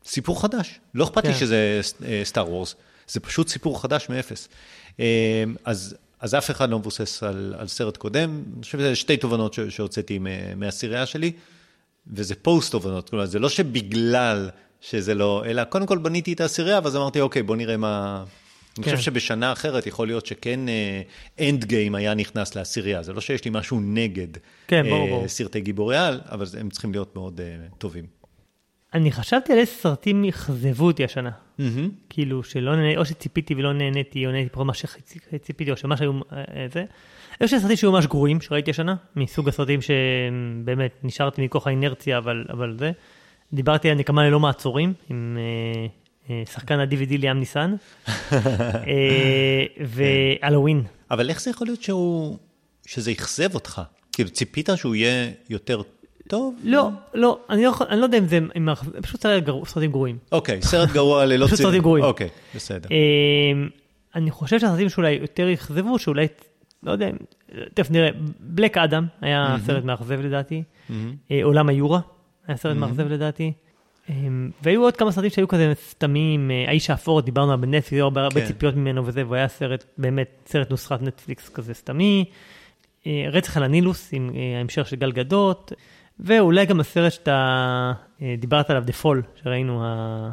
[0.06, 0.80] סיפור חדש.
[0.94, 1.40] לא אכפת לי כן.
[1.40, 1.82] שזה
[2.24, 2.76] סטאר וורס,
[3.08, 4.48] זה פשוט סיפור חדש מאפס.
[5.00, 8.44] אה, אז, אז אף אחד לא מבוסס על, על סרט קודם.
[8.56, 11.32] אני חושב שזה שתי תובנות ש- שהוצאתי מה- מהעשירייה שלי,
[12.14, 13.10] וזה פוסט תובנות.
[13.10, 14.50] כלומר, זה לא שבגלל
[14.82, 18.24] שזה לא, אלא קודם כל בניתי את העשירייה, ואז אמרתי, אוקיי, בוא נראה מה...
[18.78, 18.92] אני כן.
[18.92, 20.60] חושב שבשנה אחרת יכול להיות שכן
[21.40, 23.04] Endgame היה נכנס לעשירייה.
[23.04, 24.28] זה לא שיש לי משהו נגד
[24.68, 25.28] כן, ברור, אה, ברור.
[25.28, 27.46] סרטי גיבורי על, אבל הם צריכים להיות מאוד אה,
[27.78, 28.06] טובים.
[28.94, 31.32] אני חשבתי על איזה סרטים אכזבו אותי השנה.
[31.60, 31.90] מהמם.
[32.10, 36.12] כאילו, שלא נהניתי, או שציפיתי ולא נהניתי, או נהניתי פחות ממה שציפיתי, או שמה שהיו,
[36.12, 36.86] אה, אה, זה.
[37.42, 42.46] יש לי סרטים שהיו ממש גרועים שראיתי השנה, מסוג הסרטים שבאמת נשארתי מכוח האינרציה, אבל,
[42.50, 42.92] אבל זה.
[43.54, 45.88] דיברתי על נקמה ללא מעצורים, עם אה,
[46.30, 47.76] אה, שחקן ה-DVD ליאם ניסן,
[48.08, 50.84] אה, והלואוין.
[51.12, 52.38] אבל איך זה יכול להיות שהוא,
[52.86, 53.82] שזה אכזב אותך?
[54.12, 55.82] כאילו, ציפית שהוא יהיה יותר
[56.28, 56.56] טוב?
[56.64, 58.70] לא, לא, אני לא, יכול- אני לא יודע אם זה, אם
[59.02, 60.18] פשוט סרט גרוע- סרטים גרועים.
[60.32, 62.06] אוקיי, סרט גרוע ללא פשוט ציפ- סרטים גרועים.
[62.06, 62.90] אוקיי, בסדר.
[62.92, 63.68] אמ,
[64.16, 66.28] אני חושב שהסרטים שאולי יותר אכזבו, שאולי,
[66.84, 67.10] לא יודע,
[67.74, 68.10] תכף נראה,
[68.40, 69.56] בלק אדם היה.
[69.66, 70.64] סרט מאכזב לדעתי.
[71.32, 72.00] אה, עולם היורה
[72.48, 72.78] היה סרט.
[72.78, 73.54] מאכזב לדעתי,
[74.10, 78.06] אמ, והיו עוד כמה סרטים שהיו כזה סתמים, אה, האיש האפור, דיברנו על בנטפליקס, היו
[78.06, 78.46] הרבה כן.
[78.46, 82.26] ציפיות ממנו וזה, והוא היה סרט, באמת, סרט נוסחת נטפליקס כזה סתמי,
[83.08, 85.72] אה, רצח על הנילוס עם ההמשך של גל גדות,
[86.20, 87.92] ואולי גם הסרט שאתה
[88.22, 90.32] אה, דיברת עליו, The Fall, שראינו, ה-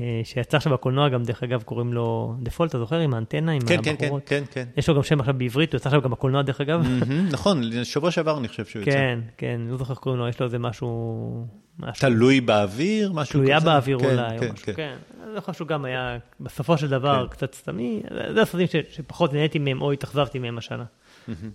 [0.00, 2.98] אה, שיצא עכשיו בקולנוע, גם דרך אגב קוראים לו The Fall, אתה זוכר?
[2.98, 4.22] עם האנטנה, עם כן, כן, הבחורות.
[4.26, 4.64] כן, כן.
[4.76, 6.86] יש לו גם שם עכשיו בעברית, הוא יצא עכשיו גם בקולנוע דרך אגב.
[7.30, 8.90] נכון, שבוע שעבר אני חושב שהוא יצא.
[8.90, 11.46] כן, כן, לא זוכר איך קוראים לו, יש לו איזה משהו...
[11.78, 13.42] משהו- תלוי באוויר, משהו כזה?
[13.42, 14.72] תלויה באוויר כן, אולי, או כן, משהו, כן.
[14.76, 14.94] כן.
[15.24, 17.30] אני זוכר שהוא גם היה בסופו של דבר כן.
[17.32, 18.02] קצת סתמי,
[18.34, 20.84] זה הסרטים שפחות נהניתי מהם או התאכזבתי מהם השנה.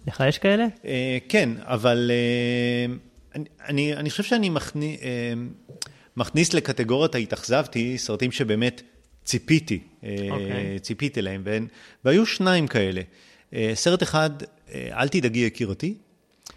[0.08, 0.66] לך יש כאלה?
[0.86, 2.94] אה, כן, אבל אה,
[3.68, 5.34] אני- אני חושב שאני מכני- אה,
[6.18, 8.82] מכניס לקטגוריית ההתאכזבתי סרטים שבאמת
[9.26, 10.80] ציפיתי, אה, אוקיי.
[10.80, 11.68] ציפיתי להם, והן-
[12.06, 13.02] והיו שניים כאלה.
[13.54, 14.30] אה, סרט אחד,
[14.74, 15.94] אה, אל תדאגי יקירתי,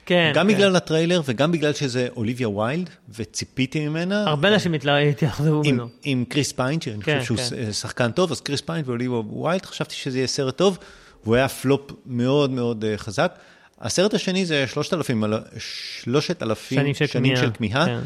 [0.06, 0.32] כן.
[0.34, 0.54] גם כן.
[0.54, 4.24] בגלל הטריילר וגם בגלל שזה אוליביה ויילד, וציפיתי ממנה.
[4.28, 5.88] הרבה אנשים התאכזבו עם, ממנו.
[6.04, 7.72] עם כריס פיין, שאני כן, חושב שהוא כן.
[7.72, 10.78] שחקן טוב, אז כריס פיין ואוליביה ויילד, חשבתי שזה יהיה סרט טוב,
[11.24, 13.38] והוא היה פלופ מאוד מאוד חזק.
[13.82, 17.86] הסרט השני זה 3,000, על- 3,000 שנים של שנים כמיהה, של כמיהה.
[17.86, 18.00] כן.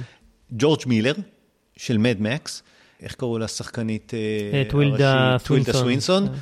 [0.52, 1.14] ג'ורג' מילר,
[1.76, 2.62] של מד מקס,
[3.02, 5.36] איך קראו לה שחקנית אה, אה, טילדה.
[5.72, 6.34] סווינטון, כן.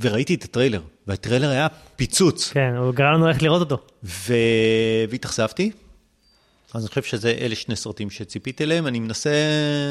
[0.00, 1.66] וראיתי את הטריילר, והטריילר היה
[1.96, 2.50] פיצוץ.
[2.52, 3.78] כן, הוא גרם לנו ללכת לראות אותו.
[4.04, 4.34] ו...
[5.10, 5.70] והתאכזבתי.
[6.74, 9.30] אז אני חושב שזה אלה שני סרטים שציפיתי אליהם, אני מנסה,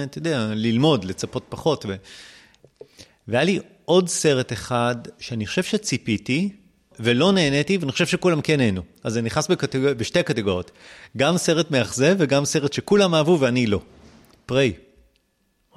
[0.03, 1.85] אתה יודע, ללמוד, לצפות פחות.
[1.87, 1.95] ו...
[3.27, 6.49] והיה לי עוד סרט אחד שאני חושב שציפיתי,
[6.99, 8.81] ולא נהניתי, ואני חושב שכולם כן נהנו.
[9.03, 9.93] אז זה נכנס בקטגור...
[9.93, 10.71] בשתי קטגוריות.
[11.17, 13.79] גם סרט מאכזב וגם סרט שכולם אהבו ואני לא.
[14.45, 14.73] Prey.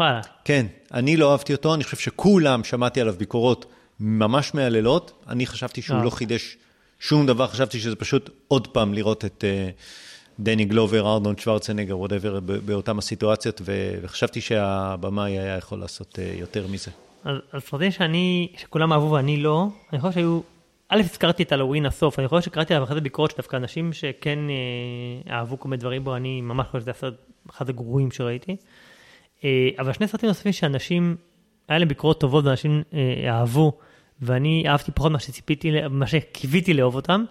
[0.00, 0.20] וואלה.
[0.44, 3.66] כן, אני לא אהבתי אותו, אני חושב שכולם, שמעתי עליו ביקורות
[4.00, 5.24] ממש מהללות.
[5.28, 6.04] אני חשבתי שהוא אה.
[6.04, 6.56] לא חידש
[7.00, 9.70] שום דבר, חשבתי שזה פשוט עוד פעם לראות את אה,
[10.40, 16.66] דני גלובר, ארנולד שוורצנגר, whatever, באותן הסיטואציות, ו- וחשבתי שהבמאי היה יכול לעשות אה, יותר
[16.66, 16.90] מזה.
[17.24, 20.40] אז אז סרטים שאני, שכולם אהבו ואני לא, אני חושב שהיו,
[20.90, 24.38] א', הזכרתי את הלואוין הסוף, אני חושב שקראתי עליו אחרי זה ביקורת שדווקא אנשים שכן
[24.50, 27.14] אה, אהבו כל מיני דברים בו, אני ממש חושב שזה הסרט,
[27.50, 28.56] אחד הגרועים שראיתי.
[29.44, 31.16] אה, אבל שני סרטים נוספים שאנשים,
[31.68, 33.72] היה להם ביקורות טובות ואנשים אה, אהבו,
[34.22, 37.24] ואני אהבתי פחות ממה שציפיתי, ממה שקיוויתי לאהוב אותם.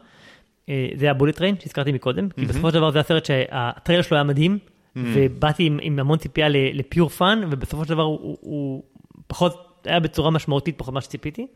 [0.70, 2.50] אה, זה היה Bullet Train שהזכרתי מקודם, כי מהמם.
[2.50, 5.00] בסופו של דבר זה הסרט שהטריילר שלו היה מדהים, Mm.
[5.16, 8.84] ובאתי עם, עם המון ציפייה ל pure fun, ובסופו של דבר הוא, הוא, הוא
[9.28, 11.48] פחות, היה בצורה משמעותית פחות ממה שציפיתי.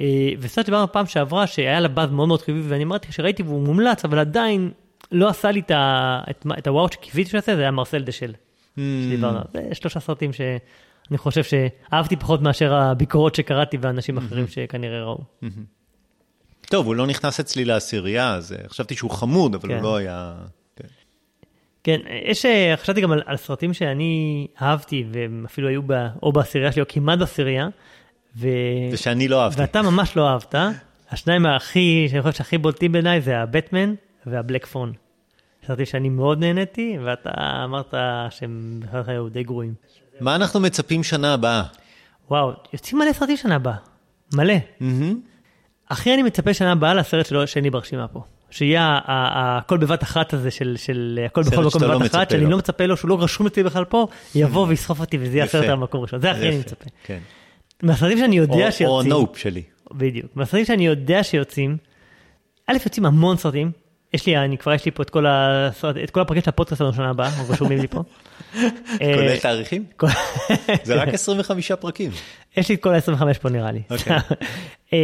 [0.00, 3.62] אה, וסרט שדיברנו פעם שעברה, שהיה לה באז מאוד מאוד חיובי, ואני אמרתי שראיתי והוא
[3.62, 4.70] מומלץ, אבל עדיין
[5.12, 8.32] לא עשה לי את, ה, את, את הוואו שקיוויתי שהוא יעשה, זה היה מרסל דשל.
[8.32, 8.80] Mm.
[9.06, 9.68] שדיברנו עליו.
[9.68, 15.18] זה שלושה סרטים שאני חושב שאהבתי פחות מאשר הביקורות שקראתי ואנשים אחרים שכנראה ראו.
[16.70, 19.74] טוב, הוא לא נכנס אצלי לעשירייה, אז אה, חשבתי שהוא חמוד, אבל כן.
[19.74, 20.34] הוא לא היה...
[20.76, 20.88] כן.
[21.84, 25.92] כן, יש, אה, חשבתי גם על, על סרטים שאני אהבתי, והם אפילו היו ב,
[26.22, 27.68] או בעשירייה שלי, או כמעט בעשירייה.
[28.36, 28.48] ו...
[28.92, 29.60] ושאני לא אהבתי.
[29.60, 30.54] ואתה ממש לא אהבת.
[31.10, 33.94] השניים הכי, שאני חושב שהכי בולטים בעיניי, זה הבטמן
[34.26, 34.92] והבלק פון.
[35.66, 37.30] סרטים שאני מאוד נהניתי, ואתה
[37.64, 37.94] אמרת
[38.30, 39.74] שהם בכלל היו די גרועים.
[40.20, 41.62] מה אנחנו מצפים שנה הבאה?
[42.30, 43.76] וואו, יוצאים מלא סרטים שנה הבאה.
[44.34, 44.54] מלא.
[45.90, 48.22] הכי אני מצפה שנה הבאה לסרט שלו, שני ברשימה פה.
[48.50, 52.50] שיהיה הכל בבת אחת הזה של, של הכל בכל מקום לא בבת אחת, מצפה שאני.
[52.50, 55.44] לא מצפה לו, שהוא לא רשום אצלי בכלל פה, יבוא ויסחוף אותי וזה יהיה.
[55.44, 56.20] הסרט המקום ראשון.
[56.20, 56.84] זה הכי אני מצפה.
[57.78, 57.86] כן.
[57.86, 58.88] מהסרטים שאני יודע או- שיוצאים.
[58.88, 59.62] או נופ שלי.
[59.92, 60.26] בדיוק.
[60.34, 61.76] מהסרטים שאני יודע שיוצאים,
[62.66, 63.70] א', יוצאים המון סרטים.
[64.14, 66.78] יש לי, אני כבר יש לי פה את כל, הסרט, את כל הפרקים של הפודקאסט
[66.78, 68.02] שלנו שנה הבאה, הם רשומים לי פה.
[68.98, 69.84] כולל אה, תאריכים?
[70.84, 72.10] זה רק 25 פרקים.
[72.56, 73.82] יש לי את כל ה-25 פה נראה לי.
[73.90, 74.16] אוקיי.
[74.92, 74.98] אה,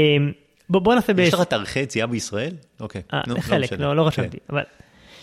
[0.69, 1.13] בוא נעשה...
[1.19, 2.55] יש לך תאריכי יציאה בישראל?
[2.81, 3.03] אוקיי.
[3.15, 3.73] אה, נו, חלק.
[3.73, 4.09] לא, לא כן.
[4.09, 4.39] רשמתי.
[4.51, 4.63] אבל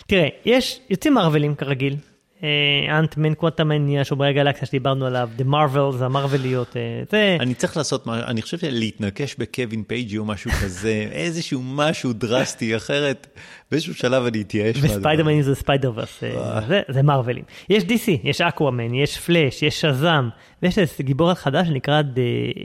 [0.06, 1.96] תראה, יש, יוצאים מרווילים כרגיל.
[2.42, 7.36] אה, Ant-Man, Quantumania, שומרי הגלקסיה שדיברנו עליו, The Marvels, המרווליות, אה, זה...
[7.40, 13.26] אני צריך לעשות אני חושב שלהתנקש בקווין פייג'י או משהו כזה, איזשהו משהו דרסטי, אחרת
[13.70, 14.76] באיזשהו שלב אני אתייאש.
[14.82, 17.44] וספיידרמנים זה Spider-Verse, אה, זה- מרווילים.
[17.70, 20.28] יש DC, יש Aquaman, יש פלאש, יש Shazam,
[20.62, 22.02] ויש איזה גיבור חדש שנקרא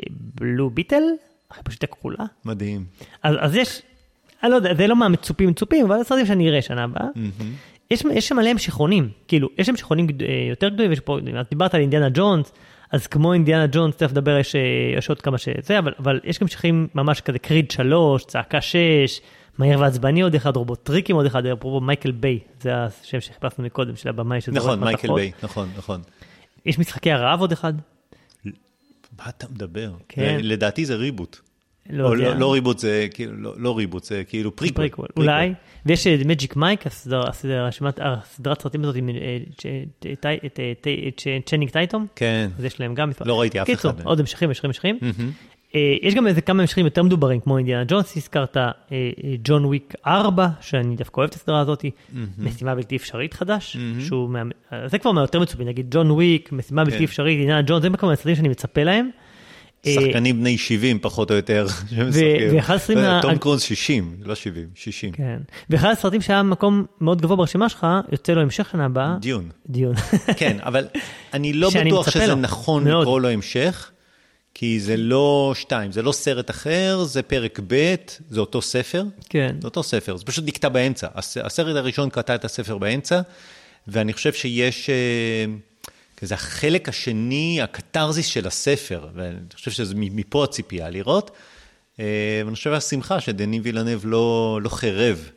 [0.09, 1.03] Blue Beetle,
[1.51, 2.25] החיפושית הכחולה.
[2.45, 2.85] מדהים.
[3.23, 3.81] אז אז יש,
[4.43, 7.05] אני לא יודע, זה לא מהמצופים מצופים, אבל זה סרטים שאני אראה שנה הבאה.
[7.91, 11.17] יש יש שם עליהם שיכרונים, כאילו, יש שם שיכרונים גד- אה, יותר גדולים, יש פה,
[11.49, 12.51] דיברת על אינדיאנה ג'ונס,
[12.91, 14.61] אז כמו אינדיאנה ג'ונס, תכף נדבר, יש, אה,
[14.97, 19.21] יש עוד כמה שזה, אבל, אבל יש גם שיכרים ממש כזה Creed 3, צעקה 6,
[19.57, 24.09] מהיר ועצבני עוד אחד, רובוטריקים עוד אחד, אפרופו מייקל ביי, זה השם שחיפשנו מקודם, של
[24.09, 25.15] הבמאי שזורק נכון, מייקל מתכות.
[25.19, 26.01] ביי, נכון, נכון.
[26.65, 27.73] יש משחקי הרעב עוד אחד.
[29.19, 29.91] מה אתה מדבר?
[30.09, 30.37] כן.
[30.43, 31.39] לדעתי זה reboot.
[31.89, 32.29] לא יודע.
[32.33, 34.75] לא לא reboot זה כאילו, לא- לא reboot, זה כאילו prequel.
[34.87, 35.53] prequel, אולי,
[35.85, 37.33] ויש Magic Mike, הסדרת
[38.61, 39.09] סרטים הזאת עם
[41.45, 42.49] צ'נינג טייטום, כן.
[42.57, 43.25] אז יש להם גם מספר.
[43.25, 44.07] לא ראיתי אף קיצור, אחד מהם.
[44.07, 44.97] עוד המשכים, המשכים, המשכים.
[45.75, 48.57] אה, יש גם איזה כמה המשכים יותר מדוברים, כמו אינדיאנה ג'ונס, הזכרת,
[49.43, 51.85] ג'ון וויק 4, שאני דווקא אוהב את הסדרה הזאת.
[52.37, 53.77] משימה בלתי אפשרית חדש.
[53.99, 54.41] שהוא, מה-
[54.73, 57.03] אה, זה כבר מהיותר מצופים, נגיד ג'ון וויק, משימה בלתי כן.
[57.03, 59.09] אפשרית, אינדיאנה ג'ונס, זה כבר מהסרטים שאני מצפה להם.
[59.87, 61.67] אה, שחקנים בני 70 פחות או יותר.
[61.95, 62.55] שמשחקים.
[62.55, 65.11] ואחד הסרטים אה, תום קרוז 60, לא 70, 60.
[65.11, 65.37] כן.
[65.69, 69.15] ואחד הסרטים שהיה מקום מאוד גבוה ברשימה שלך, יוצא לו המשך שנה הבאה.
[69.21, 69.49] דיון.
[69.69, 69.95] דיון.
[70.37, 70.87] כן, אבל
[71.33, 72.35] אני לא בטוח שזה.
[72.35, 72.87] נכון.
[72.87, 73.91] לקרוא לו המשך,
[74.53, 77.95] כי זה לא שתיים, זה לא סרט אחר, זה פרק ב',
[78.29, 79.03] זה אותו ספר.
[79.29, 79.55] כן.
[79.61, 81.07] זה אותו ספר, זה פשוט נקטע באמצע.
[81.15, 83.21] הס- הסרט הראשון קטע את הספר באמצע,
[83.87, 84.89] ואני חושב שיש...
[86.15, 91.31] אה, כזה החלק השני, הקתרזיס של הספר, ואני חושב שזה מפה הציפייה לראות.
[91.99, 95.29] אה, ואני חושב השמחה שדני וילנב לא, לא חירב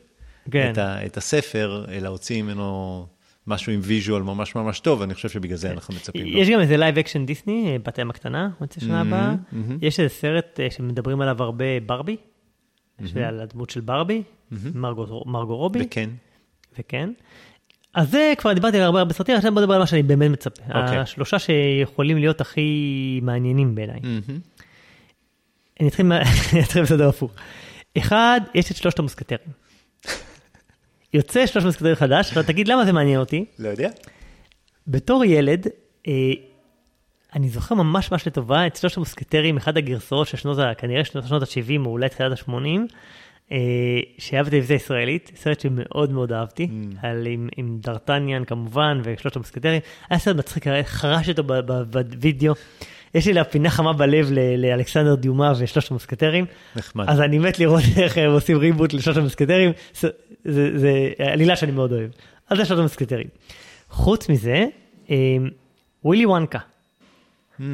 [0.51, 0.71] כן.
[0.71, 3.07] את, ה, את הספר, אלא הוציא ממנו
[3.47, 6.39] משהו עם visual ממש ממש טוב, ואני חושב שבגלל זה אנחנו מצפים לו.
[6.39, 9.35] יש גם איזה live action דיסני, אה, בת הים הקטנה, יוצא שנה מהמם, הבאה.
[9.51, 9.77] מהמם.
[9.81, 12.17] יש איזה סרט אה, שמדברים עליו הרבה, ברבי,
[12.99, 13.11] מהמם.
[13.13, 14.81] שעל הדמות של ברבי, מהמם.
[14.81, 15.79] מרגו מרגו רובי.
[15.85, 16.09] וכן.
[16.79, 17.09] וכן.
[17.93, 20.31] אז זה כבר דיברתי על הרבה הרבה סרטים, עכשיו בוא נדבר על מה שאני באמת
[20.31, 20.63] מצפה.
[20.65, 20.97] אוקיי.
[20.97, 22.69] השלושה שיכולים להיות הכי
[23.23, 23.99] מעניינים בעיניי.
[24.03, 24.39] מהמם.
[25.79, 26.21] אני אתחיל מה-
[26.53, 27.31] אני אתחיל בסדר הפוך.
[27.97, 29.39] אחד, יש את שלושת המוסקטרים.
[31.13, 33.45] יוצא שלושת המוסקטרים חדש, עכשיו תגיד למה זה מעניין אותי.
[33.59, 33.89] לא יודע.
[34.87, 35.67] בתור ילד,
[36.07, 36.13] אה,
[37.35, 41.41] אני זוכר ממש ממש לטובה את שלושת המוסקטרים, אחד הגרסאות של שנות, ה- כנראה שנות
[41.41, 42.53] ה-70 או אולי תחילת ה-80,
[43.51, 43.57] אה,
[44.17, 46.67] שהיה בטלוויזיה ישראלית, סרט שמאוד מאוד אהבתי,
[47.01, 49.81] על, עם, עם דרטניאן כמובן, ושלושת המוסקטרים.
[50.09, 52.53] היה סרט מצחיק, חרש אותו בווידאו.
[53.15, 56.45] יש לי לה פינה חמה בלב לאלכסנדר דיומה ושלושת המוסקטרים.
[56.75, 57.05] נחמד.
[57.09, 60.09] אז אני מת לראות איך הם עושים ריבוט לשלושת המוסקטרים, זה,
[60.45, 62.09] זה, זה עלילה שאני מאוד אוהב.
[62.49, 63.27] אז זה שלושת המוסקטרים.
[63.89, 64.65] חוץ מזה,
[65.09, 65.15] אה,
[66.05, 66.59] ווילי וונקה.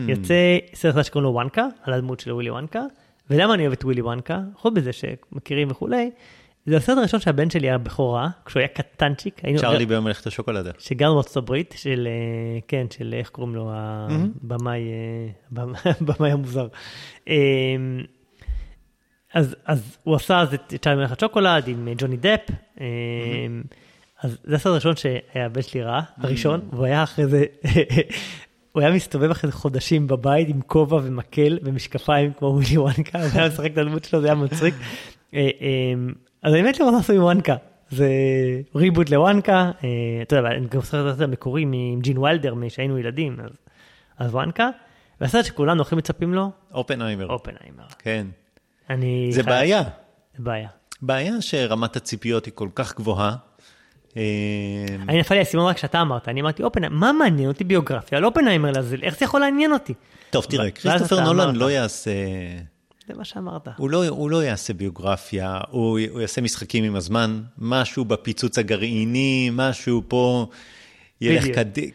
[0.07, 2.81] יוצא סרט שקוראים לו וואנקה, על הדמות של ווילי וואנקה,
[3.29, 6.11] ולמה אני אוהב את ווילי וואנקה, חוץ מזה שמכירים וכולי,
[6.65, 9.41] זה הסרט הראשון שהבן שלי היה בכורה, כשהוא היה קטנצ'יק.
[9.57, 10.71] צ'ארלי במלאכת השוקולדה.
[10.79, 16.67] שגרנו בארצות הברית, של, אה, כן, של איך קוראים לו, הבמאי, אה, הבמאי- הבמאי המוזר.
[17.29, 17.35] אה,
[19.33, 22.39] אז, אז הוא עשה אז את צ'ארלי מלאכת שוקולד עם אה, ג'וני דפ.
[22.81, 22.85] אה,
[24.23, 27.45] אז זה הסרט הראשון שהבן שלי ראה, הראשון, והוא היה אחרי זה,
[28.75, 33.47] הוא היה מסתובב אחרי חודשים בבית עם כובע ומקל ומשקפיים כמו ווילי וואנקה, הוא היה
[33.47, 34.75] משחק את הדמות שלו, זה היה מצחיק.
[35.33, 35.93] אה, אה,
[36.43, 37.55] אז אני מת לראות מה עשו עם וואנקה.
[37.89, 38.09] זה
[38.75, 39.89] ריבוט לוואנקה, אה,
[40.21, 43.37] אתה יודע, אני גם זוכר את המקורי עם ג'ין ויילדר, משהיינו ילדים,
[44.17, 44.69] אז, וואנקה.
[45.21, 47.27] והסרט שכולנו הכי מצפים לו, אופנהיימר.
[47.27, 47.85] אופנהיימר.
[47.99, 48.27] כן.
[48.89, 49.27] אני...
[49.31, 49.83] זה בעיה.
[50.37, 50.69] זה בעיה.
[51.01, 53.35] בעיה שרמת הציפיות היא כל כך גבוהה.
[54.17, 54.21] אה,
[55.09, 58.25] אני נפל לי האסימון רק כשאתה אמרת, אני אמרתי אופנהיימר, מה מעניין אותי ביוגרפיה על
[58.25, 59.93] אופנהיימר לזה, איך זה יכול לעניין אותי?
[60.29, 61.55] טוב, תראה, כריסטופר נולן.
[61.55, 62.11] לא יעשה...
[63.07, 63.67] זה מה שאמרת.
[63.77, 69.49] הוא לא, הוא לא יעשה ביוגרפיה, הוא, הוא יעשה משחקים עם הזמן, משהו בפיצוץ הגרעיני,
[69.53, 70.47] משהו פה
[71.21, 71.45] ילך.
[71.45, 71.91] קדימה.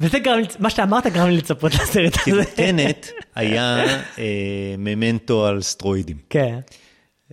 [0.00, 2.44] וזה גרם מה שאמרת גרם לי לצפות לסרט הזה.
[2.44, 3.84] טנט היה
[4.18, 6.16] אה, ממנטו על סטרואידים.
[6.30, 6.58] כן.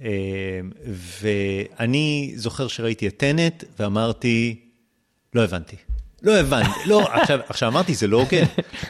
[0.01, 0.59] אה,
[1.21, 4.59] ואני זוכר שראיתי את טנט ואמרתי,
[5.33, 5.75] לא הבנתי.
[6.23, 6.69] לא הבנתי.
[6.85, 8.43] לא, עכשיו, עכשיו אמרתי, זה לא הוגן.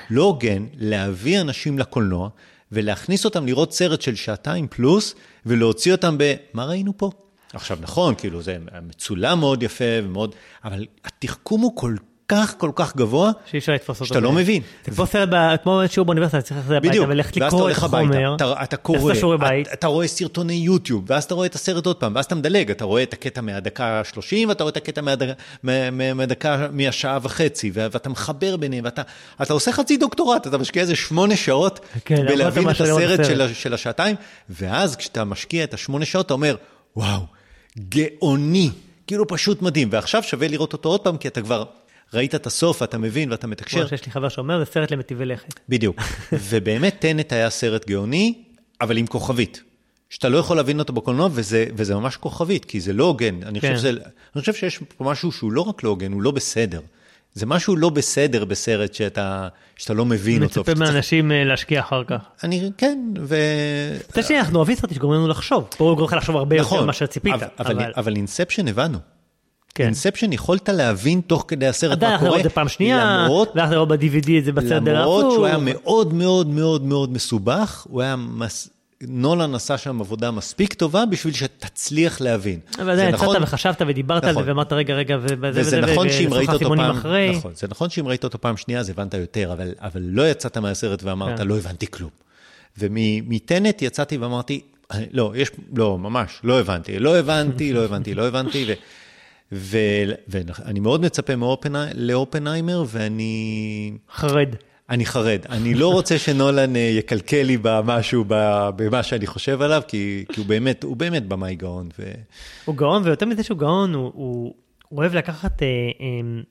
[0.10, 2.30] לא הוגן להביא אנשים לקולנוע
[2.72, 5.16] ולהכניס אותם לראות סרט של שעתיים פלוס
[5.46, 6.34] ולהוציא אותם ב...
[6.54, 7.12] מה ראינו פה?
[7.54, 10.36] עכשיו, נכון, כאילו, זה מצולם מאוד יפה ומאוד...
[10.64, 11.96] אבל התחכום הוא כל
[12.32, 14.06] כך כל כך גבוה, שאי אפשר לתפוס אותו.
[14.08, 14.62] שאתה לא מבין.
[14.86, 15.30] זה כמו סרט,
[15.64, 18.36] כמו שיעור באוניברסיטה, צריך ללכת הביתה וללכת לקרוא את החומר.
[18.36, 19.14] אתה, אתה קורא.
[19.62, 22.72] אתה, אתה רואה סרטוני יוטיוב, ואז אתה רואה את הסרט עוד פעם, ואז אתה מדלג,
[22.72, 25.32] אתה רואה את הקטע מהדקה ה-30, ואתה רואה את הקטע מהדקה,
[25.64, 29.02] מה- מה- מהדקה, מהשעה וחצי, ואתה מחבר ביניהם, ואתה
[29.42, 33.20] אתה עושה חצי דוקטורט, אתה משקיע איזה שמונה שעות כן, בלהבין את הסרט
[33.54, 34.16] של השעתיים,
[34.50, 36.56] ואז כשאתה משקיע את השמונה שעות, אתה אומר,
[36.96, 37.22] וואו,
[37.90, 38.70] גאוני,
[39.08, 41.64] כאילו פשוט מדהים, ועכשיו שווה לראות אותו עוד פעם, כי אתה כבר
[42.14, 43.80] ראית את הסוף, ואתה מבין, ואתה מתקשר.
[43.80, 45.60] כמו שיש לי חבר שאומר, זה סרט למטיבי לכת.
[45.70, 46.02] בדיוק.
[46.50, 48.34] ובאמת Tenet היה סרט גאוני,
[48.82, 49.64] אבל עם כוכבית.
[50.10, 53.36] שאתה לא יכול להבין אותו בקולנוע, וזה, וזה ממש כוכבית, כי זה לא הוגן.
[53.46, 53.68] אני, כן.
[53.76, 53.90] חושב שזה,
[54.36, 56.80] אני חושב שיש פה משהו שהוא לא רק לא הוגן, הוא לא בסדר.
[57.34, 60.62] זה משהו לא בסדר בסרט שאתה, שאתה לא מבין אותו.
[60.62, 62.18] מצפה שאתה צריך- מאנשים אה, להשקיע אחר כך.
[62.44, 63.36] אני, כן, ו...
[64.10, 65.68] מצד שני, אנחנו אוהבים סרטים שגורמים לנו לחשוב.
[65.78, 67.34] פה הוא גורם לך לחשוב הרבה יותר נכון, ממה שציפית.
[67.34, 68.98] אבל- אבל- אבל Inception הבנו.
[69.78, 69.84] כן.
[69.84, 73.72] Inception יכולת להבין תוך כדי הסרט עדיין מה קורה, את זה פעם שנייה, למרות והלכת
[73.72, 75.32] לראות ב-DVD את זה בסדר למרות.
[75.34, 78.70] שהוא היה מאוד מאוד מאוד מאוד מסובך, הוא היה, מס...
[79.02, 82.60] נולן עשה שם עבודה מספיק טובה בשביל שתצליח להבין.
[82.80, 84.50] אבל עדיין, זה יצאת נכון- וחשבת ודיברת על זה נכון.
[84.50, 87.32] ואמרת רגע רגע וזה וזה נכון שאם ראית אותו פעם, אחרי.
[87.38, 90.58] נכון, זה נכון שאם ראית אותו פעם שנייה אז הבנת יותר, אבל, אבל לא יצאת
[90.58, 91.48] מהסרט ואמרת, כן.
[91.48, 92.10] לא הבנתי כלום.
[92.78, 98.28] ומטנט יצאתי ואמרתי, "אני- לא, יש, לא, ממש, לא הבנתי, לא הבנתי, לא הבנתי, לא
[98.28, 98.74] הבנתי, ו,
[99.52, 99.78] ו,
[100.28, 101.34] ואני מאוד מצפה
[101.96, 103.92] לאופנהיימר, ואני...
[104.14, 104.56] חרד.
[104.90, 105.40] אני חרד.
[105.50, 108.26] אני לא רוצה שנולן אה, יקלקל לי במשהו,
[108.76, 111.90] במה שאני חושב עליו, כי, כי הוא באמת, הוא באמת במאי גאון.
[112.00, 112.12] ו...
[112.66, 114.54] הוא גאון, ויותר מזה שהוא גאון, הוא, הוא,
[114.90, 115.68] הוא אוהב לקחת אה,
[116.02, 116.42] אה,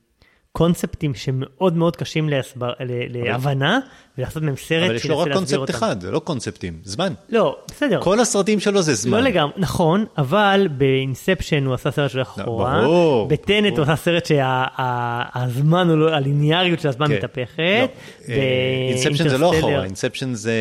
[0.56, 2.72] קונספטים שמאוד מאוד קשים להסבר,
[3.08, 3.78] להבנה,
[4.18, 5.70] ולעשות מהם סרט אבל יש לו רק קונספט.
[5.70, 7.12] אחד, זה לא קונספטים, זמן.
[7.28, 8.00] לא, בסדר.
[8.02, 9.18] כל הסרטים שלו זה זמן.
[9.18, 13.76] לא לגמרי, נכון, אבל באינספשן הוא עשה סרט של אחורה, ברור, בטנט.
[13.78, 17.14] הוא עשה סרט שהזמן, הוא לא- הליניאריות של הזמן כן.
[17.14, 17.90] מתהפכת,
[18.28, 20.52] Inception זה לא אחורה, Inception זה...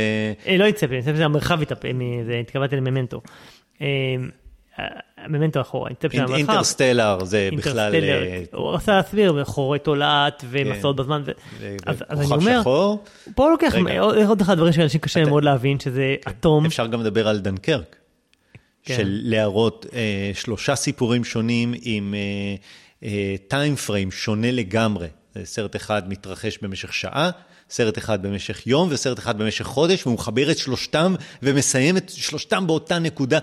[0.47, 1.89] אה, לא Inception, Inception זה המרחב התהפך,
[2.41, 3.21] התכוונתי ל Memento.
[5.25, 6.35] אה, Memento אחורה, Inception אינ- המרחב.
[6.37, 7.95] Interstellar זה בכלל...
[7.95, 11.31] אה, הוא רצה להסביר, חורי תולעת ומסעות בזמן, ו-
[11.87, 12.61] אז אני אומר.
[13.35, 13.73] פה לוקח.
[14.27, 16.65] עוד אחד הדברים שאנשים קשה מאוד להבין, שזה אטום.
[16.65, 17.95] אפשר גם לדבר על דנקרק.
[18.83, 18.95] כן.
[18.97, 22.15] של להראות אה, שלושה סיפורים שונים עם
[23.47, 25.07] טיים פריים שונה לגמרי.
[25.43, 27.29] סרט אחד מתרחש במשך שעה,
[27.69, 32.67] סרט אחד במשך יום וסרט אחד במשך חודש, והוא מחבר את שלושתם ומסיים את שלושתם
[32.67, 33.39] באותה נקודה.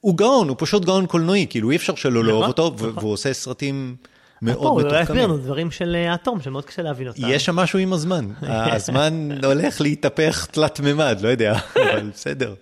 [0.00, 3.32] הוא גאון, הוא פשוט גאון קולנועי, כאילו אי אפשר שלא לאהוב אותו, ו- והוא עושה
[3.32, 3.96] סרטים
[4.42, 5.44] מאוד הוא לא יסביר לנו מתוחכמים.
[5.46, 7.20] דברים של אה, אטום, שמאוד קשה להבין אותם.
[7.28, 8.28] יש שם משהו עם הזמן,
[8.76, 11.52] הזמן הולך להתהפך תלת מימד, לא יודע,
[11.92, 12.54] אבל בסדר.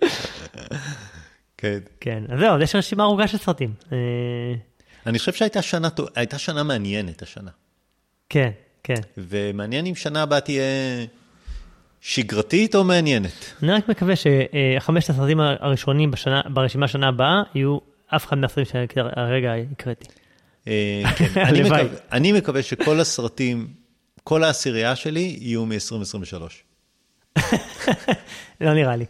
[1.59, 1.79] כן.
[2.01, 3.75] כן, אז זהו, יש רשימה ארוכה של סרטים.
[3.93, 3.99] אה,
[5.07, 7.51] אני חושב שהייתה שנה, הייתה שנה מעניינת השנה.
[8.29, 8.51] כן,
[8.85, 9.01] כן.
[9.19, 10.63] ומעניין אם שנה הבאה תהיה
[12.07, 13.33] שגרתית או מעניינת.
[13.63, 18.65] אני רק מקווה שחמשת הסרטים הראשונים בשנה- ברשימה שנה הבאה יהיו אף אחד מהסרטים
[18.95, 20.05] שהרגע הקראתי.
[20.69, 21.41] אה, כן.
[21.49, 21.61] אני.
[21.63, 21.81] מקווה,
[22.13, 23.69] אני מקווה שכל הסרטים,
[24.25, 27.43] כל העשירייה שלי יהיו מ-2023.
[28.61, 29.05] לא נראה לי.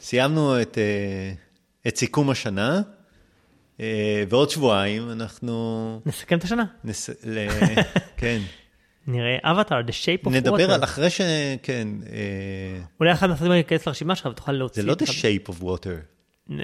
[0.00, 1.32] סיימנו את, אה,
[1.88, 2.80] את סיכום השנה,
[3.80, 6.00] אה, ועוד שבועיים אנחנו...
[6.06, 6.64] נסכם את השנה.
[6.84, 7.10] נס...
[7.24, 7.48] ל...
[8.16, 8.40] כן.
[9.10, 10.30] נראה אבטאר, The Shape of Water.
[10.30, 11.20] נדבר על אחרי ש...
[11.62, 11.88] כן.
[12.12, 14.82] אה, אולי אחד מהסרטים האלה ייכנס לרשימה שלך ותוכל להוציא.
[14.82, 15.96] זה לא The Shape of Water.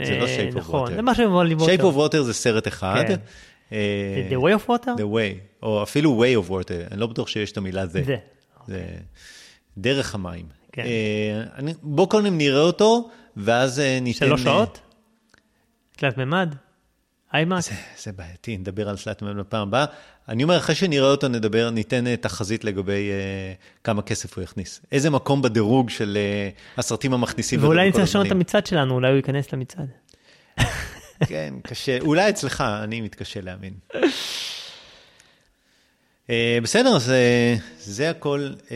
[0.05, 0.59] זה לא Shape of Water.
[0.59, 3.05] נכון, זה משהו עם ווללי Shape of Water זה סרט אחד.
[3.09, 3.17] כן.
[4.31, 4.91] The Way of Water?
[4.97, 8.03] The Way, או אפילו Way of Water, אני לא בטוח שיש את המילה זה.
[8.05, 8.17] זה.
[8.67, 8.85] זה
[9.79, 10.47] דרך המים.
[10.73, 10.85] כן.
[11.55, 14.27] אני, בוא קודם נראה אותו, ואז ניתן...
[14.27, 14.81] שלוש שעות?
[15.97, 16.55] תלת מימד?
[17.35, 17.61] איימאק?
[17.61, 19.85] זה, זה בעייתי, נדבר על תלת מימד בפעם הבאה.
[20.29, 24.81] אני אומר, אחרי שנראה אותו נדבר, ניתן תחזית לגבי uh, כמה כסף הוא יכניס.
[24.93, 27.63] איזה מקום בדירוג של uh, הסרטים המכניסים.
[27.63, 29.89] ואולי נצטרך לשנות את המצעד שלנו, אולי הוא ייכנס למצעד.
[31.29, 31.99] כן, קשה.
[32.01, 33.75] אולי אצלך, אני מתקשה להאמין.
[36.27, 36.31] uh,
[36.63, 38.71] בסדר, uh, זה הכל uh,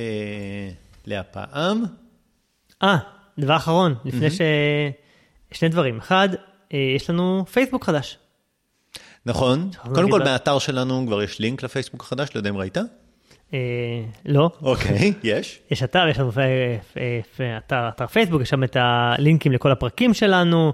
[1.07, 1.85] להפעם.
[2.83, 2.97] אה,
[3.39, 4.41] דבר אחרון, לפני ש...
[5.53, 5.99] שני דברים.
[5.99, 6.29] אחד,
[6.97, 8.19] יש לנו פייסבוק חדש.
[9.27, 12.79] נכון, קודם כל באתר שלנו כבר יש לינק לפייסבוק החדש, לא יודע אם ראית?
[14.27, 14.51] לא.
[14.63, 15.61] אוקיי, יש.
[15.71, 16.31] יש אתר, יש לנו
[17.89, 20.73] אתר פייסבוק, יש שם את הלינקים לכל הפרקים שלנו,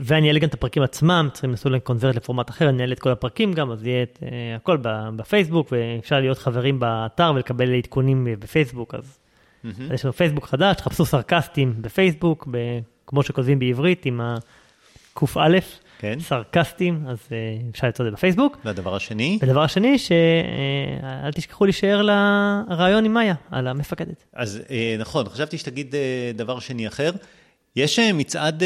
[0.00, 3.10] ואני אעלה גם את הפרקים עצמם, צריכים לנסות לקונברט לפורמט אחר, אני אעלה את כל
[3.10, 4.22] הפרקים גם, אז יהיה את
[4.56, 4.78] הכל
[5.16, 9.18] בפייסבוק, ואפשר להיות חברים באתר ולקבל עדכונים בפייסבוק, אז
[9.94, 12.48] יש לנו פייסבוק חדש, תחפשו סרקסטים בפייסבוק,
[13.06, 15.58] כמו שכותבים בעברית עם הק"א.
[16.00, 16.20] כן.
[16.20, 18.58] סרקסטים, אז uh, אפשר למצוא את זה בפייסבוק.
[18.64, 19.38] והדבר השני?
[19.40, 24.24] והדבר השני, שאל uh, תשכחו להישאר לרעיון עם מאיה, על המפקדת.
[24.32, 25.94] אז uh, נכון, חשבתי שתגיד
[26.34, 27.10] דבר שני אחר.
[27.76, 28.62] יש מצעד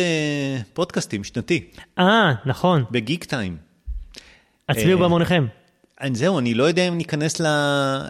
[0.72, 1.70] פודקאסטים שנתי.
[1.98, 2.84] אה, נכון.
[2.90, 3.56] בגיק טיים.
[4.68, 5.46] הצביעו בהמוניכם.
[6.12, 7.40] זהו, אני לא יודע אם ניכנס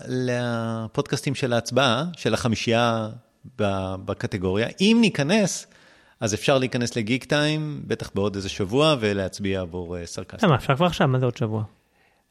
[0.09, 3.09] לפודקאסטים של ההצבעה, של החמישייה
[4.05, 4.68] בקטגוריה.
[4.80, 5.66] אם ניכנס,
[6.24, 10.48] אז אפשר להיכנס לגיק טיים, בטח בעוד איזה שבוע, ולהצביע עבור סרקסטים.
[10.48, 11.64] למה, אפשר כבר עכשיו, מה זה עוד שבוע?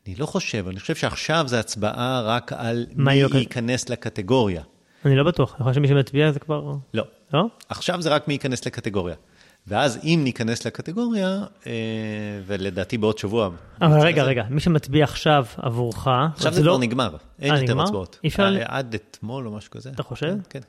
[0.07, 4.61] אני לא חושב, אני חושב שעכשיו זה הצבעה רק על מי ייכנס לקטגוריה.
[5.05, 6.73] אני לא בטוח, אני חושב שמי שמצביע זה כבר...
[6.93, 7.03] לא.
[7.33, 7.45] לא?
[7.69, 9.15] עכשיו זה רק מי ייכנס לקטגוריה.
[9.67, 11.43] ואז אם ניכנס לקטגוריה,
[12.45, 13.49] ולדעתי בעוד שבוע...
[13.81, 16.07] אבל רגע, רגע, מי שמצביע עכשיו עבורך...
[16.33, 18.19] עכשיו זה כבר נגמר, אין יותר הצבעות.
[18.65, 19.89] עד אתמול או משהו כזה.
[19.89, 20.35] אתה חושב?
[20.49, 20.59] כן.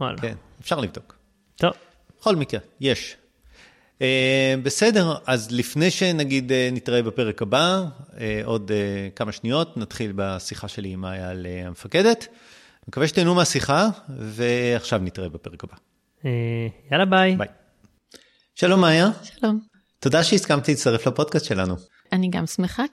[0.00, 0.18] וואלה.
[0.18, 1.16] כן, אפשר לבדוק.
[1.56, 1.72] טוב.
[2.26, 3.16] בכל מקרה, יש.
[3.98, 4.02] Uh,
[4.62, 10.68] בסדר, אז לפני שנגיד uh, נתראה בפרק הבא, uh, עוד uh, כמה שניות, נתחיל בשיחה
[10.68, 12.26] שלי עם מאיה על uh, המפקדת.
[12.88, 15.74] מקווה שתהנו מהשיחה, ועכשיו נתראה בפרק הבא.
[16.22, 16.26] Uh,
[16.90, 17.36] יאללה ביי.
[17.36, 17.48] ביי.
[18.54, 19.10] שלום מאיה.
[19.22, 19.60] שלום.
[20.00, 21.74] תודה שהסכמתי להצטרף לפודקאסט שלנו.
[22.12, 22.84] אני גם שמחה.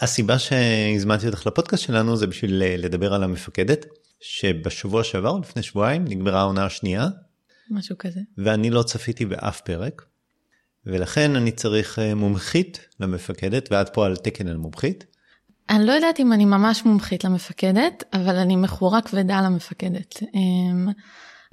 [0.00, 3.86] הסיבה שהזמנתי אותך לפודקאסט שלנו זה בשביל לדבר על המפקדת,
[4.20, 7.08] שבשבוע שעבר, לפני שבועיים, נגמרה העונה השנייה.
[7.72, 8.20] משהו כזה.
[8.38, 10.02] ואני לא צפיתי באף פרק,
[10.86, 15.04] ולכן אני צריך מומחית למפקדת, ואת פה על תקן על מומחית.
[15.70, 20.20] אני לא יודעת אם אני ממש מומחית למפקדת, אבל אני מכורה כבדה למפקדת.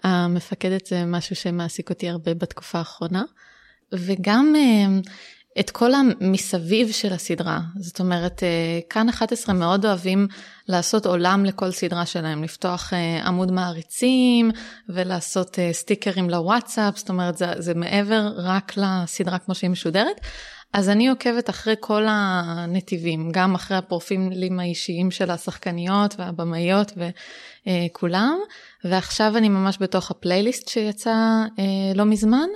[0.03, 3.23] המפקדת זה משהו שמעסיק אותי הרבה בתקופה האחרונה,
[3.93, 4.53] וגם
[5.59, 7.59] את כל המסביב של הסדרה.
[7.79, 8.43] זאת אומרת,
[8.89, 10.27] כאן 11 מאוד אוהבים
[10.67, 12.93] לעשות עולם לכל סדרה שלהם, לפתוח
[13.25, 14.51] עמוד מעריצים
[14.89, 20.21] ולעשות סטיקרים לוואטסאפ, זאת אומרת, זה, זה מעבר רק לסדרה כמו שהיא משודרת.
[20.73, 26.91] אז אני עוקבת אחרי כל הנתיבים, גם אחרי הפרופילים האישיים של השחקניות והבמאיות
[27.67, 28.37] וכולם,
[28.83, 31.15] ועכשיו אני ממש בתוך הפלייליסט שיצא
[31.95, 32.47] לא מזמן.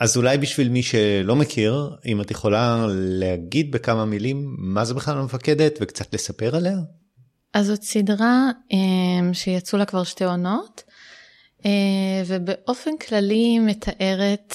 [0.00, 5.18] אז אולי בשביל מי שלא מכיר, אם את יכולה להגיד בכמה מילים מה זה בכלל
[5.18, 6.76] המפקדת וקצת לספר עליה?
[7.54, 8.50] אז זאת סדרה
[9.32, 10.82] שיצאו לה כבר שתי עונות,
[12.26, 14.54] ובאופן כללי מתארת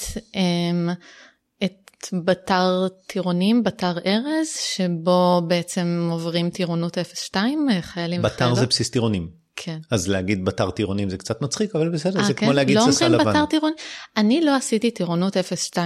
[1.64, 7.00] את בתר טירונים, בתר ארז, שבו בעצם עוברים טירונות 0-2,
[7.32, 8.20] חיילים וחיילות.
[8.20, 9.28] בתר זה בסיס טירונים.
[9.62, 9.78] כן.
[9.90, 12.46] אז להגיד בתר טירונים זה קצת מצחיק, אבל בסדר, 아, זה כן?
[12.46, 13.16] כמו להגיד לא ססה לבן.
[13.16, 13.72] לא אומרים בתר טירון,
[14.16, 15.76] אני לא עשיתי טירונות 0-2,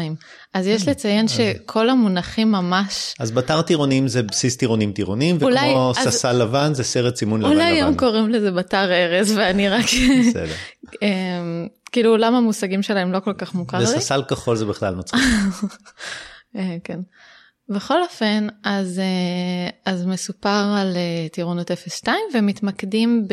[0.54, 3.14] אז יש לציין שכל המונחים ממש...
[3.20, 6.36] אז בתר טירונים זה בסיס טירונים טירונים, וכמו אולי, ססה אז...
[6.36, 7.60] לבן זה סרט סימון לבן לבן.
[7.60, 9.84] אולי הם קוראים לזה בתר ארז ואני רק...
[10.28, 10.54] בסדר.
[11.92, 13.84] כאילו עולם המושגים שלהם לא כל כך מוכר לי.
[13.84, 15.20] וססל כחול זה בכלל מצחיק.
[16.84, 17.00] כן.
[17.68, 19.00] בכל אופן, אז,
[19.84, 20.96] אז מסופר על
[21.32, 23.28] טירונות 0-2 ומתמקדים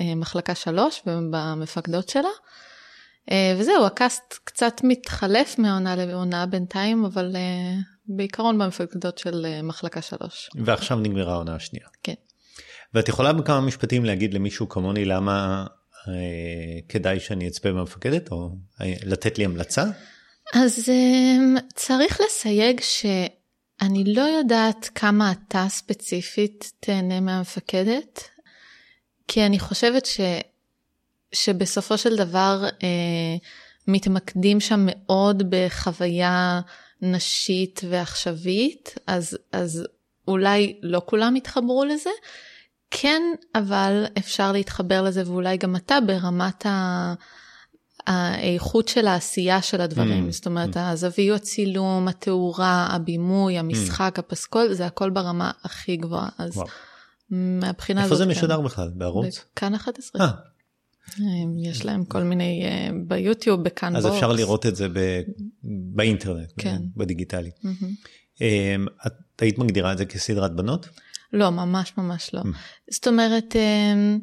[0.00, 2.28] במחלקה 3 ובמפקדות שלה.
[3.56, 7.36] וזהו, הקאסט קצת מתחלף מעונה לעונה בינתיים, אבל
[8.06, 10.50] בעיקרון במפקדות של מחלקה 3.
[10.54, 11.86] ועכשיו נגמרה העונה השנייה.
[12.02, 12.14] כן.
[12.94, 15.66] ואת יכולה בכמה משפטים להגיד למישהו כמוני למה
[16.08, 16.12] אה,
[16.88, 18.50] כדאי שאני אצפה במפקדת, או
[18.80, 19.84] אה, לתת לי המלצה?
[20.54, 22.80] אז אה, צריך לסייג
[23.80, 28.28] שאני לא יודעת כמה אתה ספציפית תהנה מהמפקדת,
[29.28, 30.20] כי אני חושבת ש,
[31.32, 33.36] שבסופו של דבר אה,
[33.88, 36.60] מתמקדים שם מאוד בחוויה
[37.02, 39.86] נשית ועכשווית, אז, אז
[40.28, 42.10] אולי לא כולם יתחברו לזה.
[42.90, 43.22] כן,
[43.54, 47.14] אבל אפשר להתחבר לזה, ואולי גם אתה ברמת ה...
[48.06, 50.80] האיכות של העשייה של הדברים, mm, זאת אומרת, mm.
[50.80, 54.20] הזוויות צילום, התאורה, הבימוי, המשחק, mm.
[54.20, 56.28] הפסקול, זה הכל ברמה הכי גבוהה.
[56.38, 56.66] אז וואו.
[57.30, 58.12] מהבחינה הזאת...
[58.12, 58.64] איפה זה משודר כן.
[58.64, 58.90] בכלל?
[58.94, 59.44] בערוץ?
[59.54, 60.26] בכאן 11.
[60.26, 60.30] אה.
[61.62, 64.04] יש להם כל מיני, אה, ביוטיוב, בכאן בוקס.
[64.04, 65.20] אז אפשר לראות את זה ב...
[65.94, 66.82] באינטרנט, כן.
[66.96, 67.50] בדיגיטלי.
[67.64, 68.42] Mm-hmm.
[69.06, 70.88] את היית מגדירה את זה כסדרת בנות?
[71.32, 72.40] לא, ממש ממש לא.
[72.40, 72.44] Mm.
[72.90, 74.16] זאת אומרת, אה,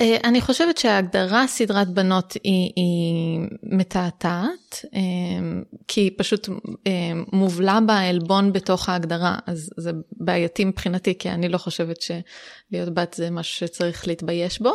[0.00, 6.48] אני חושבת שההגדרה סדרת בנות היא, היא מתעתעת, אמ, כי היא פשוט
[6.86, 12.94] אמ, מובלע בה עלבון בתוך ההגדרה, אז זה בעייתי מבחינתי, כי אני לא חושבת שלהיות
[12.94, 14.72] בת זה משהו שצריך להתבייש בו.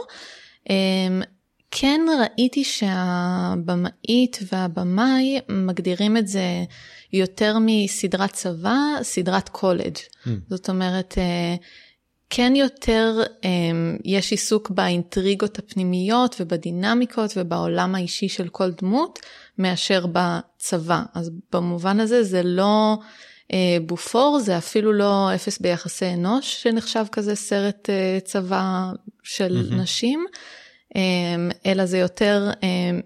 [1.75, 6.63] כן ראיתי שהבמאית והבמאי מגדירים את זה
[7.13, 9.95] יותר מסדרת צבא, סדרת קולג'.
[9.95, 10.29] Mm.
[10.49, 11.55] זאת אומרת, אה,
[12.35, 13.49] כן יותר אה,
[14.05, 19.19] יש עיסוק באינטריגות הפנימיות ובדינמיקות ובעולם האישי של כל דמות,
[19.57, 21.01] מאשר בצבא.
[21.13, 22.97] אז במובן הזה זה לא
[23.53, 27.89] אה, בופור, זה אפילו לא אפס ביחסי אנוש, שנחשב כזה סרט
[28.23, 28.91] צבא
[29.23, 29.75] של mm-hmm.
[29.75, 30.25] נשים.
[30.95, 32.51] אמ, אלא זה יותר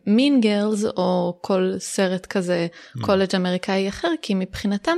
[0.07, 3.05] מין אמ, גרלס או כל סרט כזה mm.
[3.05, 4.97] קולג' אמריקאי אחר, כי מבחינתם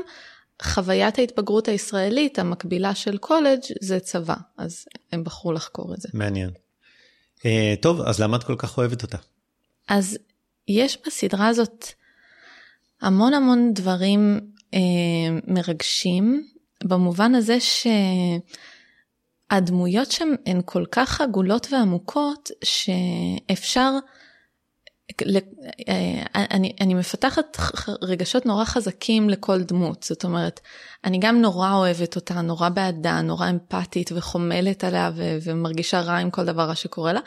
[0.61, 6.09] חוויית ההתבגרות הישראלית המקבילה של קולג' זה צבא, אז הם בחרו לחקור את זה.
[6.13, 6.49] מעניין.
[7.37, 7.41] Uh,
[7.81, 9.17] טוב, אז למה את כל כך אוהבת אותה?
[9.87, 10.17] אז
[10.67, 11.85] יש בסדרה הזאת
[13.01, 14.39] המון המון דברים
[14.71, 14.77] uh,
[15.47, 16.47] מרגשים,
[16.83, 17.87] במובן הזה ש...
[19.51, 23.91] הדמויות שם הן כל כך עגולות ועמוקות שאפשר,
[26.35, 27.57] אני, אני מפתחת
[28.01, 30.59] רגשות נורא חזקים לכל דמות, זאת אומרת,
[31.05, 36.29] אני גם נורא אוהבת אותה, נורא בעדה, נורא אמפתית וחומלת עליה ו- ומרגישה רע עם
[36.29, 37.19] כל דבר רע שקורה לה,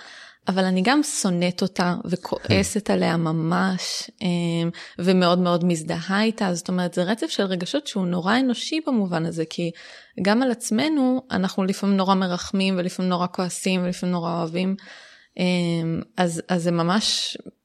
[0.49, 6.95] אבל אני גם שונאת אותה וכועסת עליה ממש, אמ, ומאוד מאוד מזדהה איתה, זאת אומרת,
[6.95, 9.71] זה רצף של רגשות שהוא נורא אנושי במובן הזה, כי
[10.23, 14.77] גם על עצמנו אנחנו לפעמים נורא מרחמים ולפעמים נורא כועסים ולפעמים נורא אוהבים,
[15.39, 17.62] אמ, אז, אז זה ממש אה,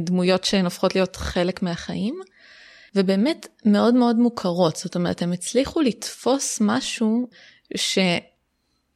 [0.00, 2.20] דמויות שהן הופכות להיות חלק מהחיים.
[2.94, 7.28] ובאמת מאוד מאוד מוכרות, זאת אומרת, הם הצליחו לתפוס משהו
[7.76, 7.98] ש...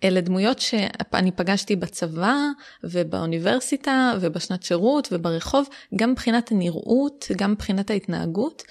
[0.05, 2.37] אלה דמויות שאני פגשתי בצבא
[2.85, 8.63] ובאוניברסיטה ובשנת שירות וברחוב, גם מבחינת הנראות, גם מבחינת ההתנהגות,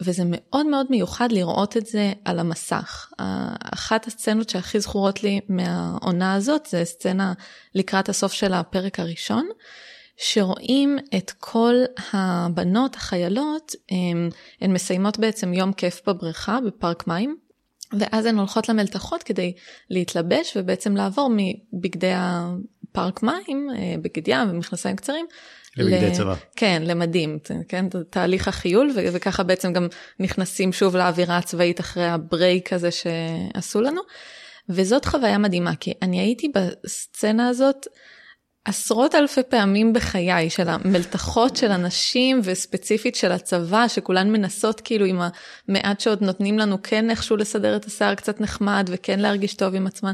[0.00, 3.10] וזה מאוד מאוד מיוחד לראות את זה על המסך.
[3.74, 7.32] אחת הסצנות שהכי זכורות לי מהעונה הזאת זה סצנה
[7.74, 9.48] לקראת הסוף של הפרק הראשון.
[10.18, 11.74] שרואים את כל
[12.12, 14.30] הבנות, החיילות, הן,
[14.60, 17.36] הן מסיימות בעצם יום כיף בבריכה, בפארק מים,
[17.98, 19.52] ואז הן הולכות למלתחות כדי
[19.90, 25.26] להתלבש ובעצם לעבור מבגדי הפארק מים, אה, בגד ים ומכנסיים קצרים.
[25.76, 26.34] לבגדי צבא.
[26.56, 27.38] כן, למדים,
[27.68, 29.86] כן, תהליך החיול, וככה בעצם גם
[30.20, 34.00] נכנסים שוב לאווירה הצבאית אחרי הברייק הזה שעשו לנו.
[34.68, 37.86] וזאת חוויה מדהימה, כי אני הייתי בסצנה הזאת
[38.68, 45.20] עשרות אלפי פעמים בחיי של המלתחות של הנשים וספציפית של הצבא שכולן מנסות כאילו עם
[45.68, 49.86] המעט שעוד נותנים לנו כן איכשהו לסדר את השיער קצת נחמד וכן להרגיש טוב עם
[49.86, 50.12] עצמן.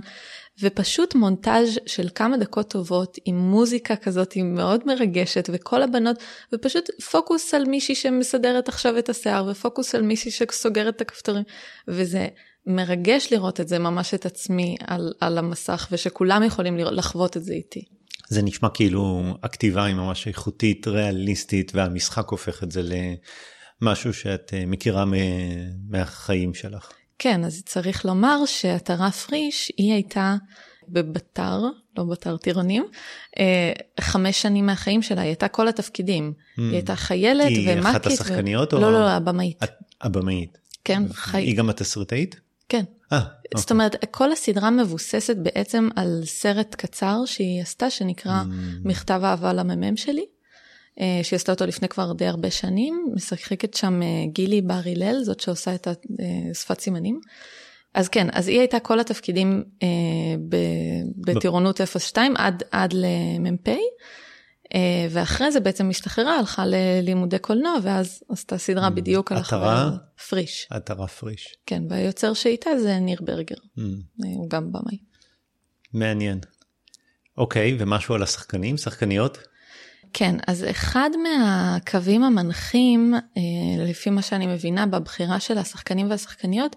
[0.62, 6.16] ופשוט מונטאז' של כמה דקות טובות עם מוזיקה כזאת היא מאוד מרגשת וכל הבנות
[6.52, 11.44] ופשוט פוקוס על מישהי שמסדרת עכשיו את השיער ופוקוס על מישהי שסוגרת את הכפתורים
[11.88, 12.28] וזה
[12.66, 17.52] מרגש לראות את זה ממש את עצמי על, על המסך ושכולם יכולים לחוות את זה
[17.52, 17.84] איתי.
[18.28, 22.82] זה נשמע כאילו הכתיבה היא ממש איכותית, ריאליסטית, והמשחק הופך את זה
[23.82, 25.04] למשהו שאת אה, מכירה
[25.88, 26.92] מהחיים שלך.
[27.18, 30.36] כן, אז צריך לומר שעטרה פריש, היא הייתה
[30.88, 31.60] בבתר,
[31.98, 32.84] לא בתר טירונים,
[33.38, 36.32] אה, חמש שנים מהחיים שלה, היא הייתה כל התפקידים.
[36.36, 36.60] Mm.
[36.60, 37.68] היא הייתה חיילת ומ"כית.
[37.68, 38.76] היא אחת השחקניות ו...
[38.76, 38.82] או?
[38.82, 39.64] לא, לא, הבמאית.
[40.00, 40.58] הבמאית.
[40.84, 41.02] כן.
[41.12, 41.38] חי...
[41.38, 42.40] היא גם התסריטאית?
[42.68, 42.84] כן.
[43.14, 43.20] אה,
[43.56, 43.74] זאת אוקיי.
[43.74, 48.88] אומרת, כל הסדרה מבוססת בעצם על סרט קצר שהיא עשתה, שנקרא mm.
[48.88, 50.24] מכתב אהבה למ"מ שלי,
[51.00, 55.22] אה, שהיא עשתה אותו לפני כבר די הרבה שנים, משחקת שם אה, גילי בר הלל,
[55.22, 55.88] זאת שעושה את
[56.54, 57.20] שפת סימנים.
[57.94, 59.88] אז כן, אז היא הייתה כל התפקידים אה,
[60.48, 63.68] ב- בטירונות 02 עד, עד למ"פ,
[65.10, 69.38] ואחרי זה בעצם השתחררה, הלכה ללימודי קולנוע, ואז עשתה סדרה בדיוק על.
[69.38, 69.90] עטרה?
[70.28, 70.66] פריש.
[70.70, 71.54] עטרה פריש.
[71.66, 74.98] כן, והיוצר שאיתה זה ניר ברגר, Mm, אה, הוא גם במאי.
[75.92, 76.38] מעניין.
[77.38, 79.38] אוקיי, ומשהו על השחקנים, שחקניות?
[80.12, 86.76] כן, אז אחד מהקווים המנחים, אה, לפי מה שאני מבינה בבחירה של השחקנים והשחקניות,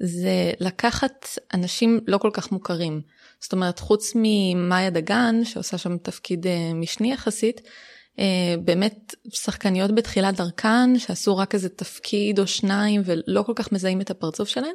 [0.00, 3.00] זה לקחת אנשים לא כל כך מוכרים.
[3.40, 7.60] זאת אומרת, חוץ ממאיה דגן, שעושה שם תפקיד אה, משני יחסית,
[8.18, 14.00] אה, באמת שחקניות בתחילת דרכן, שעשו רק איזה תפקיד או שניים ולא כל כך מזהים
[14.00, 14.74] את הפרצוף שלהן,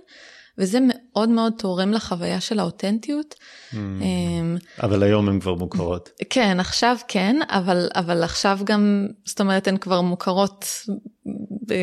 [0.57, 3.35] וזה מאוד מאוד תורם לחוויה של האותנטיות.
[3.35, 6.09] Mm, אמ, אבל היום הן כבר מוכרות.
[6.29, 10.65] כן, עכשיו כן, אבל, אבל עכשיו גם, זאת אומרת, הן כבר מוכרות
[11.67, 11.73] ב,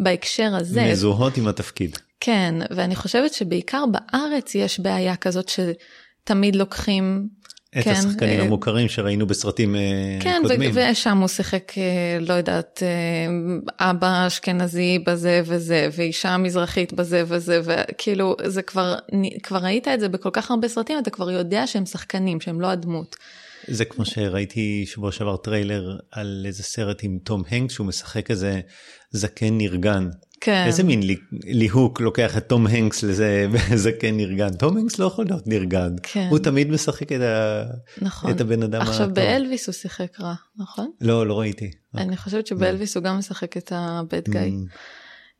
[0.00, 0.84] בהקשר הזה.
[0.92, 1.98] מזוהות עם התפקיד.
[2.24, 7.28] כן, ואני חושבת שבעיקר בארץ יש בעיה כזאת שתמיד לוקחים...
[7.78, 9.80] את כן, השחקנים אה, המוכרים שראינו בסרטים אה,
[10.20, 10.70] כן, קודמים.
[10.74, 12.82] ו- ושם הוא שיחק, אה, לא יודעת,
[13.80, 18.94] אבא אשכנזי בזה וזה, ואישה מזרחית בזה וזה, וכאילו, זה כבר,
[19.42, 22.66] כבר ראית את זה בכל כך הרבה סרטים, אתה כבר יודע שהם שחקנים, שהם לא
[22.66, 23.16] הדמות.
[23.68, 28.60] זה כמו שראיתי שבוע שעבר טריילר על איזה סרט עם תום הנקס שהוא משחק איזה
[29.10, 30.08] זקן נרגן.
[30.44, 30.64] כן.
[30.66, 33.46] איזה מין לי- ליהוק לוקח את תום הנקס לזה
[33.84, 34.52] זקן נרגן.
[34.54, 35.94] תום הנקס לא יכול להיות נרגן.
[36.02, 36.26] כן.
[36.30, 37.64] הוא תמיד משחק את, ה...
[38.02, 38.30] נכון.
[38.30, 39.14] את הבן אדם עכשיו הטוב.
[39.14, 40.90] באלוויס הוא שיחק רע, נכון?
[41.00, 41.70] לא, לא ראיתי.
[41.96, 44.50] אני חושבת שבאלוויס הוא גם משחק את הבד גאי.
[44.50, 44.54] Mm.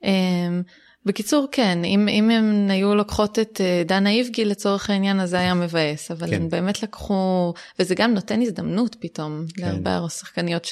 [0.04, 0.62] אמ,
[1.06, 5.38] בקיצור כן אם אם הם היו לוקחות את אה, דנה איבגי לצורך העניין אז זה
[5.38, 6.34] היה מבאס אבל כן.
[6.36, 9.62] הם באמת לקחו וזה גם נותן הזדמנות פתאום כן.
[9.62, 10.66] להרבה שחקניות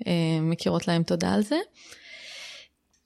[0.00, 1.56] שמכירות להם תודה על זה.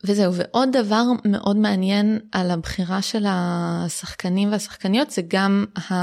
[0.05, 5.95] וזהו ועוד דבר מאוד מעניין על הבחירה של השחקנים והשחקניות זה גם ה...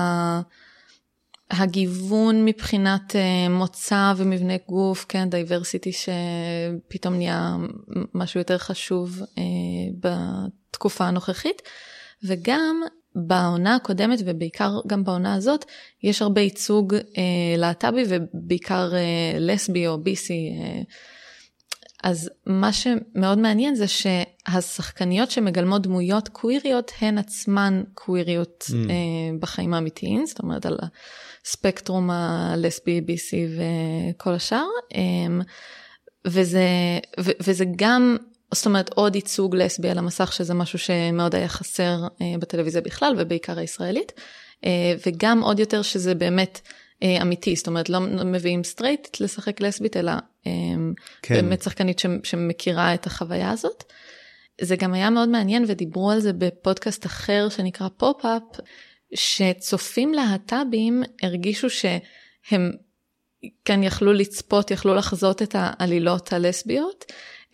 [1.52, 7.56] הגיוון מבחינת אה, מוצא ומבנה גוף, כן, דייברסיטי שפתאום נהיה
[8.14, 9.44] משהו יותר חשוב אה,
[10.00, 11.62] בתקופה הנוכחית,
[12.24, 12.82] וגם
[13.16, 15.66] בעונה הקודמת ובעיקר גם בעונה הזאת,
[16.04, 18.92] יש הרבה ייצוג אה, להט"בי ובעיקר
[19.40, 20.50] לסבי או ביסי.
[22.08, 28.74] אז מה שמאוד מעניין זה שהשחקניות שמגלמות דמויות קוויריות הן עצמן קוויריות Mm.
[28.74, 30.78] אה, בחיים האמיתיים, זאת אומרת על
[31.46, 34.66] הספקטרום הלסבי, ביסי וכל השאר.
[34.96, 35.02] אה,
[36.28, 36.66] וזה,
[37.20, 38.18] ו, וזה גם,
[38.54, 43.14] זאת אומרת עוד ייצוג לסבי על המסך שזה משהו שמאוד היה חסר אה, בטלוויזיה בכלל
[43.18, 44.12] ובעיקר הישראלית.
[44.66, 46.62] אה, וגם עוד יותר שזה באמת
[47.04, 50.12] אה, אמיתי, זאת אומרת לא מביאים סטרייט לשחק לסבית אלא
[51.22, 51.36] כן.
[51.36, 53.84] באמת שחקנית שמכירה את החוויה הזאת.
[54.62, 58.66] זה גם היה מאוד מעניין ודיברו על זה בפודקאסט אחר שנקרא Pop-Up,
[59.16, 62.72] שצופים להט"בים הרגישו שהם
[63.66, 67.06] כן יכלו לצפות, יכלו לחזות את העלילות הלסביות,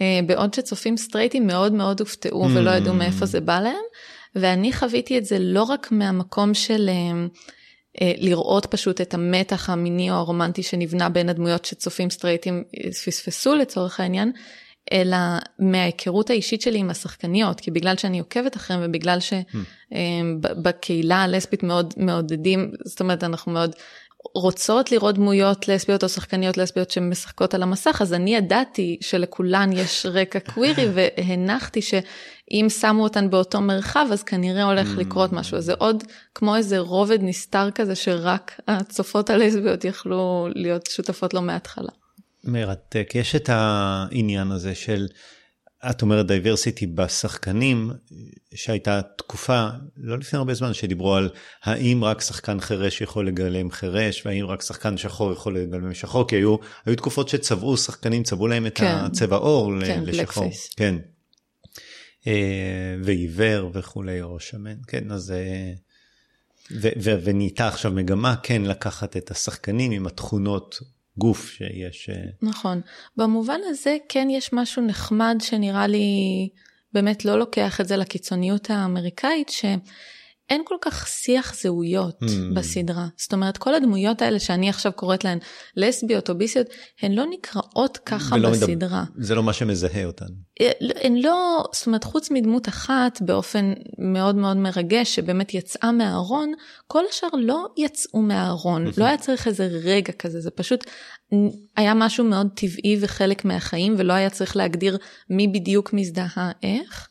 [0.01, 3.83] אה, בעוד שצופים סטרייטים מאוד מאוד הופתעו ולא ידעו מאיפה זה בא להם.
[4.35, 7.25] ואני חוויתי את זה לא רק מהמקום של אה,
[8.01, 13.99] לראות פשוט את המתח המיני או הרומנטי שנבנה בין הדמויות שצופים סטרייטים אה, פספסו לצורך
[13.99, 14.31] העניין,
[14.91, 15.17] אלא
[15.59, 19.17] מההיכרות האישית שלי עם השחקניות, כי בגלל שאני עוקבת אחריהם ובגלל
[19.91, 23.75] שבקהילה הלסבית מאוד מעודדים, זאת אומרת אנחנו מאוד
[24.35, 30.05] רוצות לראות דמויות לסביות או שחקניות לסביות שמשחקות על המסך, אז אני ידעתי שלכולן יש
[30.05, 35.61] רקע קווירי והנחתי שאם שמו אותן באותו מרחב אז כנראה הולך לקרות משהו.
[35.61, 36.03] זה עוד
[36.35, 41.91] כמו איזה רובד נסתר כזה שרק הצופות הלסביות יכלו להיות שותפות לו מההתחלה.
[42.43, 43.11] מרתק.
[43.15, 45.07] יש את העניין הזה של,
[45.89, 47.91] את אומרת דייברסיטי בשחקנים,
[48.55, 51.29] שהייתה תקופה, לא לפני הרבה זמן, שדיברו על
[51.63, 56.35] האם רק שחקן חירש יכול לגלם חירש, והאם רק שחקן שחור יכול לגלם שחור, כי
[56.35, 56.55] היו,
[56.85, 58.85] היו תקופות שצבעו שחקנים, צבעו להם את כן.
[58.85, 60.43] הצבע עור כן, לשחור.
[60.43, 60.73] blackface.
[60.75, 60.95] כן.
[62.27, 65.31] אה, ועיוור וכולי, או שמן, כן, אז...
[65.31, 65.73] אה,
[67.23, 70.79] ונהייתה עכשיו מגמה כן לקחת את השחקנים עם התכונות
[71.17, 72.09] גוף שיש.
[72.09, 72.81] אה, נכון.
[73.17, 76.49] במובן הזה כן יש משהו נחמד שנראה לי
[76.93, 79.49] באמת לא לוקח את זה לקיצוניות האמריקאית,
[80.49, 82.55] שאין כל כך שיח זהויות Hmm.
[82.55, 83.07] בסדרה.
[83.17, 85.37] זאת אומרת, כל הדמויות האלה שאני עכשיו קוראת להן
[85.77, 86.67] לסביות או ביסיות,
[87.01, 89.03] הן לא נקראות ככה ולא מדבר- בסדרה.
[89.17, 90.25] זה לא מה שמזהה אותן.
[91.01, 93.73] הן לא, זאת אומרת, חוץ מדמות אחת באופן
[94.13, 96.53] מאוד מאוד מרגש, שבאמת יצאה מהארון,
[96.87, 100.83] כל השאר לא יצאו מהארון, לא היה צריך איזה רגע כזה, זה פשוט
[101.77, 104.97] היה משהו מאוד טבעי וחלק מהחיים, ולא היה צריך להגדיר
[105.29, 107.09] מי בדיוק מזדהה איך.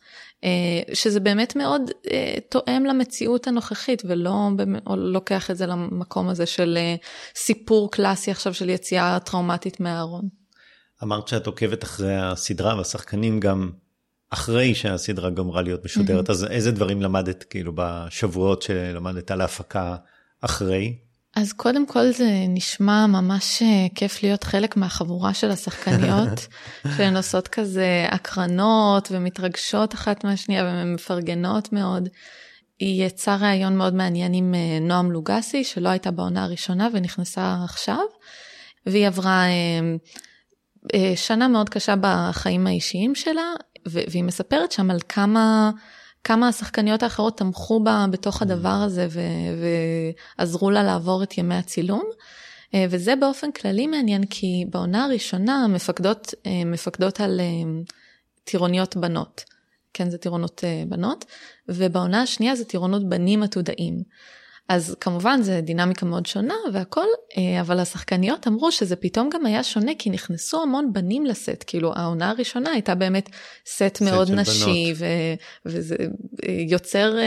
[0.93, 1.83] שזה באמת מאוד
[2.49, 4.51] תואם למציאות הנוכחית ולא
[4.97, 6.79] לוקח את זה למקום הזה של
[7.35, 10.29] סיפור קלאסי עכשיו של יציאה טראומטית מהארון.
[11.03, 13.71] אמרת שאת עוקבת אחרי הסדרה והשחקנים גם
[14.31, 16.33] אחרי שהסדרה גמרה להיות משודרת, mm-hmm.
[16.33, 19.97] אז איזה דברים למדת כאילו בשבועות שלמדת על ההפקה
[20.41, 20.97] אחרי?
[21.37, 26.47] אז קודם כל זה נשמע ממש אה, כיף להיות חלק מהחבורה של השחקניות,
[26.97, 32.09] שהן עושות כזה הקרנות ומתרגשות אחת מהשנייה ומפרגנות מאוד.
[32.79, 38.05] היא יצאה ראיון מאוד מעניין עם אה, נועם לוגסי, שלא הייתה בעונה הראשונה ונכנסה עכשיו,
[38.87, 39.45] והיא עברה
[40.95, 43.53] אה, שנה מאוד קשה בחיים האישיים שלה,
[43.87, 45.71] והיא מספרת שם על כמה...
[46.25, 48.45] כמה השחקניות האחרות תמכו בה בתוך mm.
[48.45, 49.09] הדבר הזה
[50.39, 52.03] ועזרו לה לעבור את ימי הצילום.
[52.75, 57.81] אה, וזה באופן כללי מעניין כי בעונה הראשונה מפקדות, אה, מפקדות על אה,
[58.45, 59.45] טירוניות בנות.
[59.95, 61.25] כן, זה טירונות בנות,
[61.69, 64.03] ובעונה השנייה זה טירונות בנים עתודאים.
[64.69, 67.07] אז כמובן זה דינמיקה מאוד שונה והכל,
[67.37, 71.93] אה, אבל השחקניות אמרו שזה פתאום גם היה שונה כי נכנסו המון בנים לסט, כאילו
[71.97, 73.29] העונה הראשונה הייתה באמת
[73.67, 75.07] סט, סט מאוד נשי ו,
[75.67, 75.97] וזה
[76.49, 77.23] אה, יוצר אה,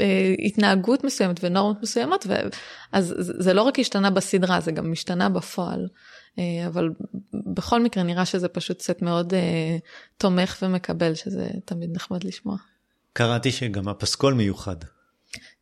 [0.00, 2.34] אה, התנהגות מסוימת ונורמות מסוימות, ו,
[2.92, 5.86] אז זה לא רק השתנה בסדרה, זה גם השתנה בפועל.
[6.66, 6.90] אבל
[7.54, 9.76] בכל מקרה נראה שזה פשוט סט מאוד אה,
[10.16, 12.56] תומך ומקבל, שזה תמיד נחמד לשמוע.
[13.12, 14.76] קראתי שגם הפסקול מיוחד.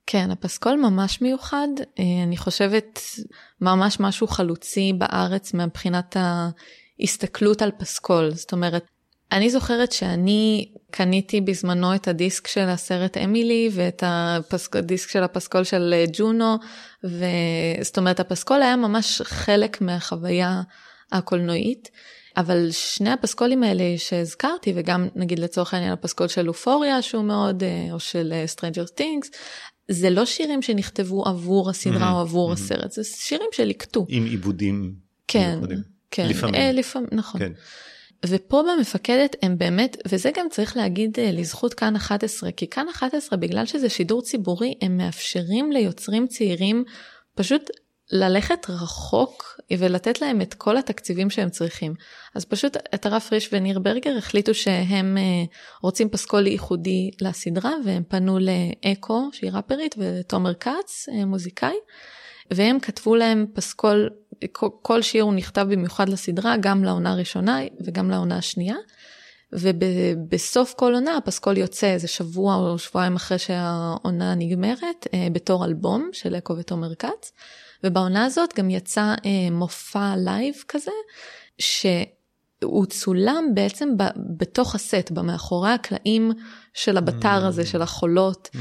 [0.07, 1.69] כן, הפסקול ממש מיוחד.
[1.99, 3.01] אה, אני חושבת
[3.61, 6.17] ממש משהו חלוצי בארץ מבחינת
[7.01, 8.31] ההסתכלות על פסקול.
[8.31, 8.85] זאת אומרת,
[9.33, 14.05] אני זוכרת שאני קניתי בזמנו את הדיסק של הסרט אמילי ואת
[14.75, 16.57] הדיסק של הפסקול של אה, ג'ונו,
[17.05, 20.63] וזאת אומרת הפסקול היה ממש חלק מהחוויה
[21.13, 21.91] הקולנועית.
[22.37, 27.93] אבל שני הפסקולים האלה שהזכרתי, וגם נגיד לצורך העניין הפסקול של אופוריה שהוא מאוד, אה,
[27.93, 29.37] או של Stranger Things,
[29.89, 32.55] זה לא שירים שנכתבו עבור הסדרה mm-hmm, או עבור mm-hmm.
[32.55, 34.07] הסרט, זה שירים שליקטו.
[34.09, 34.95] עם עיבודים.
[35.29, 35.59] כן,
[36.11, 36.29] כן.
[36.29, 36.55] לפעמים.
[36.55, 37.41] אה, לפעמים, נכון.
[37.41, 37.53] כן.
[38.27, 43.39] ופה במפקדת הם באמת, וזה גם צריך להגיד אה, לזכות כאן 11, כי כאן 11
[43.39, 46.85] בגלל שזה שידור ציבורי, הם מאפשרים ליוצרים צעירים
[47.35, 47.63] פשוט
[48.11, 51.95] ללכת רחוק ולתת להם את כל התקציבים שהם צריכים.
[52.35, 55.45] אז פשוט את הרב פריש וניר ברגר החליטו שהם אה,
[55.83, 61.77] רוצים פסקול ייחודי לסדרה והם פנו לאקו שהיא ראפרית ותומר כץ אה, מוזיקאי
[62.51, 64.11] והם כתבו להם פסקול,
[64.83, 68.77] כל שיר הוא נכתב במיוחד לסדרה גם לעונה הראשונה וגם לעונה השנייה.
[69.53, 76.11] ובסוף כל עונה הפסקול יוצא איזה שבוע או שבועיים אחרי שהעונה נגמרת אה, בתור אלבום
[76.13, 77.33] של אקו ותומר כץ.
[77.85, 80.91] ובעונה הזאת גם יצא אה, מופע live כזה,
[81.59, 84.03] שהוא צולם בעצם ב,
[84.37, 86.33] בתוך הסט, במאחורי הקלעים
[86.75, 87.47] של הבתר mm.
[87.47, 88.59] הזה, של החולות, mm.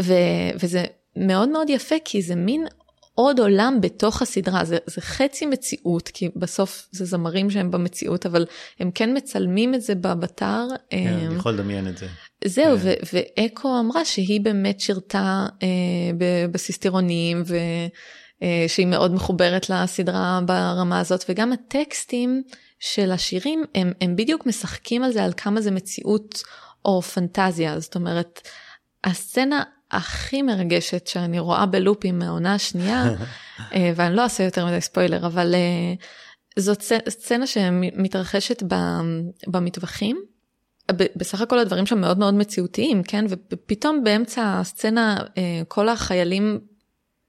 [0.00, 0.14] ו,
[0.60, 0.84] וזה
[1.16, 2.66] מאוד מאוד יפה, כי זה מין
[3.14, 8.46] עוד עולם בתוך הסדרה, זה, זה חצי מציאות, כי בסוף זה זמרים שהם במציאות, אבל
[8.80, 10.66] הם כן מצלמים את זה בבתר.
[10.90, 12.06] כן, אני אה, יכול לדמיין את זה.
[12.44, 12.94] זהו, כן.
[13.12, 15.68] ואקו אמרה שהיא באמת שירתה אה,
[16.52, 17.56] בסיסטירונים, ו...
[18.42, 22.42] אה, שהיא מאוד מחוברת לסדרה ברמה הזאת, וגם הטקסטים
[22.78, 26.42] של השירים הם, הם בדיוק משחקים על זה, על כמה זה מציאות
[26.84, 28.48] או פנטזיה, זאת אומרת,
[29.04, 33.04] הסצנה הכי מרגשת שאני רואה בלופים מהעונה השנייה,
[33.74, 35.94] אה, ואני לא אעשה יותר מדי ספוילר, אבל אה,
[36.58, 38.62] זאת סצנה שמתרחשת
[39.46, 40.22] במטווחים.
[41.16, 43.24] בסך הכל הדברים שם מאוד מאוד מציאותיים, כן?
[43.28, 45.16] ופתאום באמצע הסצנה
[45.68, 46.60] כל החיילים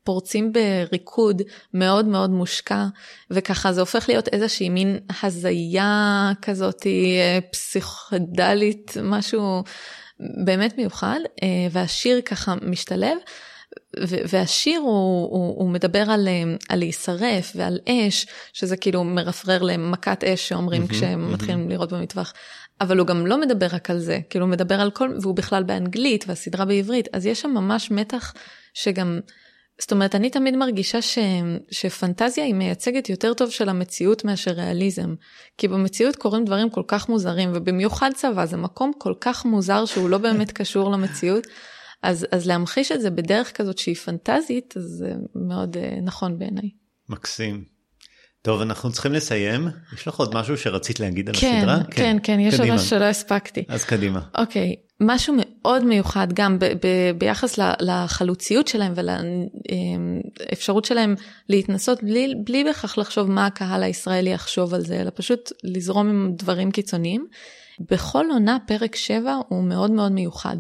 [0.10, 1.42] פורצים בריקוד
[1.74, 2.86] מאוד מאוד מושקע,
[3.32, 9.64] וככה זה הופך להיות איזושהי מין הזיה כזאת אה, פסיכודלית, משהו
[10.46, 13.18] באמת מיוחד, אה, והשיר ככה משתלב.
[14.04, 20.24] והשיר הוא, הוא, הוא מדבר על, אה, על להישרף ועל אש, שזה כאילו מרפרר למכת
[20.24, 21.70] אש שאומרים mm-hmm, כשהם mm-hmm.
[21.70, 22.34] לראות במטווח.
[22.82, 25.64] אבל הוא גם לא מדבר רק על זה, כאילו הוא מדבר על כל, והוא בכלל
[25.64, 28.34] באנגלית והסדרה בעברית, אז יש שם ממש מתח
[28.74, 29.20] שגם
[29.80, 31.18] זאת אומרת, אני תמיד מרגישה ש...
[31.72, 35.16] שפנטזיה היא מייצגת יותר טוב של המציאות מאשר ריאליזם.
[35.58, 40.10] כי במציאות קורים דברים כל כך מוזרים, ובמיוחד צבא, זה מקום כל כך מוזר שהוא
[40.10, 41.48] לא באמת קשור למציאות.
[42.04, 46.70] אז, אז להמחיש את זה בדרך כזאת שהיא פנטזית, אז זה מאוד uh, נכון בעיניי.
[47.10, 47.79] מקסים.
[48.42, 49.68] טוב, אנחנו צריכים לסיים.
[49.94, 51.84] יש לך עוד משהו שרצית להגיד על כן, הסדרה?
[51.84, 53.64] כן, כן, כן, יש עוד משהו שלא הספקתי.
[53.68, 54.22] אז קדימה.
[54.38, 61.16] אוקיי, משהו מאוד מיוחד גם ב- ב- ביחס לחלוציות שלהם ולאפשרות שלהם
[61.50, 66.32] להתנסות בלי, בלי בכך לחשוב מה הקהל הישראלי יחשוב על זה, אלא פשוט לזרום עם
[66.36, 67.28] דברים קיצוניים.
[67.92, 70.58] בכל עונה פרק 7 הוא מאוד מאוד מיוחד.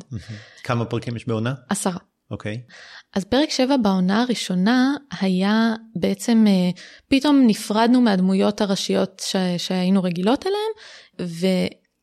[0.63, 1.53] כמה פרקים יש בעונה?
[1.69, 1.97] עשרה.
[2.31, 2.61] אוקיי.
[3.15, 6.69] אז פרק 7 בעונה הראשונה היה בעצם, אה,
[7.07, 9.35] פתאום נפרדנו מהדמויות הראשיות ש...
[9.57, 11.29] שהיינו רגילות אליהן,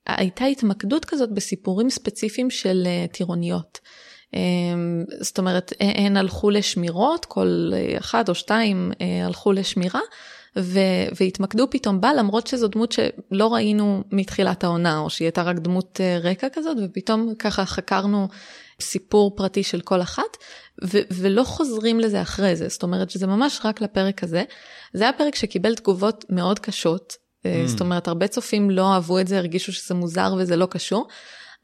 [0.08, 3.80] והייתה התמקדות כזאת בסיפורים ספציפיים של אה, טירוניות.
[4.34, 4.40] אה,
[5.20, 8.92] זאת אומרת, הן הלכו לשמירות, כל אחת או שתיים
[9.24, 10.00] הלכו לשמירה,
[10.58, 15.56] ו- והתמקדו פתאום בה, למרות שזו דמות שלא ראינו מתחילת העונה, או שהיא הייתה רק
[15.56, 18.28] דמות רקע כזאת, ופתאום ככה חקרנו
[18.80, 20.36] סיפור פרטי של כל אחת,
[20.84, 24.42] ו- ולא חוזרים לזה אחרי זה, זאת אומרת שזה ממש רק לפרק הזה.
[24.94, 27.48] זה היה פרק שקיבל תגובות מאוד קשות, mm.
[27.66, 31.08] זאת אומרת הרבה צופים לא אהבו את זה, הרגישו שזה מוזר וזה לא קשור.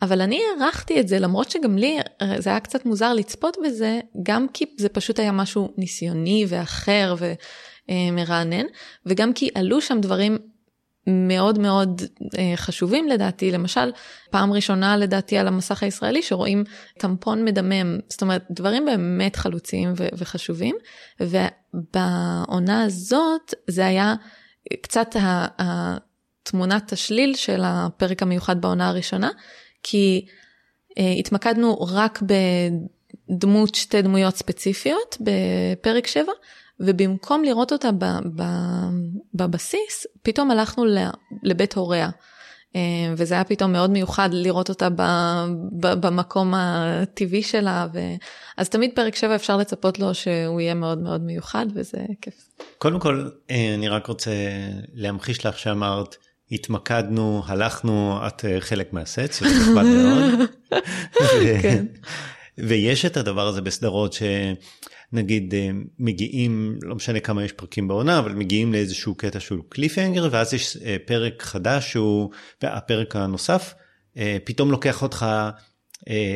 [0.03, 1.99] אבל אני הערכתי את זה למרות שגם לי
[2.39, 7.15] זה היה קצת מוזר לצפות בזה, גם כי זה פשוט היה משהו ניסיוני ואחר
[7.89, 8.67] ומרענן,
[9.07, 10.39] וגם כי עלו שם דברים
[11.07, 12.03] מאוד מאוד
[12.39, 13.93] אה, חשובים לדעתי, למשל
[14.31, 16.65] פעם ראשונה לדעתי על המסך הישראלי שרואים
[16.99, 20.77] טמפון מדמם, זאת אומרת דברים באמת חלוציים ו- וחשובים,
[21.21, 24.15] ובעונה הזאת זה היה
[24.83, 25.17] קצת
[25.59, 29.31] התמונת השליל של הפרק המיוחד בעונה הראשונה,
[29.83, 30.27] כי
[30.99, 32.23] אה, התמקדנו רק
[33.29, 36.33] בדמות, שתי דמויות ספציפיות בפרק 7,
[36.83, 38.05] ובמקום לראות אותה ב,
[38.37, 38.43] ב,
[39.35, 40.85] בבסיס, פתאום הלכנו
[41.43, 42.11] לבית הוריה.
[42.77, 42.81] אה,
[43.17, 45.03] וזה היה פתאום מאוד מיוחד לראות אותה ב,
[45.81, 47.99] ב, במקום הטבעי שלה, ו...
[48.57, 52.35] אז תמיד פרק 7 אפשר לצפות לו שהוא יהיה מאוד מאוד מיוחד וזה כיף.
[52.79, 54.31] קודם כל אה, אני רק רוצה
[54.95, 56.17] להמחיש לך שאמרת
[56.53, 60.51] התמקדנו, הלכנו, את אה, חלק מהסט, זה נחמד מאוד.
[61.63, 61.87] כן.
[62.69, 64.23] ויש את הדבר הזה בסדרות ש...
[65.13, 70.29] נגיד אה, מגיעים, לא משנה כמה יש פרקים בעונה, אבל מגיעים לאיזשהו קטע שהוא קליפהנגר,
[70.31, 72.31] ואז יש אה, פרק חדש שהוא,
[72.63, 73.75] הפרק הנוסף,
[74.17, 75.27] אה, פתאום לוקח אותך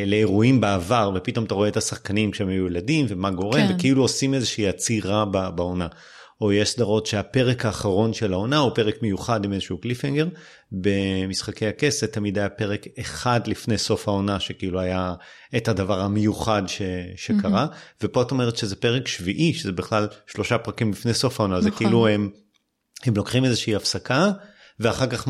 [0.06, 3.74] לאירועים בעבר, ופתאום אתה רואה את השחקנים כשהם היו ילדים, ומה גורם, כן.
[3.74, 5.86] וכאילו עושים איזושהי עצירה בעונה.
[6.40, 10.26] או יש סדרות שהפרק האחרון של העונה הוא פרק מיוחד עם איזשהו קליפינגר.
[10.72, 15.14] במשחקי הכס זה תמיד היה פרק אחד לפני סוף העונה שכאילו היה
[15.56, 16.82] את הדבר המיוחד ש,
[17.16, 17.96] שקרה, mm-hmm.
[18.02, 21.70] ופה את אומרת שזה פרק שביעי, שזה בכלל שלושה פרקים לפני סוף העונה, נכון.
[21.70, 22.30] זה כאילו הם,
[23.04, 24.30] הם לוקחים איזושהי הפסקה.
[24.80, 25.28] ואחר כך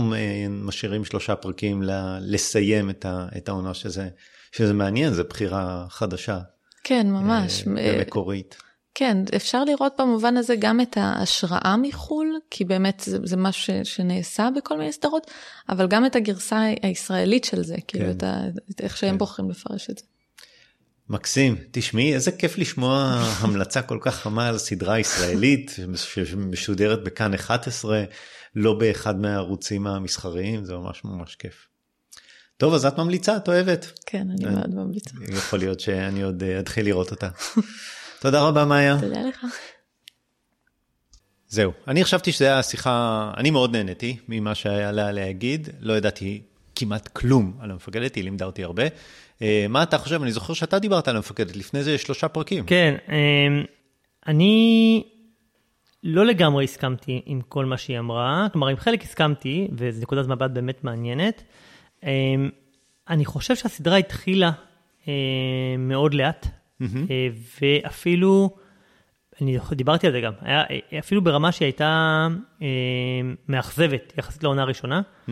[0.51, 1.83] משאירים שלושה פרקים
[2.21, 2.91] לסיים
[3.37, 4.09] את העונה שזה,
[4.53, 6.39] שזה מעניין, זו בחירה חדשה.
[6.85, 7.65] כן, ממש.
[7.67, 8.57] ומקורית.
[8.99, 13.95] כן, אפשר לראות במובן הזה גם את ההשראה מחו"ל, כי באמת זה, זה משהו ש,
[13.95, 15.31] שנעשה בכל מיני סדרות,
[15.69, 18.11] אבל גם את הגרסה הישראלית של זה, כאילו כן.
[18.11, 18.41] את ה,
[18.71, 19.19] את איך שהם כן.
[19.19, 20.05] בוחרים לפרש את זה.
[21.09, 23.03] מקסים, תשמעי, איזה כיף לשמוע
[23.41, 28.05] המלצה כל כך חמה על סדרה ישראלית שמשודרת בכאן 11,
[28.55, 31.69] לא באחד מהערוצים המסחריים, זה ממש ממש כיף.
[32.57, 33.93] טוב, אז את ממליצה, את אוהבת.
[34.07, 35.11] כן, אני מאוד ממליצה.
[35.29, 37.29] יכול להיות שאני עוד אה, אתחיל לראות אותה.
[38.21, 38.97] תודה רבה מאיה.
[39.01, 39.47] תודה לך.
[41.49, 46.43] זהו, אני חשבתי שזו הייתה שיחה, אני מאוד נהניתי ממה שהיה לה להגיד, לא ידעתי
[46.75, 48.83] כמעט כלום על המפקדת, היא לימדה אותי הרבה.
[49.43, 50.23] אה, מה אתה חושב?
[50.23, 52.67] אני זוכר שאתה דיברת על המפקדת לפני זה שלושה פרקים.
[52.67, 53.17] כן, אה,
[54.27, 55.05] אני
[56.03, 60.51] לא לגמרי הסכמתי עם כל מה שהיא אמרה, כלומר עם חלק הסכמתי, וזו נקודת מבט
[60.51, 61.43] באמת מעניינת.
[62.05, 62.11] אה,
[63.09, 64.51] אני חושב שהסדרה התחילה
[65.79, 66.47] מאוד לאט.
[67.61, 68.51] ואפילו,
[69.41, 70.63] אני דיברתי על זה גם, היה,
[70.99, 72.29] אפילו ברמה שהיא הייתה
[72.63, 72.67] אה,
[73.49, 75.31] מאכזבת יחסית לעונה הראשונה, mm.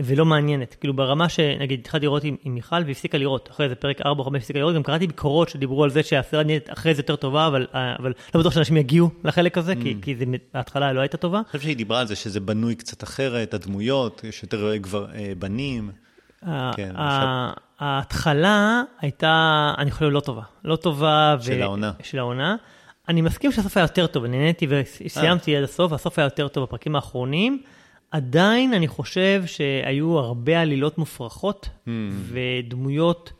[0.00, 0.76] ולא מעניינת.
[0.80, 4.24] כאילו ברמה שנגיד התחלתי לראות עם, עם מיכל והפסיקה לראות, אחרי איזה פרק 4 או
[4.24, 7.46] 5 הפסיקה לראות, גם קראתי ביקורות שדיברו על זה שהסדרה נהיית אחרי זה יותר טובה,
[7.46, 9.82] אבל, אה, אבל לא בטוח שאנשים יגיעו לחלק הזה, mm.
[9.82, 11.38] כי, כי זה בהתחלה לא הייתה טובה.
[11.38, 15.32] אני חושב שהיא דיברה על זה שזה בנוי קצת אחרת, הדמויות, יש יותר כבר אה,
[15.38, 15.90] בנים.
[16.76, 16.94] כן,
[17.80, 20.42] ההתחלה הייתה, אני חושב, לא טובה.
[20.64, 21.36] לא טובה.
[21.40, 21.92] של העונה.
[22.02, 22.56] של העונה.
[23.08, 26.64] אני מסכים שהסוף היה יותר טוב, אני נהניתי וסיימתי עד הסוף, הסוף היה יותר טוב
[26.64, 27.62] בפרקים האחרונים.
[28.10, 31.88] עדיין אני חושב שהיו הרבה עלילות מופרכות, hmm.
[32.28, 33.32] ודמויות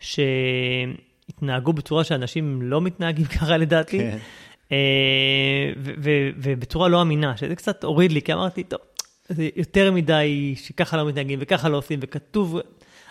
[0.00, 3.98] שהתנהגו בצורה שאנשים לא מתנהגים ככה לדעתי.
[3.98, 4.18] כן.
[4.72, 5.72] אה,
[6.36, 8.80] ובצורה לא אמינה, שזה קצת הוריד לי, כי אמרתי, טוב,
[9.28, 12.60] זה יותר מדי שככה לא מתנהגים וככה לא עושים, וכתוב...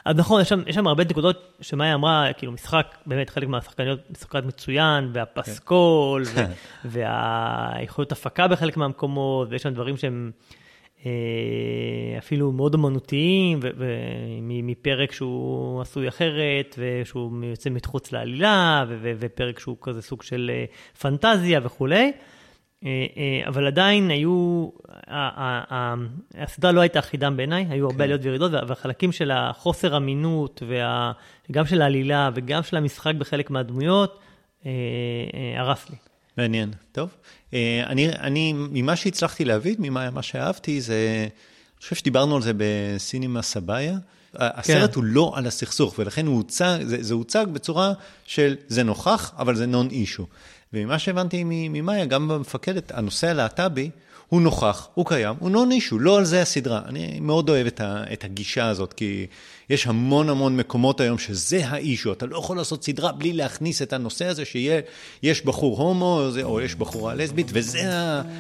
[0.06, 4.00] אז נכון, יש שם, יש שם הרבה נקודות שמאיה אמרה, כאילו משחק, באמת חלק מהשחקניות
[4.12, 6.42] משחקת מצוין, והפסקול, ו-
[6.92, 10.32] והיכולת הפקה בחלק מהמקומות, ויש שם דברים שהם
[11.06, 11.12] אה,
[12.18, 13.60] אפילו מאוד אמנותיים,
[14.42, 20.66] מפרק שהוא עשוי אחרת, ושהוא יוצא מחוץ לעלילה, ו- ופרק שהוא כזה סוג של אה,
[21.02, 22.12] פנטזיה וכולי.
[22.86, 24.68] אה, אה, אבל עדיין היו,
[26.38, 31.12] הסדרה לא הייתה אחידה בעיניי, היו הרבה עליות וירידות, וה- והחלקים של החוסר אמינות, וה-
[31.52, 34.20] גם של העלילה וגם של המשחק בחלק מהדמויות,
[34.66, 34.72] אה,
[35.58, 35.96] הרס לי.
[36.38, 37.10] מעניין, טוב.
[37.86, 41.30] אני, אני, ממה שהצלחתי להבין, ממה מה שאהבתי, זה, אני
[41.82, 43.98] חושב שדיברנו על זה בסינימה סבאיה.
[44.34, 47.94] הסרט הוא לא על הסכסוך, ולכן הוא הוצג, זה, זה הוצג בצורה
[48.26, 50.26] של זה נוכח, אבל זה נון אישו.
[50.74, 53.90] וממה שהבנתי ממאיה, גם במפקדת, הנושא הלהט"בי,
[54.28, 56.82] הוא נוכח, הוא קיים, הוא נון אישו, לא על זה הסדרה.
[56.86, 59.28] אני מאוד אוהב את, ה, את הגישה הזאת, כי
[59.72, 63.94] יש המון המון מקומות היום שזה האישו, אתה לא יכול לעשות סדרה בלי להכניס את
[63.94, 67.80] הנושא הזה שיש בחור הומו, או, זה, או יש בחורה לסבית, וזה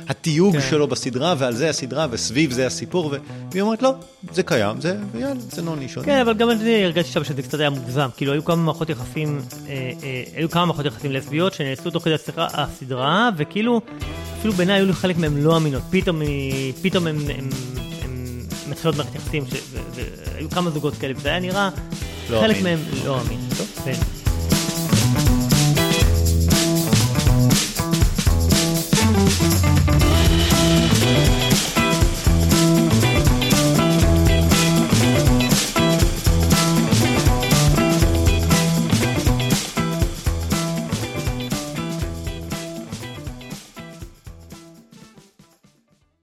[0.09, 0.61] התיוג כן.
[0.69, 3.13] שלו בסדרה, ועל זה הסדרה, וסביב זה הסיפור,
[3.51, 3.93] והיא אומרת, לא,
[4.33, 6.01] זה קיים, זה, ויאללה, זה נון אישו.
[6.03, 8.07] כן, אבל גם אני הרגשתי שם שזה קצת היה מוגזם.
[8.17, 12.13] כאילו, היו כמה מערכות יחסים, אה, אה, היו כמה מערכות יחסים לסביות שנעשו תוך כדי
[12.13, 13.81] הסדרה- הסדרה, וכאילו,
[14.39, 15.81] אפילו בעיניי היו חלק מהם לא אמינות.
[15.89, 17.49] פתאום, היא- פתאום הם, הם,
[18.01, 18.10] הם
[18.71, 20.01] מתחילות מערכת יחסים, ש- ו-
[20.33, 21.69] והיו כמה זוגות כאלה, וזה היה נראה,
[22.29, 22.61] לא חלק.
[22.63, 23.39] מהם לא אמין.
[23.57, 24.20] טוב, כן.